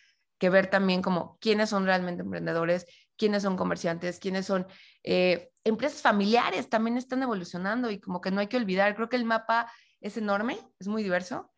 que 0.42 0.50
ver 0.50 0.72
también 0.72 1.04
como 1.04 1.38
quiénes 1.40 1.70
son 1.70 1.86
realmente 1.86 2.24
emprendedores, 2.24 2.88
quiénes 3.16 3.44
son 3.44 3.56
comerciantes, 3.56 4.18
quiénes 4.18 4.48
son 4.48 4.66
eh, 5.04 5.52
empresas 5.64 6.02
familiares, 6.02 6.68
también 6.68 6.98
están 6.98 7.22
evolucionando 7.22 7.92
y 7.92 8.00
como 8.00 8.22
que 8.22 8.32
no 8.32 8.40
hay 8.40 8.48
que 8.48 8.58
olvidar, 8.58 8.96
creo 8.96 9.08
que 9.08 9.18
el 9.18 9.24
mapa 9.24 9.72
es 10.00 10.18
enorme, 10.18 10.58
es 10.80 10.88
muy 10.88 11.04
diverso 11.04 11.54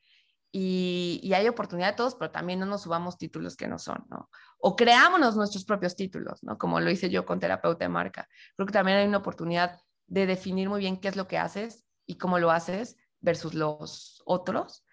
y, 0.52 1.22
y 1.24 1.34
hay 1.34 1.47
oportunidad 1.47 1.91
de 1.91 1.95
todos, 1.95 2.16
pero 2.16 2.30
también 2.30 2.60
no 2.60 2.66
nos 2.66 2.82
subamos 2.82 3.18
títulos 3.18 3.55
que 3.55 3.70
no 3.70 3.80
son, 3.80 4.03
¿no? 4.10 4.30
O 4.57 4.76
creámonos 4.76 5.38
nuestros 5.38 5.64
propios 5.64 5.95
títulos, 5.95 6.43
¿no? 6.43 6.57
Como 6.57 6.82
lo 6.82 6.91
hice 6.91 7.10
yo 7.10 7.26
con 7.26 7.39
terapeuta 7.39 7.86
de 7.86 7.89
marca. 7.89 8.28
Creo 8.57 8.68
que 8.68 8.74
también 8.74 8.97
hay 8.97 9.07
una 9.07 9.20
oportunidad 9.20 9.80
de 10.07 10.26
definir 10.26 10.68
muy 10.68 10.82
bien 10.82 10.99
qué 10.99 11.07
es 11.07 11.16
lo 11.16 11.30
que 11.30 11.38
haces 11.38 11.86
y 12.05 12.18
cómo 12.18 12.38
lo 12.38 12.51
haces 12.51 12.97
versus 13.22 13.53
los 13.53 14.22
otros, 14.26 14.84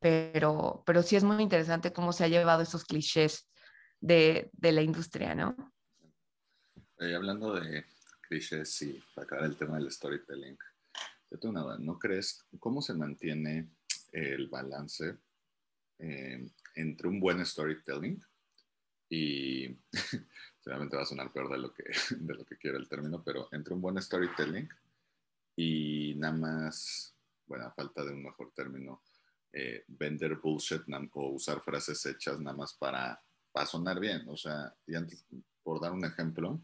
pero, 0.00 0.82
pero 0.86 1.02
sí 1.02 1.16
es 1.16 1.24
muy 1.24 1.42
interesante 1.42 1.92
cómo 1.92 2.12
se 2.12 2.24
ha 2.24 2.28
llevado 2.28 2.62
esos 2.62 2.84
clichés 2.84 3.48
de, 4.00 4.50
de 4.52 4.72
la 4.72 4.82
industria, 4.82 5.34
¿no? 5.34 5.56
Hablando 6.98 7.54
de 7.54 7.84
clichés, 8.28 8.72
sí, 8.72 9.02
para 9.14 9.24
acabar 9.24 9.44
el 9.44 9.56
tema 9.56 9.78
del 9.78 9.90
storytelling, 9.90 10.58
yo 11.30 11.38
tengo 11.38 11.64
una 11.64 11.78
¿no 11.78 11.98
crees 11.98 12.44
cómo 12.58 12.80
se 12.82 12.94
mantiene 12.94 13.68
el 14.12 14.48
balance 14.48 15.16
eh, 15.98 16.50
entre 16.74 17.08
un 17.08 17.20
buen 17.20 17.44
storytelling 17.44 18.22
y, 19.08 19.78
seguramente 20.60 20.96
va 20.96 21.02
a 21.02 21.06
sonar 21.06 21.32
peor 21.32 21.50
de 21.50 21.58
lo 21.58 21.72
que, 21.72 21.84
de 22.18 22.34
lo 22.34 22.44
que 22.44 22.56
quiero 22.56 22.78
el 22.78 22.88
término, 22.88 23.22
pero 23.22 23.48
entre 23.52 23.74
un 23.74 23.80
buen 23.80 24.00
storytelling 24.00 24.68
y 25.56 26.14
nada 26.16 26.34
más 26.34 27.14
bueno, 27.48 27.64
a 27.64 27.70
falta 27.72 28.04
de 28.04 28.12
un 28.12 28.22
mejor 28.22 28.52
término, 28.52 29.02
eh, 29.52 29.84
vender 29.86 30.36
bullshit 30.36 30.82
o 31.12 31.28
usar 31.30 31.60
frases 31.60 32.04
hechas 32.06 32.38
nada 32.40 32.56
más 32.56 32.74
para, 32.74 33.20
para 33.52 33.66
sonar 33.66 33.98
bien. 34.00 34.28
O 34.28 34.36
sea, 34.36 34.74
y 34.86 34.94
antes, 34.94 35.24
por 35.62 35.80
dar 35.80 35.92
un 35.92 36.04
ejemplo, 36.04 36.60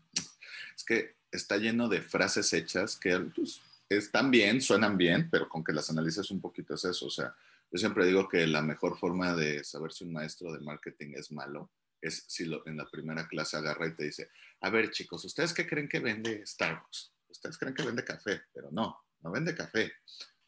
es 0.77 0.85
que 0.85 1.17
está 1.31 1.57
lleno 1.57 1.89
de 1.89 2.03
frases 2.03 2.53
hechas 2.53 2.97
que 2.97 3.19
pues, 3.35 3.61
están 3.89 4.31
bien, 4.31 4.61
suenan 4.61 4.97
bien, 4.97 5.29
pero 5.31 5.49
con 5.49 5.65
que 5.65 5.73
las 5.73 5.91
analices 5.91 6.31
un 6.31 6.41
poquito 6.41 6.75
es 6.75 6.85
eso. 6.85 7.07
O 7.07 7.11
sea, 7.11 7.35
yo 7.71 7.79
siempre 7.79 8.07
digo 8.07 8.29
que 8.29 8.47
la 8.47 8.63
mejor 8.63 8.99
forma 8.99 9.35
de 9.35 9.65
saber 9.65 9.93
si 9.93 10.05
un 10.05 10.13
maestro 10.13 10.53
de 10.53 10.61
marketing 10.61 11.15
es 11.17 11.33
malo 11.33 11.71
es 12.05 12.25
si 12.29 12.45
lo, 12.45 12.67
en 12.67 12.77
la 12.77 12.89
primera 12.89 13.27
clase 13.27 13.57
agarra 13.57 13.87
y 13.87 13.95
te 13.95 14.05
dice, 14.05 14.29
a 14.61 14.71
ver 14.71 14.91
chicos, 14.91 15.25
¿ustedes 15.25 15.55
qué 15.55 15.67
creen 15.67 15.89
que 15.89 16.01
vende 16.01 16.47
Starbucks? 16.47 17.13
Ustedes 17.29 17.57
creen 17.59 17.75
que 17.75 17.83
vende 17.83 18.05
café, 18.05 18.43
pero 18.53 18.71
no, 18.71 18.97
no 19.23 19.31
vende 19.31 19.55
café, 19.55 19.91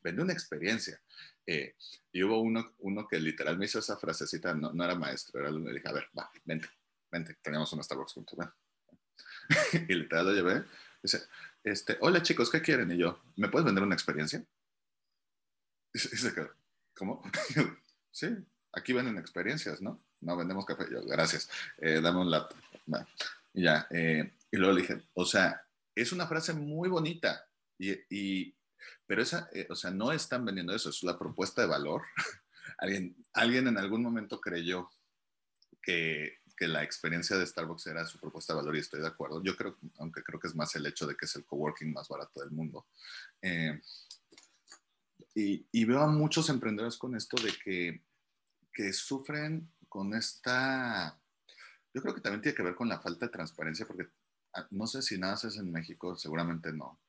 vende 0.02 0.22
una 0.22 0.34
experiencia. 0.34 1.00
Eh, 1.46 1.76
y 2.10 2.22
hubo 2.24 2.40
uno, 2.40 2.74
uno 2.80 3.06
que 3.06 3.20
literal 3.20 3.56
me 3.56 3.66
hizo 3.66 3.78
esa 3.78 3.96
frasecita, 3.96 4.52
no, 4.54 4.72
no 4.72 4.84
era 4.84 4.96
maestro, 4.96 5.40
era 5.40 5.50
le 5.50 5.74
dije, 5.74 5.88
a 5.88 5.92
ver, 5.92 6.08
va, 6.18 6.28
vente, 6.44 6.68
vente, 7.10 7.36
teníamos 7.40 7.72
una 7.72 7.84
Starbucks 7.84 8.14
juntos, 8.14 8.38
ven. 8.38 8.50
y 9.88 9.94
literal 9.94 10.26
lo 10.26 10.32
llevé, 10.32 10.64
dice, 11.02 11.22
este, 11.62 11.98
hola 12.00 12.22
chicos, 12.22 12.50
¿qué 12.50 12.60
quieren? 12.60 12.90
Y 12.90 12.98
yo, 12.98 13.22
¿me 13.36 13.48
puedes 13.48 13.64
vender 13.64 13.84
una 13.84 13.94
experiencia? 13.94 14.44
Y 15.94 15.98
se 15.98 16.34
quedó, 16.34 16.50
¿cómo? 16.94 17.22
sí, 18.10 18.28
aquí 18.72 18.92
venden 18.92 19.18
experiencias, 19.18 19.80
¿no? 19.80 20.02
No 20.20 20.36
vendemos 20.36 20.66
café. 20.66 20.86
Yo, 20.90 21.02
gracias, 21.04 21.48
eh, 21.78 22.00
dame 22.00 22.20
un 22.20 22.30
laptop. 22.30 22.58
y 23.54 23.62
ya, 23.62 23.86
eh, 23.90 24.32
y 24.50 24.56
luego 24.56 24.74
le 24.74 24.82
dije, 24.82 25.02
o 25.14 25.24
sea, 25.24 25.64
es 25.94 26.12
una 26.12 26.26
frase 26.26 26.52
muy 26.54 26.88
bonita, 26.88 27.46
y, 27.78 27.92
y 28.10 28.56
pero 29.06 29.22
esa, 29.22 29.48
eh, 29.52 29.66
o 29.70 29.74
sea, 29.74 29.90
no 29.90 30.12
están 30.12 30.44
vendiendo 30.44 30.74
eso, 30.74 30.90
es 30.90 31.02
la 31.02 31.18
propuesta 31.18 31.62
de 31.62 31.68
valor. 31.68 32.02
alguien, 32.78 33.16
alguien 33.32 33.68
en 33.68 33.78
algún 33.78 34.02
momento 34.02 34.40
creyó 34.40 34.90
que, 35.82 36.38
que, 36.56 36.68
la 36.68 36.82
experiencia 36.82 37.36
de 37.36 37.46
Starbucks 37.46 37.86
era 37.86 38.06
su 38.06 38.18
propuesta 38.18 38.52
de 38.52 38.58
valor 38.58 38.76
y 38.76 38.80
estoy 38.80 39.00
de 39.00 39.08
acuerdo. 39.08 39.42
Yo 39.42 39.56
creo, 39.56 39.78
aunque 39.98 40.22
creo 40.22 40.40
que 40.40 40.48
es 40.48 40.54
más 40.54 40.74
el 40.74 40.86
hecho 40.86 41.06
de 41.06 41.16
que 41.16 41.26
es 41.26 41.36
el 41.36 41.44
coworking 41.44 41.92
más 41.92 42.08
barato 42.08 42.40
del 42.40 42.50
mundo. 42.50 42.86
Eh, 43.42 43.80
y, 45.34 45.66
y, 45.70 45.84
veo 45.84 46.00
a 46.00 46.08
muchos 46.08 46.48
emprendedores 46.48 46.96
con 46.96 47.14
esto 47.14 47.36
de 47.42 47.52
que, 47.62 48.02
que 48.72 48.92
sufren 48.92 49.70
con 49.88 50.14
esta, 50.14 51.18
yo 51.94 52.02
creo 52.02 52.14
que 52.14 52.20
también 52.20 52.42
tiene 52.42 52.54
que 52.54 52.62
ver 52.62 52.74
con 52.74 52.88
la 52.88 53.00
falta 53.00 53.26
de 53.26 53.32
transparencia, 53.32 53.86
porque 53.86 54.08
ah, 54.54 54.66
no 54.70 54.86
sé 54.86 55.00
si 55.00 55.18
naces 55.18 55.56
en 55.56 55.72
México, 55.72 56.16
seguramente 56.16 56.72
no, 56.72 57.00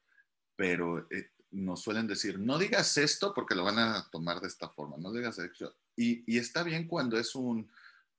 pero 0.56 1.06
eh, 1.12 1.32
nos 1.52 1.82
suelen 1.82 2.08
decir, 2.08 2.40
no 2.40 2.58
digas 2.58 2.98
esto 2.98 3.34
porque 3.34 3.56
lo 3.56 3.64
van 3.64 3.80
a 3.80 4.10
tomar 4.12 4.42
de 4.42 4.48
esta 4.48 4.70
forma, 4.70 4.98
no 4.98 5.12
digas 5.12 5.40
esto. 5.40 5.76
Y, 5.96 6.24
y 6.32 6.38
está 6.38 6.64
bien 6.64 6.88
cuando 6.88 7.18
es 7.18 7.36
un, 7.36 7.72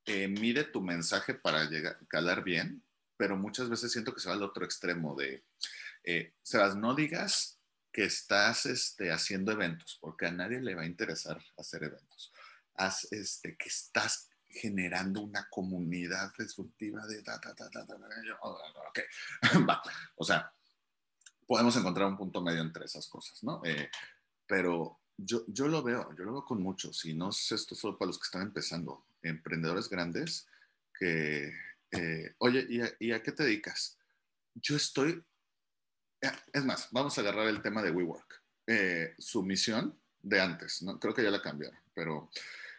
eh, 0.05 0.27
mide 0.27 0.63
tu 0.63 0.81
mensaje 0.81 1.33
para 1.33 1.65
llegar, 1.65 1.99
calar 2.07 2.43
bien, 2.43 2.83
pero 3.17 3.37
muchas 3.37 3.69
veces 3.69 3.91
siento 3.91 4.13
que 4.13 4.19
se 4.19 4.29
va 4.29 4.35
al 4.35 4.43
otro 4.43 4.65
extremo 4.65 5.15
de, 5.15 5.43
eh, 6.03 6.33
Sebas, 6.41 6.75
no 6.75 6.95
digas 6.95 7.59
que 7.91 8.05
estás 8.05 8.65
este, 8.65 9.11
haciendo 9.11 9.51
eventos, 9.51 9.97
porque 9.99 10.27
a 10.27 10.31
nadie 10.31 10.61
le 10.61 10.75
va 10.75 10.83
a 10.83 10.87
interesar 10.87 11.43
hacer 11.57 11.83
eventos. 11.83 12.31
Haz 12.75 13.11
este, 13.11 13.57
que 13.57 13.67
estás 13.67 14.29
generando 14.47 15.21
una 15.21 15.47
comunidad 15.49 16.31
disruptiva 16.37 17.05
de... 17.07 17.21
Ta, 17.21 17.39
ta, 17.39 17.53
ta, 17.53 17.69
okay. 18.89 19.03
Va. 19.67 19.81
O 20.15 20.25
sea, 20.25 20.51
podemos 21.49 21.75
encontrar 21.75 22.07
un 22.07 22.15
punto 22.15 22.43
medio 22.43 22.61
entre 22.61 22.85
esas 22.85 23.07
cosas, 23.07 23.43
¿no? 23.43 23.59
Eh, 23.65 23.89
pero 24.45 24.99
yo, 25.17 25.43
yo 25.47 25.67
lo 25.67 25.81
veo, 25.81 26.07
yo 26.15 26.23
lo 26.23 26.33
veo 26.33 26.45
con 26.45 26.61
muchos, 26.61 27.03
y 27.05 27.15
no 27.15 27.31
sé 27.31 27.55
esto 27.55 27.73
solo 27.73 27.97
para 27.97 28.05
los 28.05 28.19
que 28.19 28.25
están 28.25 28.43
empezando, 28.43 29.03
emprendedores 29.23 29.89
grandes 29.89 30.47
que, 30.93 31.51
eh, 31.89 32.35
oye, 32.37 32.67
¿y 32.69 32.81
a, 32.81 32.91
¿y 32.99 33.11
a, 33.13 33.23
qué 33.23 33.31
te 33.31 33.45
dedicas? 33.45 33.97
Yo 34.53 34.75
estoy, 34.75 35.23
eh, 36.21 36.31
es 36.53 36.63
más, 36.63 36.87
vamos 36.91 37.17
a 37.17 37.21
agarrar 37.21 37.47
el 37.47 37.63
tema 37.63 37.81
de 37.81 37.89
WeWork. 37.89 38.43
Eh, 38.67 39.15
su 39.17 39.41
misión 39.41 39.97
de 40.21 40.39
antes, 40.41 40.83
¿no? 40.83 40.99
creo 40.99 41.15
que 41.15 41.23
ya 41.23 41.31
la 41.31 41.41
cambiaron, 41.41 41.79
pero, 41.95 42.29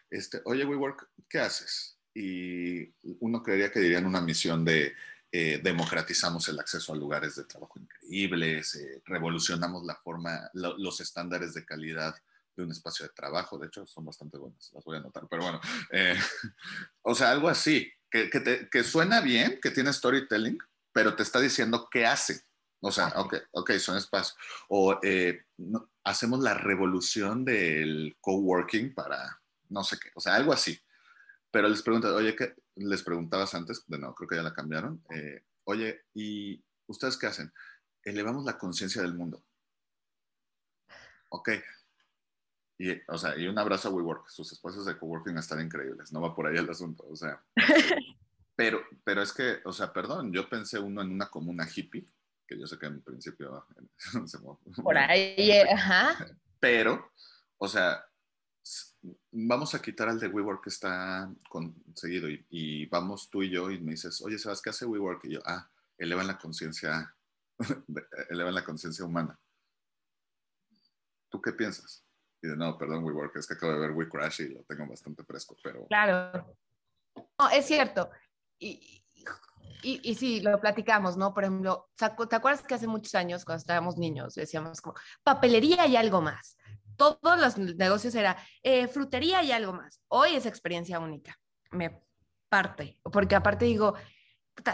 este, 0.09 0.39
oye, 0.45 0.63
WeWork, 0.63 1.09
¿qué 1.27 1.39
haces? 1.39 1.97
Y 2.13 2.93
uno 3.19 3.43
creería 3.43 3.69
que 3.69 3.81
dirían 3.81 4.05
una 4.05 4.21
misión 4.21 4.63
de 4.63 4.95
eh, 5.31 5.61
democratizamos 5.63 6.47
el 6.49 6.59
acceso 6.59 6.93
a 6.93 6.97
lugares 6.97 7.35
de 7.35 7.45
trabajo 7.45 7.79
increíbles, 7.79 8.75
eh, 8.75 9.01
revolucionamos 9.05 9.85
la 9.85 9.95
forma, 9.95 10.49
lo, 10.53 10.77
los 10.77 10.99
estándares 10.99 11.53
de 11.53 11.65
calidad 11.65 12.15
de 12.55 12.63
un 12.63 12.71
espacio 12.71 13.05
de 13.05 13.13
trabajo. 13.13 13.57
De 13.57 13.67
hecho, 13.67 13.85
son 13.85 14.05
bastante 14.05 14.37
buenas, 14.37 14.69
las 14.73 14.83
voy 14.83 14.97
a 14.97 14.99
anotar. 14.99 15.27
Pero 15.29 15.43
bueno, 15.43 15.61
eh, 15.91 16.17
o 17.01 17.15
sea, 17.15 17.31
algo 17.31 17.49
así, 17.49 17.91
que, 18.09 18.29
que, 18.29 18.39
te, 18.39 18.69
que, 18.69 18.83
suena 18.83 19.21
bien, 19.21 19.59
que 19.61 19.71
tiene 19.71 19.93
storytelling, 19.93 20.57
pero 20.91 21.15
te 21.15 21.23
está 21.23 21.39
diciendo 21.39 21.87
qué 21.89 22.05
hace. 22.05 22.41
O 22.81 22.91
sea, 22.91 23.07
ok, 23.15 23.35
ok, 23.51 23.71
son 23.73 23.97
espacios. 23.97 24.37
O 24.67 24.99
eh, 25.03 25.45
no, 25.57 25.89
hacemos 26.03 26.39
la 26.39 26.55
revolución 26.55 27.45
del 27.45 28.17
coworking 28.19 28.93
para 28.93 29.39
no 29.69 29.83
sé 29.83 29.97
qué, 29.99 30.09
o 30.15 30.19
sea, 30.19 30.35
algo 30.35 30.51
así. 30.51 30.77
Pero 31.51 31.69
les 31.69 31.81
preguntas, 31.81 32.11
oye, 32.11 32.35
¿qué, 32.35 32.55
les 32.81 33.03
preguntabas 33.03 33.53
antes, 33.53 33.83
de 33.87 33.97
no, 33.97 34.13
creo 34.13 34.29
que 34.29 34.35
ya 34.35 34.43
la 34.43 34.53
cambiaron. 34.53 35.03
Eh, 35.09 35.43
oye, 35.65 36.03
¿y 36.13 36.63
ustedes 36.87 37.17
qué 37.17 37.27
hacen? 37.27 37.51
Elevamos 38.03 38.45
la 38.45 38.57
conciencia 38.57 39.01
del 39.01 39.13
mundo. 39.13 39.43
Ok. 41.29 41.49
Y, 42.77 42.99
o 43.07 43.17
sea, 43.17 43.37
y 43.37 43.47
un 43.47 43.57
abrazo 43.57 43.89
a 43.89 43.91
WeWork. 43.91 44.27
Sus 44.29 44.51
espacios 44.51 44.85
de 44.85 44.97
coworking 44.97 45.37
están 45.37 45.61
increíbles. 45.61 46.11
No 46.11 46.21
va 46.21 46.35
por 46.35 46.47
ahí 46.47 46.57
el 46.57 46.69
asunto. 46.69 47.05
O 47.07 47.15
sea. 47.15 47.41
pero, 48.55 48.81
pero 49.03 49.21
es 49.21 49.31
que, 49.31 49.59
o 49.65 49.71
sea, 49.71 49.93
perdón, 49.93 50.33
yo 50.33 50.49
pensé 50.49 50.79
uno 50.79 51.01
en 51.01 51.11
una 51.11 51.29
comuna 51.29 51.67
hippie, 51.73 52.07
que 52.47 52.59
yo 52.59 52.67
sé 52.67 52.77
que 52.77 52.87
en 52.87 53.01
principio. 53.01 53.65
por 54.83 54.97
ahí, 54.97 55.51
ajá. 55.51 56.27
Pero, 56.59 57.11
o 57.57 57.67
sea, 57.67 58.03
vamos 59.31 59.73
a 59.73 59.81
quitar 59.81 60.09
al 60.09 60.19
de 60.19 60.27
WeWork 60.27 60.63
que 60.63 60.69
está 60.69 61.31
conseguido 61.49 62.27
y, 62.29 62.85
vamos 62.87 63.29
tú 63.29 63.43
y 63.43 63.49
yo 63.49 63.71
y 63.71 63.79
me 63.79 63.91
dices, 63.91 64.21
oye, 64.21 64.37
¿sabes 64.37 64.61
qué 64.61 64.69
hace 64.69 64.85
WeWork? 64.85 65.25
Y 65.25 65.33
yo, 65.33 65.39
ah, 65.45 65.69
elevan 65.97 66.27
la 66.27 66.37
conciencia, 66.37 67.15
elevan 68.29 68.55
la 68.55 68.63
conciencia 68.63 69.05
humana. 69.05 69.39
¿Tú 71.29 71.41
qué 71.41 71.53
piensas? 71.53 72.05
Y 72.41 72.47
de, 72.47 72.55
no, 72.55 72.77
perdón, 72.77 73.03
WeWork, 73.03 73.35
es 73.37 73.47
que 73.47 73.53
acabo 73.53 73.73
de 73.73 73.79
ver 73.79 73.91
WeCrash 73.91 74.41
y 74.41 74.49
lo 74.49 74.63
tengo 74.63 74.87
bastante 74.87 75.23
fresco, 75.23 75.55
pero... 75.63 75.85
Claro. 75.87 76.55
No, 77.37 77.49
es 77.49 77.65
cierto. 77.65 78.09
Y, 78.59 79.03
y, 79.83 80.01
y, 80.03 80.15
sí, 80.15 80.41
lo 80.41 80.59
platicamos, 80.59 81.17
¿no? 81.17 81.33
Por 81.33 81.43
ejemplo, 81.43 81.89
¿te 81.95 82.35
acuerdas 82.35 82.63
que 82.63 82.75
hace 82.75 82.87
muchos 82.87 83.15
años, 83.15 83.45
cuando 83.45 83.61
estábamos 83.61 83.97
niños, 83.97 84.35
decíamos 84.35 84.81
como, 84.81 84.95
papelería 85.23 85.87
y 85.87 85.95
algo 85.95 86.21
más? 86.21 86.57
Todos 87.01 87.39
los 87.39 87.57
negocios 87.57 88.13
era 88.13 88.37
eh, 88.61 88.87
frutería 88.87 89.41
y 89.41 89.51
algo 89.51 89.73
más. 89.73 90.03
Hoy 90.07 90.35
es 90.35 90.45
experiencia 90.45 90.99
única. 90.99 91.35
Me 91.71 92.03
parte, 92.47 92.99
porque 93.11 93.35
aparte 93.35 93.65
digo, 93.65 93.95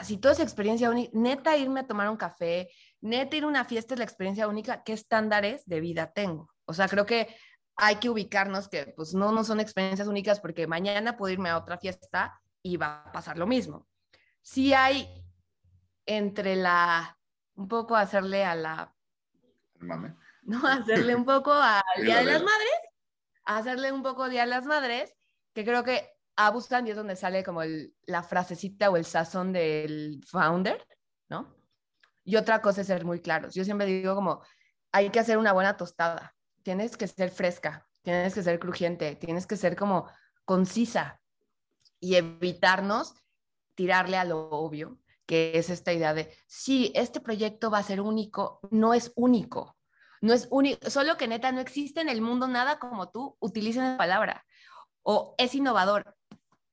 si 0.03 0.17
todo 0.17 0.33
es 0.33 0.41
experiencia 0.41 0.89
única, 0.89 1.11
neta 1.13 1.55
irme 1.55 1.81
a 1.81 1.87
tomar 1.87 2.09
un 2.09 2.17
café, 2.17 2.69
neta 2.99 3.37
ir 3.37 3.45
a 3.45 3.47
una 3.47 3.63
fiesta 3.63 3.93
es 3.93 3.99
la 3.99 4.03
experiencia 4.03 4.47
única, 4.49 4.83
¿qué 4.83 4.91
estándares 4.91 5.65
de 5.65 5.79
vida 5.79 6.11
tengo? 6.11 6.51
O 6.65 6.73
sea, 6.73 6.89
creo 6.89 7.05
que 7.05 7.33
hay 7.77 7.95
que 7.97 8.09
ubicarnos 8.09 8.67
que 8.67 8.93
pues 8.97 9.13
no, 9.13 9.31
no 9.31 9.45
son 9.45 9.61
experiencias 9.61 10.09
únicas 10.09 10.41
porque 10.41 10.67
mañana 10.67 11.15
puedo 11.15 11.31
irme 11.31 11.49
a 11.49 11.57
otra 11.57 11.77
fiesta 11.77 12.41
y 12.61 12.75
va 12.75 13.03
a 13.05 13.11
pasar 13.13 13.37
lo 13.37 13.47
mismo. 13.47 13.87
Sí 14.41 14.73
hay 14.73 15.07
entre 16.05 16.57
la, 16.57 17.17
un 17.55 17.69
poco 17.69 17.95
hacerle 17.95 18.43
a 18.43 18.55
la... 18.55 18.93
Mame 19.79 20.26
¿no? 20.47 20.59
Hacerle 20.67 21.15
un 21.15 21.25
poco 21.25 21.53
al 21.53 21.83
Día 22.01 22.17
de 22.17 22.23
las 22.25 22.41
Madres, 22.41 22.79
hacerle 23.45 23.91
un 23.91 24.01
poco 24.01 24.27
Día 24.27 24.41
de 24.41 24.47
las 24.47 24.65
Madres, 24.65 25.15
que 25.53 25.63
creo 25.63 25.83
que 25.83 26.09
abusan 26.35 26.87
y 26.87 26.91
es 26.91 26.95
donde 26.95 27.15
sale 27.15 27.43
como 27.43 27.61
el, 27.61 27.95
la 28.05 28.23
frasecita 28.23 28.89
o 28.89 28.97
el 28.97 29.05
sazón 29.05 29.53
del 29.53 30.21
founder, 30.27 30.85
¿no? 31.29 31.55
Y 32.23 32.35
otra 32.35 32.61
cosa 32.61 32.81
es 32.81 32.87
ser 32.87 33.05
muy 33.05 33.21
claros. 33.21 33.53
Yo 33.53 33.63
siempre 33.63 33.87
digo 33.87 34.15
como, 34.15 34.41
hay 34.91 35.09
que 35.09 35.19
hacer 35.19 35.37
una 35.37 35.53
buena 35.53 35.77
tostada, 35.77 36.35
tienes 36.63 36.97
que 36.97 37.07
ser 37.07 37.29
fresca, 37.29 37.87
tienes 38.01 38.33
que 38.33 38.43
ser 38.43 38.59
crujiente, 38.59 39.15
tienes 39.15 39.47
que 39.47 39.57
ser 39.57 39.75
como 39.75 40.09
concisa 40.45 41.21
y 41.99 42.15
evitarnos 42.15 43.13
tirarle 43.75 44.17
a 44.17 44.25
lo 44.25 44.49
obvio, 44.49 44.99
que 45.25 45.57
es 45.57 45.69
esta 45.69 45.93
idea 45.93 46.13
de, 46.13 46.33
sí, 46.47 46.91
este 46.95 47.19
proyecto 47.19 47.71
va 47.71 47.79
a 47.79 47.83
ser 47.83 48.01
único, 48.01 48.59
no 48.71 48.93
es 48.93 49.11
único. 49.15 49.76
No 50.21 50.33
es 50.33 50.47
único, 50.51 50.89
solo 50.89 51.17
que 51.17 51.27
neta 51.27 51.51
no 51.51 51.61
existe 51.61 52.01
en 52.01 52.09
el 52.09 52.21
mundo 52.21 52.47
nada 52.47 52.79
como 52.79 53.09
tú, 53.09 53.35
utilicen 53.39 53.83
la 53.83 53.97
palabra. 53.97 54.45
O 55.03 55.35
es 55.37 55.55
innovador. 55.55 56.15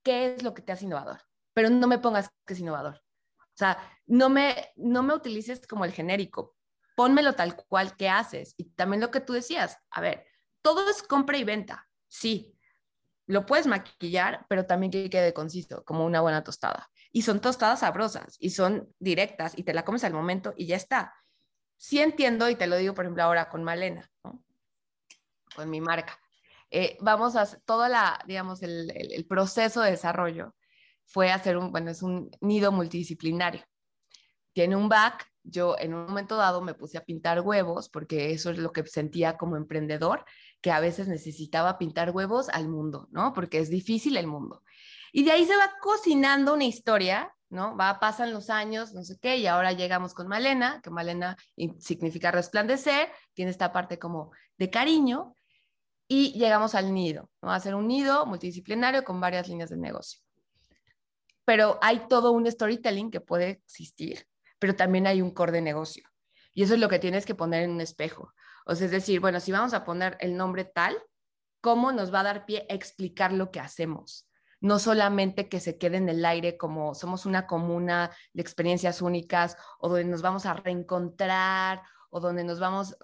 ¿Qué 0.03 0.35
es 0.35 0.43
lo 0.43 0.55
que 0.55 0.63
te 0.63 0.73
hace 0.73 0.85
innovador? 0.85 1.21
Pero 1.53 1.71
no 1.71 1.87
me 1.87 1.99
pongas 1.99 2.31
que 2.47 2.55
es 2.55 2.61
innovador. 2.61 3.03
O 3.39 3.57
sea, 3.57 3.79
no 4.07 4.29
me, 4.29 4.73
no 4.77 5.03
me 5.03 5.15
utilices 5.15 5.67
como 5.67 5.85
el 5.85 5.93
genérico. 5.93 6.57
Pónmelo 6.97 7.35
tal 7.35 7.57
cual 7.57 7.97
que 7.97 8.09
haces. 8.09 8.55
Y 8.57 8.65
también 8.71 9.01
lo 9.01 9.11
que 9.11 9.21
tú 9.21 9.33
decías. 9.33 9.79
A 9.91 10.01
ver, 10.01 10.27
todo 10.63 10.89
es 10.89 11.03
compra 11.03 11.37
y 11.37 11.45
venta. 11.45 11.89
Sí, 12.09 12.55
lo 13.27 13.47
puedes 13.47 13.67
maquillar, 13.67 14.47
pero 14.49 14.67
también 14.67 14.91
que 14.91 15.09
quede 15.09 15.33
conciso, 15.33 15.85
como 15.85 16.05
una 16.05 16.21
buena 16.21 16.45
tostada. 16.45 16.91
Y 17.13 17.23
son 17.23 17.41
tostadas 17.41 17.81
sabrosas 17.81 18.37
y 18.39 18.51
son 18.51 18.93
directas 18.99 19.57
y 19.57 19.63
te 19.63 19.73
la 19.73 19.85
comes 19.85 20.05
al 20.05 20.13
momento 20.13 20.53
y 20.57 20.67
ya 20.67 20.77
está. 20.77 21.15
Sí 21.77 22.01
entiendo, 22.01 22.49
y 22.49 22.57
te 22.57 22.67
lo 22.67 22.77
digo, 22.77 22.95
por 22.95 23.05
ejemplo, 23.05 23.23
ahora 23.23 23.49
con 23.49 23.65
Malena, 23.65 24.11
con 25.55 25.71
mi 25.71 25.81
marca. 25.81 26.19
Eh, 26.71 26.97
vamos 27.01 27.37
a 27.37 27.47
toda 27.65 27.89
la, 27.89 28.21
digamos, 28.27 28.63
el, 28.63 28.91
el, 28.91 29.27
proceso 29.27 29.81
de 29.81 29.93
desarrollo 29.93 30.55
fue 31.05 31.31
hacer 31.31 31.57
un, 31.57 31.71
bueno, 31.71 31.91
es 31.91 32.03
un 32.03 32.31
nido 32.41 32.73
multidisciplinario. 32.73 33.63
Tiene 34.53 34.75
un 34.75 34.89
back, 34.89 35.27
yo 35.45 35.77
en 35.79 35.95
un 35.95 36.07
momento 36.07 36.37
dado 36.37 36.63
me 36.63 36.75
puse 36.75 36.99
a 36.99 37.05
pintar 37.05 37.43
huevos 37.43 37.89
porque 37.89 38.33
eso 38.33 38.51
es 38.51 38.59
lo 38.59 38.73
que 38.73 38.85
sentía 38.87 39.37
como 39.37 39.57
emprendedor, 39.57 40.25
que 40.61 40.73
a 40.73 40.81
veces 40.81 41.07
necesitaba 41.07 41.79
pintar 41.79 42.11
huevos 42.11 42.49
al 42.49 42.69
mundo, 42.69 43.09
¿no? 43.13 43.33
Porque 43.35 43.59
es 43.59 43.71
difícil 43.71 44.17
el 44.17 44.27
mundo. 44.27 44.63
Y 45.13 45.23
de 45.23 45.33
ahí 45.33 45.45
se 45.45 45.57
va 45.57 45.71
cocinando 45.81 46.55
una 46.55 46.65
historia, 46.65 47.33
¿no? 47.55 47.77
Va, 47.77 48.01
pasan 48.01 48.33
los 48.33 48.51
años, 48.51 48.93
no 48.93 49.05
sé 49.05 49.17
qué, 49.19 49.37
y 49.37 49.47
ahora 49.47 49.73
llegamos 49.73 50.13
con 50.13 50.27
Malena, 50.27 50.81
que 50.83 50.91
Malena 50.91 51.37
significa 51.79 52.33
resplandecer, 52.33 53.09
tiene 53.33 53.53
esta 53.53 53.73
parte 53.73 53.99
como 53.99 54.33
de 54.59 54.71
cariño, 54.71 55.37
y 56.09 56.33
llegamos 56.33 56.75
al 56.75 56.93
nido, 56.93 57.31
¿no? 57.41 57.51
A 57.51 57.55
hacer 57.55 57.75
un 57.75 57.87
nido 57.87 58.27
multidisciplinario 58.27 59.05
con 59.05 59.21
varias 59.21 59.49
líneas 59.49 59.71
de 59.71 59.77
negocio. 59.77 60.21
Pero 61.45 61.79
hay 61.81 62.09
todo 62.09 62.33
un 62.33 62.51
storytelling 62.51 63.11
que 63.11 63.21
puede 63.21 63.51
existir, 63.51 64.27
pero 64.59 64.75
también 64.75 65.07
hay 65.07 65.23
un 65.23 65.31
core 65.31 65.53
de 65.53 65.63
negocio. 65.63 66.09
Y 66.53 66.65
eso 66.65 66.75
es 66.75 66.81
lo 66.81 66.89
que 66.89 66.99
tienes 66.99 67.25
que 67.25 67.35
poner 67.35 67.63
en 67.63 67.71
un 67.71 67.81
espejo. 67.81 68.35
O 68.67 68.75
sea, 68.75 68.87
es 68.87 68.91
decir, 68.91 69.21
bueno, 69.21 69.39
si 69.39 69.53
vamos 69.53 69.75
a 69.75 69.85
poner 69.85 70.17
el 70.21 70.37
nombre 70.37 70.65
tal, 70.65 70.97
¿cómo 71.61 71.93
nos 71.93 72.13
va 72.13 72.21
a 72.21 72.25
dar 72.25 72.47
pie 72.47 72.67
a 72.69 72.75
explicar 72.75 73.33
lo 73.33 73.51
que 73.51 73.61
hacemos? 73.61 74.29
No 74.65 74.79
solamente 74.79 75.51
que 75.51 75.61
se 75.61 75.77
quede 75.77 75.99
en 75.99 76.09
el 76.09 76.25
aire 76.25 76.57
como 76.57 76.95
somos 76.95 77.27
una 77.27 77.47
comuna 77.47 78.11
de 78.33 78.41
experiencias 78.41 79.03
únicas 79.03 79.59
o 79.79 79.91
donde 79.91 80.07
nos 80.07 80.23
vamos 80.23 80.47
a 80.47 80.55
reencontrar 80.55 81.83
o 82.09 82.19
donde 82.19 82.45
nos 82.45 82.61
vamos... 82.61 82.97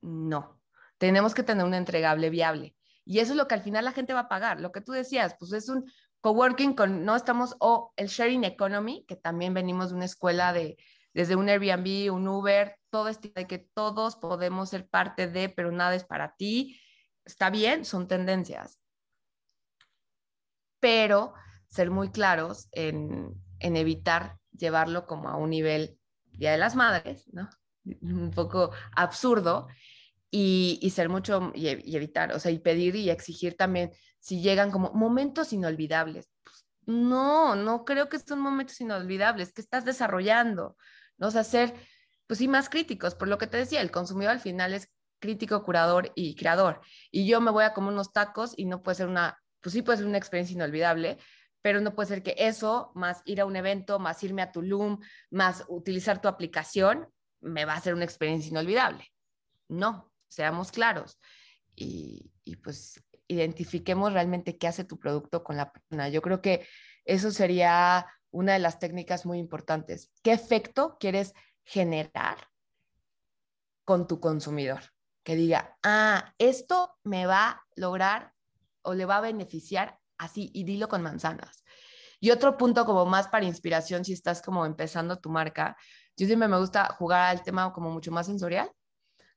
No, 0.00 0.60
tenemos 0.98 1.32
que 1.32 1.44
tener 1.44 1.64
un 1.64 1.74
entregable 1.74 2.28
viable. 2.28 2.74
Y 3.04 3.20
eso 3.20 3.34
es 3.34 3.36
lo 3.36 3.46
que 3.46 3.54
al 3.54 3.62
final 3.62 3.84
la 3.84 3.92
gente 3.92 4.14
va 4.14 4.22
a 4.22 4.28
pagar. 4.28 4.60
Lo 4.60 4.72
que 4.72 4.80
tú 4.80 4.90
decías, 4.90 5.36
pues 5.38 5.52
es 5.52 5.68
un 5.68 5.84
coworking 6.22 6.74
con, 6.74 7.04
no 7.04 7.14
estamos, 7.14 7.54
o 7.60 7.92
el 7.94 8.08
sharing 8.08 8.42
economy, 8.42 9.04
que 9.06 9.14
también 9.14 9.54
venimos 9.54 9.90
de 9.90 9.94
una 9.94 10.06
escuela 10.06 10.52
de, 10.52 10.76
desde 11.14 11.36
un 11.36 11.48
Airbnb, 11.48 12.12
un 12.12 12.26
Uber, 12.26 12.80
todo 12.90 13.06
este 13.06 13.30
de 13.32 13.46
que 13.46 13.58
todos 13.58 14.16
podemos 14.16 14.70
ser 14.70 14.88
parte 14.88 15.28
de, 15.28 15.50
pero 15.50 15.70
nada 15.70 15.94
es 15.94 16.02
para 16.02 16.34
ti. 16.34 16.80
Está 17.24 17.48
bien, 17.48 17.84
son 17.84 18.08
tendencias. 18.08 18.80
Pero 20.86 21.34
ser 21.66 21.90
muy 21.90 22.12
claros 22.12 22.68
en, 22.70 23.34
en 23.58 23.76
evitar 23.76 24.38
llevarlo 24.56 25.04
como 25.04 25.28
a 25.28 25.36
un 25.36 25.50
nivel 25.50 25.98
Día 26.30 26.52
de 26.52 26.58
las 26.58 26.76
Madres, 26.76 27.24
¿no? 27.32 27.50
Un 28.02 28.30
poco 28.30 28.70
absurdo 28.94 29.66
y, 30.30 30.88
ser 30.94 31.08
mucho 31.08 31.50
y, 31.56 31.66
evitar, 31.96 32.32
o 32.32 32.38
sea, 32.38 32.52
y 32.52 32.60
pedir 32.60 32.94
y 32.94 33.10
exigir 33.10 33.56
también 33.56 33.90
si 34.20 34.40
llegan 34.40 34.70
como 34.70 34.92
momentos 34.92 35.52
inolvidables. 35.52 36.30
Pues, 36.44 36.68
no, 36.86 37.56
no 37.56 37.84
creo 37.84 38.08
que 38.08 38.20
son 38.20 38.38
momentos 38.38 38.80
inolvidables, 38.80 39.52
que 39.52 39.62
estás 39.62 39.84
desarrollando, 39.84 40.76
¿no? 41.18 41.26
O 41.26 41.30
sea, 41.32 41.42
ser, 41.42 41.74
pues 42.28 42.38
sí, 42.38 42.46
más 42.46 42.68
críticos, 42.68 43.16
por 43.16 43.26
lo 43.26 43.38
que 43.38 43.48
te 43.48 43.56
decía, 43.56 43.80
el 43.80 43.90
consumidor 43.90 44.34
al 44.34 44.40
final 44.40 44.72
es 44.72 44.88
crítico, 45.18 45.64
curador 45.64 46.12
y 46.14 46.36
creador. 46.36 46.80
Y 47.10 47.26
yo 47.26 47.40
me 47.40 47.50
voy 47.50 47.64
a 47.64 47.74
comer 47.74 47.92
unos 47.92 48.12
tacos 48.12 48.54
y 48.56 48.66
no 48.66 48.84
puede 48.84 48.94
ser 48.94 49.08
una, 49.08 49.36
pues 49.66 49.72
sí 49.72 49.82
puede 49.82 49.98
ser 49.98 50.06
una 50.06 50.16
experiencia 50.16 50.54
inolvidable, 50.54 51.18
pero 51.60 51.80
no 51.80 51.92
puede 51.96 52.06
ser 52.06 52.22
que 52.22 52.36
eso, 52.38 52.92
más 52.94 53.20
ir 53.24 53.40
a 53.40 53.46
un 53.46 53.56
evento, 53.56 53.98
más 53.98 54.22
irme 54.22 54.40
a 54.42 54.52
Tulum, 54.52 55.00
más 55.28 55.64
utilizar 55.66 56.22
tu 56.22 56.28
aplicación, 56.28 57.08
me 57.40 57.64
va 57.64 57.74
a 57.74 57.80
ser 57.80 57.92
una 57.92 58.04
experiencia 58.04 58.48
inolvidable. 58.48 59.12
No, 59.66 60.12
seamos 60.28 60.70
claros 60.70 61.18
y, 61.74 62.30
pues 62.62 63.02
identifiquemos 63.26 64.12
realmente 64.12 64.56
qué 64.56 64.68
hace 64.68 64.84
tu 64.84 65.00
producto 65.00 65.42
con 65.42 65.56
la 65.56 65.72
persona. 65.72 66.10
Yo 66.10 66.22
creo 66.22 66.40
que 66.40 66.64
eso 67.04 67.32
sería 67.32 68.06
una 68.30 68.52
de 68.52 68.60
las 68.60 68.78
técnicas 68.78 69.26
muy 69.26 69.40
importantes. 69.40 70.12
¿Qué 70.22 70.30
efecto 70.30 70.96
quieres 71.00 71.34
generar 71.64 72.38
con 73.84 74.06
tu 74.06 74.20
consumidor? 74.20 74.92
Que 75.24 75.34
diga, 75.34 75.76
ah, 75.82 76.36
esto 76.38 76.96
me 77.02 77.26
va 77.26 77.48
a 77.48 77.66
lograr 77.74 78.35
o 78.86 78.94
le 78.94 79.04
va 79.04 79.18
a 79.18 79.20
beneficiar 79.20 79.98
así 80.16 80.50
y 80.54 80.64
dilo 80.64 80.88
con 80.88 81.02
manzanas. 81.02 81.62
Y 82.20 82.30
otro 82.30 82.56
punto 82.56 82.86
como 82.86 83.04
más 83.04 83.28
para 83.28 83.44
inspiración, 83.44 84.04
si 84.04 84.14
estás 84.14 84.40
como 84.40 84.64
empezando 84.64 85.18
tu 85.18 85.28
marca, 85.28 85.76
yo 86.16 86.26
siempre 86.26 86.48
me 86.48 86.58
gusta 86.58 86.86
jugar 86.94 87.28
al 87.28 87.42
tema 87.42 87.72
como 87.72 87.90
mucho 87.90 88.10
más 88.10 88.26
sensorial, 88.26 88.70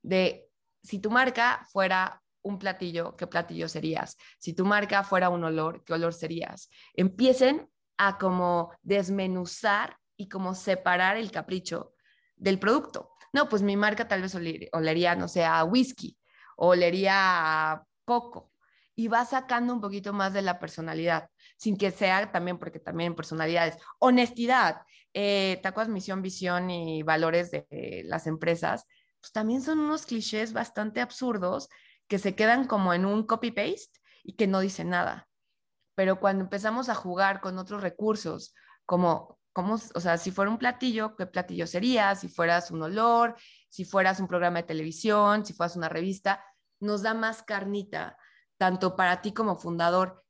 de 0.02 0.48
si 0.82 0.98
tu 0.98 1.10
marca 1.10 1.66
fuera 1.70 2.22
un 2.42 2.58
platillo, 2.58 3.16
¿qué 3.16 3.26
platillo 3.26 3.68
serías? 3.68 4.16
Si 4.38 4.54
tu 4.54 4.64
marca 4.64 5.04
fuera 5.04 5.28
un 5.28 5.44
olor, 5.44 5.84
¿qué 5.84 5.92
olor 5.92 6.14
serías? 6.14 6.70
Empiecen 6.94 7.68
a 7.98 8.16
como 8.16 8.72
desmenuzar 8.80 9.98
y 10.16 10.30
como 10.30 10.54
separar 10.54 11.18
el 11.18 11.30
capricho 11.30 11.92
del 12.36 12.58
producto. 12.58 13.10
No, 13.34 13.48
pues 13.50 13.60
mi 13.60 13.76
marca 13.76 14.08
tal 14.08 14.22
vez 14.22 14.34
olería, 14.72 15.14
no 15.16 15.28
sé, 15.28 15.44
a 15.44 15.64
whisky, 15.64 16.16
olería 16.56 17.72
a 17.72 17.84
coco, 18.06 18.49
y 18.94 19.08
va 19.08 19.24
sacando 19.24 19.72
un 19.72 19.80
poquito 19.80 20.12
más 20.12 20.32
de 20.32 20.42
la 20.42 20.58
personalidad, 20.58 21.30
sin 21.56 21.76
que 21.76 21.90
sea 21.90 22.30
también, 22.32 22.58
porque 22.58 22.80
también 22.80 23.14
personalidades, 23.14 23.76
honestidad, 23.98 24.82
eh, 25.14 25.60
misión, 25.88 26.22
visión 26.22 26.70
y 26.70 27.02
valores 27.02 27.50
de 27.50 28.02
las 28.04 28.26
empresas 28.26 28.86
pues 29.20 29.32
también 29.32 29.62
son 29.62 29.78
unos 29.78 30.06
clichés 30.06 30.52
bastante 30.52 31.00
absurdos 31.00 31.68
que 32.08 32.18
se 32.18 32.34
quedan 32.34 32.66
como 32.66 32.94
en 32.94 33.04
un 33.04 33.24
copy-paste 33.24 34.00
y 34.24 34.34
que 34.34 34.46
no 34.46 34.60
dicen 34.60 34.90
nada. 34.90 35.28
Pero 35.94 36.18
cuando 36.18 36.44
empezamos 36.44 36.88
a 36.88 36.94
jugar 36.94 37.40
con 37.40 37.58
otros 37.58 37.82
recursos, 37.82 38.54
como, 38.86 39.38
como, 39.52 39.74
o 39.74 40.00
sea, 40.00 40.16
si 40.16 40.30
fuera 40.30 40.50
un 40.50 40.58
platillo, 40.58 41.14
¿qué 41.16 41.26
platillo 41.26 41.66
sería? 41.66 42.14
Si 42.14 42.28
fueras 42.28 42.70
un 42.70 42.82
olor, 42.82 43.36
si 43.68 43.84
fueras 43.84 44.18
un 44.20 44.26
programa 44.26 44.58
de 44.58 44.68
televisión, 44.68 45.44
si 45.44 45.52
fueras 45.52 45.76
una 45.76 45.88
revista, 45.88 46.42
nos 46.80 47.02
da 47.02 47.12
más 47.12 47.42
carnita, 47.42 48.16
tanto 48.60 48.94
para 48.94 49.22
ti 49.22 49.32
como 49.32 49.56
fundador, 49.56 50.22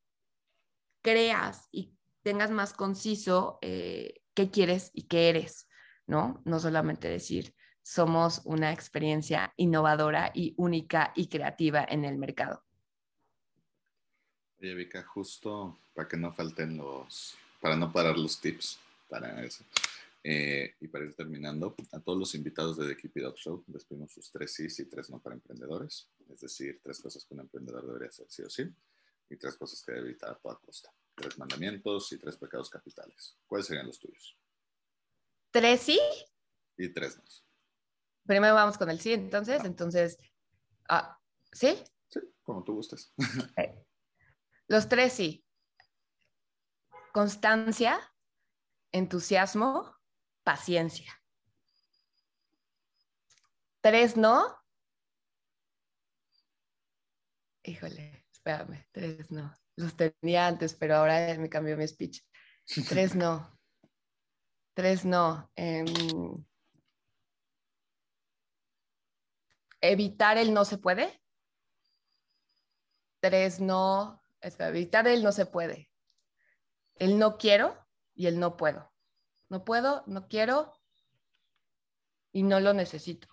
creas 1.03 1.68
y 1.72 1.93
tengas 2.22 2.53
más 2.53 2.72
conciso 2.72 3.59
eh, 3.61 4.22
qué 4.35 4.53
quieres 4.53 4.93
y 4.95 5.09
qué 5.09 5.31
eres, 5.31 5.68
¿no? 6.07 6.41
No 6.45 6.61
solamente 6.61 7.09
decir, 7.09 7.57
somos 7.83 8.43
una 8.45 8.72
experiencia 8.72 9.53
innovadora 9.57 10.31
y 10.33 10.55
única 10.59 11.12
y 11.16 11.26
creativa 11.26 11.85
en 11.89 12.05
el 12.05 12.18
mercado. 12.18 12.62
Oye, 14.61 14.89
justo 15.07 15.81
para 15.93 16.07
que 16.07 16.16
no 16.16 16.31
falten 16.31 16.76
los, 16.76 17.37
para 17.61 17.74
no 17.74 17.93
parar 17.93 18.16
los 18.16 18.41
tips 18.41 18.78
para 19.09 19.43
eso. 19.43 19.64
Eh, 20.23 20.75
y 20.81 20.89
para 20.89 21.07
ir 21.07 21.14
terminando, 21.14 21.75
a 21.93 22.01
todos 22.01 22.18
los 22.18 22.35
invitados 22.35 22.77
de 22.77 22.89
The 22.89 22.97
Keep 22.97 23.16
It 23.16 23.27
Up 23.27 23.37
Show 23.37 23.64
les 23.68 23.85
pedimos 23.85 24.12
sus 24.12 24.31
tres 24.31 24.53
sí 24.53 24.66
y 24.83 24.85
tres 24.85 25.09
no 25.11 25.21
para 25.21 25.35
emprendedores. 25.35 26.11
Es 26.29 26.41
decir, 26.41 26.81
tres 26.83 27.01
cosas 27.01 27.25
que 27.25 27.35
un 27.35 27.41
emprendedor 27.41 27.87
debería 27.87 28.09
hacer 28.09 28.27
sí 28.29 28.43
o 28.43 28.51
sí 28.51 28.64
y 29.31 29.37
tres 29.37 29.57
cosas 29.57 29.83
que 29.83 29.93
debe 29.93 30.09
evitar 30.09 30.31
a 30.31 30.35
toda 30.35 30.57
costa. 30.57 30.93
Tres 31.14 31.39
mandamientos 31.39 32.12
y 32.12 32.18
tres 32.18 32.37
pecados 32.37 32.68
capitales. 32.68 33.39
¿Cuáles 33.47 33.66
serían 33.66 33.87
los 33.87 33.99
tuyos? 33.99 34.37
Tres 35.51 35.81
sí. 35.81 36.01
Y 36.77 36.89
tres 36.93 37.16
no. 37.16 37.25
Primero 38.27 38.55
vamos 38.55 38.77
con 38.77 38.91
el 38.91 39.01
sí, 39.01 39.12
entonces. 39.12 39.64
Entonces, 39.64 40.18
ah, 40.89 41.18
¿sí? 41.53 41.79
Sí, 42.09 42.21
como 42.43 42.62
tú 42.64 42.75
gustes. 42.75 43.12
Los 44.68 44.89
tres 44.89 45.12
sí. 45.14 45.45
Constancia, 47.12 47.99
entusiasmo, 48.93 50.00
paciencia. 50.43 51.12
Tres 53.80 54.16
no. 54.16 54.57
Híjole, 57.62 58.26
espérame, 58.32 58.86
tres 58.93 59.30
no. 59.30 59.55
Los 59.76 59.97
tenía 59.97 60.47
antes, 60.47 60.74
pero 60.74 60.97
ahora 60.97 61.34
me 61.38 61.49
cambió 61.49 61.76
mi 61.76 61.86
speech. 61.86 62.22
Tres 62.88 63.14
no. 63.14 63.59
Tres 64.74 65.05
no. 65.05 65.51
Em, 65.57 65.86
evitar 69.80 70.38
el 70.38 70.53
no 70.53 70.64
se 70.64 70.78
puede. 70.78 71.20
Tres, 73.20 73.61
no, 73.61 74.22
evitar 74.41 75.07
el 75.07 75.22
no 75.22 75.32
se 75.32 75.47
puede. 75.47 75.91
El 76.97 77.18
no 77.18 77.36
quiero 77.36 77.76
y 78.14 78.26
el 78.26 78.38
no 78.38 78.57
puedo. 78.57 78.89
No 79.51 79.65
puedo, 79.65 80.05
no 80.07 80.29
quiero 80.29 80.73
y 82.33 82.43
no 82.43 82.61
lo 82.61 82.73
necesito. 82.73 83.29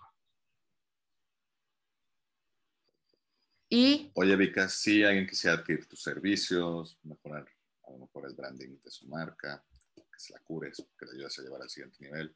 Y... 3.70 4.10
Oye, 4.14 4.34
Vika, 4.34 4.68
si 4.68 5.04
alguien 5.04 5.26
quisiera 5.26 5.56
adquirir 5.56 5.86
tus 5.86 6.02
servicios, 6.02 6.98
mejorar 7.04 7.46
a 7.86 7.92
lo 7.92 7.98
mejor 7.98 8.26
el 8.26 8.34
branding 8.34 8.80
de 8.82 8.90
su 8.90 9.06
marca, 9.06 9.64
que 9.94 10.02
se 10.18 10.32
la 10.32 10.40
cures, 10.40 10.84
que 10.98 11.06
le 11.06 11.12
ayudes 11.12 11.38
a 11.38 11.42
llevar 11.42 11.62
al 11.62 11.70
siguiente 11.70 11.98
nivel, 12.00 12.34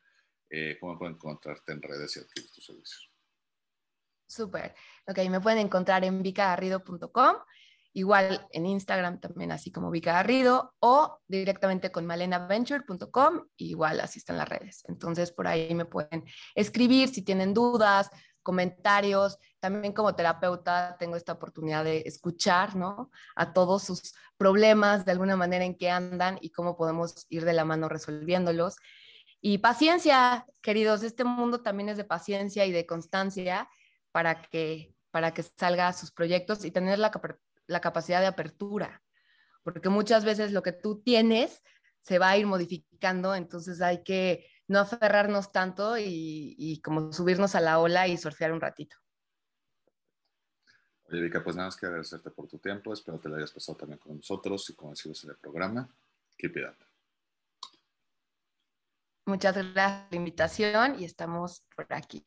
eh, 0.49 0.76
¿cómo 0.78 0.97
pueden 0.99 1.16
encontrarte 1.16 1.72
en 1.72 1.83
redes 1.83 2.16
y 2.16 2.20
adquirir 2.20 2.51
tus 2.53 2.64
servicios? 2.64 3.11
Súper. 4.26 4.74
Ok, 5.07 5.18
me 5.28 5.41
pueden 5.41 5.59
encontrar 5.59 6.05
en 6.05 6.22
vicagarrido.com, 6.22 7.37
igual 7.93 8.47
en 8.51 8.66
Instagram 8.66 9.20
también 9.20 9.53
así 9.53 9.70
como 9.70 9.90
vicagarrido 9.90 10.74
o 10.80 11.18
directamente 11.28 11.93
con 11.93 12.07
malenaventure.com, 12.07 13.47
igual 13.57 14.01
así 14.01 14.18
están 14.18 14.38
las 14.38 14.49
redes. 14.49 14.84
Entonces 14.88 15.32
por 15.32 15.47
ahí 15.47 15.74
me 15.74 15.84
pueden 15.84 16.24
escribir 16.55 17.09
si 17.09 17.22
tienen 17.22 17.55
dudas, 17.55 18.11
comentarios. 18.43 19.38
También 19.61 19.93
como 19.93 20.14
terapeuta 20.14 20.97
tengo 20.99 21.16
esta 21.16 21.32
oportunidad 21.32 21.84
de 21.84 22.03
escuchar, 22.07 22.76
¿no? 22.76 23.11
A 23.36 23.53
todos 23.53 23.84
sus 23.84 24.14
problemas, 24.36 25.05
de 25.05 25.12
alguna 25.12 25.36
manera 25.36 25.64
en 25.64 25.76
que 25.76 25.90
andan 25.90 26.38
y 26.40 26.51
cómo 26.51 26.76
podemos 26.76 27.26
ir 27.28 27.45
de 27.45 27.53
la 27.53 27.64
mano 27.64 27.88
resolviéndolos. 27.88 28.76
Y 29.40 29.59
paciencia, 29.59 30.47
queridos, 30.61 31.03
este 31.03 31.24
mundo 31.24 31.62
también 31.62 31.88
es 31.88 31.97
de 31.97 32.05
paciencia 32.05 32.64
y 32.66 32.72
de 32.72 32.86
constancia 32.86 33.68
para 34.12 34.40
que, 34.43 34.95
para 35.11 35.32
que 35.34 35.43
salga 35.43 35.93
sus 35.93 36.12
proyectos 36.12 36.64
y 36.64 36.70
tener 36.70 36.99
la, 36.99 37.11
la 37.72 37.80
capacidad 37.80 38.20
de 38.20 38.26
apertura, 38.26 39.02
porque 39.62 39.88
muchas 39.88 40.24
veces 40.24 40.52
lo 40.52 40.62
que 40.62 40.72
tú 40.72 41.02
tienes 41.02 41.62
se 42.00 42.18
va 42.18 42.30
a 42.30 42.36
ir 42.36 42.46
modificando, 42.46 43.34
entonces 43.34 43.80
hay 43.80 44.02
que 44.02 44.46
no 44.68 44.80
aferrarnos 44.80 45.52
tanto 45.52 45.98
y, 45.98 46.54
y, 46.58 46.80
como 46.80 47.12
subirnos 47.12 47.54
a 47.54 47.60
la 47.60 47.78
ola 47.78 48.08
y 48.08 48.16
surfear 48.16 48.52
un 48.52 48.60
ratito. 48.60 48.96
Oye, 51.04 51.20
Vika, 51.20 51.44
pues 51.44 51.54
nada 51.56 51.68
más 51.68 51.76
que 51.76 51.86
agradecerte 51.86 52.30
por 52.30 52.48
tu 52.48 52.58
tiempo. 52.58 52.92
Espero 52.92 53.20
que 53.20 53.28
lo 53.28 53.36
hayas 53.36 53.52
pasado 53.52 53.76
también 53.76 53.98
con 53.98 54.16
nosotros 54.16 54.68
y 54.70 54.74
con 54.74 54.94
en 54.94 55.30
el 55.30 55.36
programa. 55.36 55.88
Keep 56.38 56.56
it 56.56 56.64
up. 56.68 56.76
Muchas 59.26 59.54
gracias 59.54 60.04
por 60.04 60.12
la 60.12 60.16
invitación 60.16 60.98
y 60.98 61.04
estamos 61.04 61.66
por 61.76 61.86
aquí. 61.90 62.26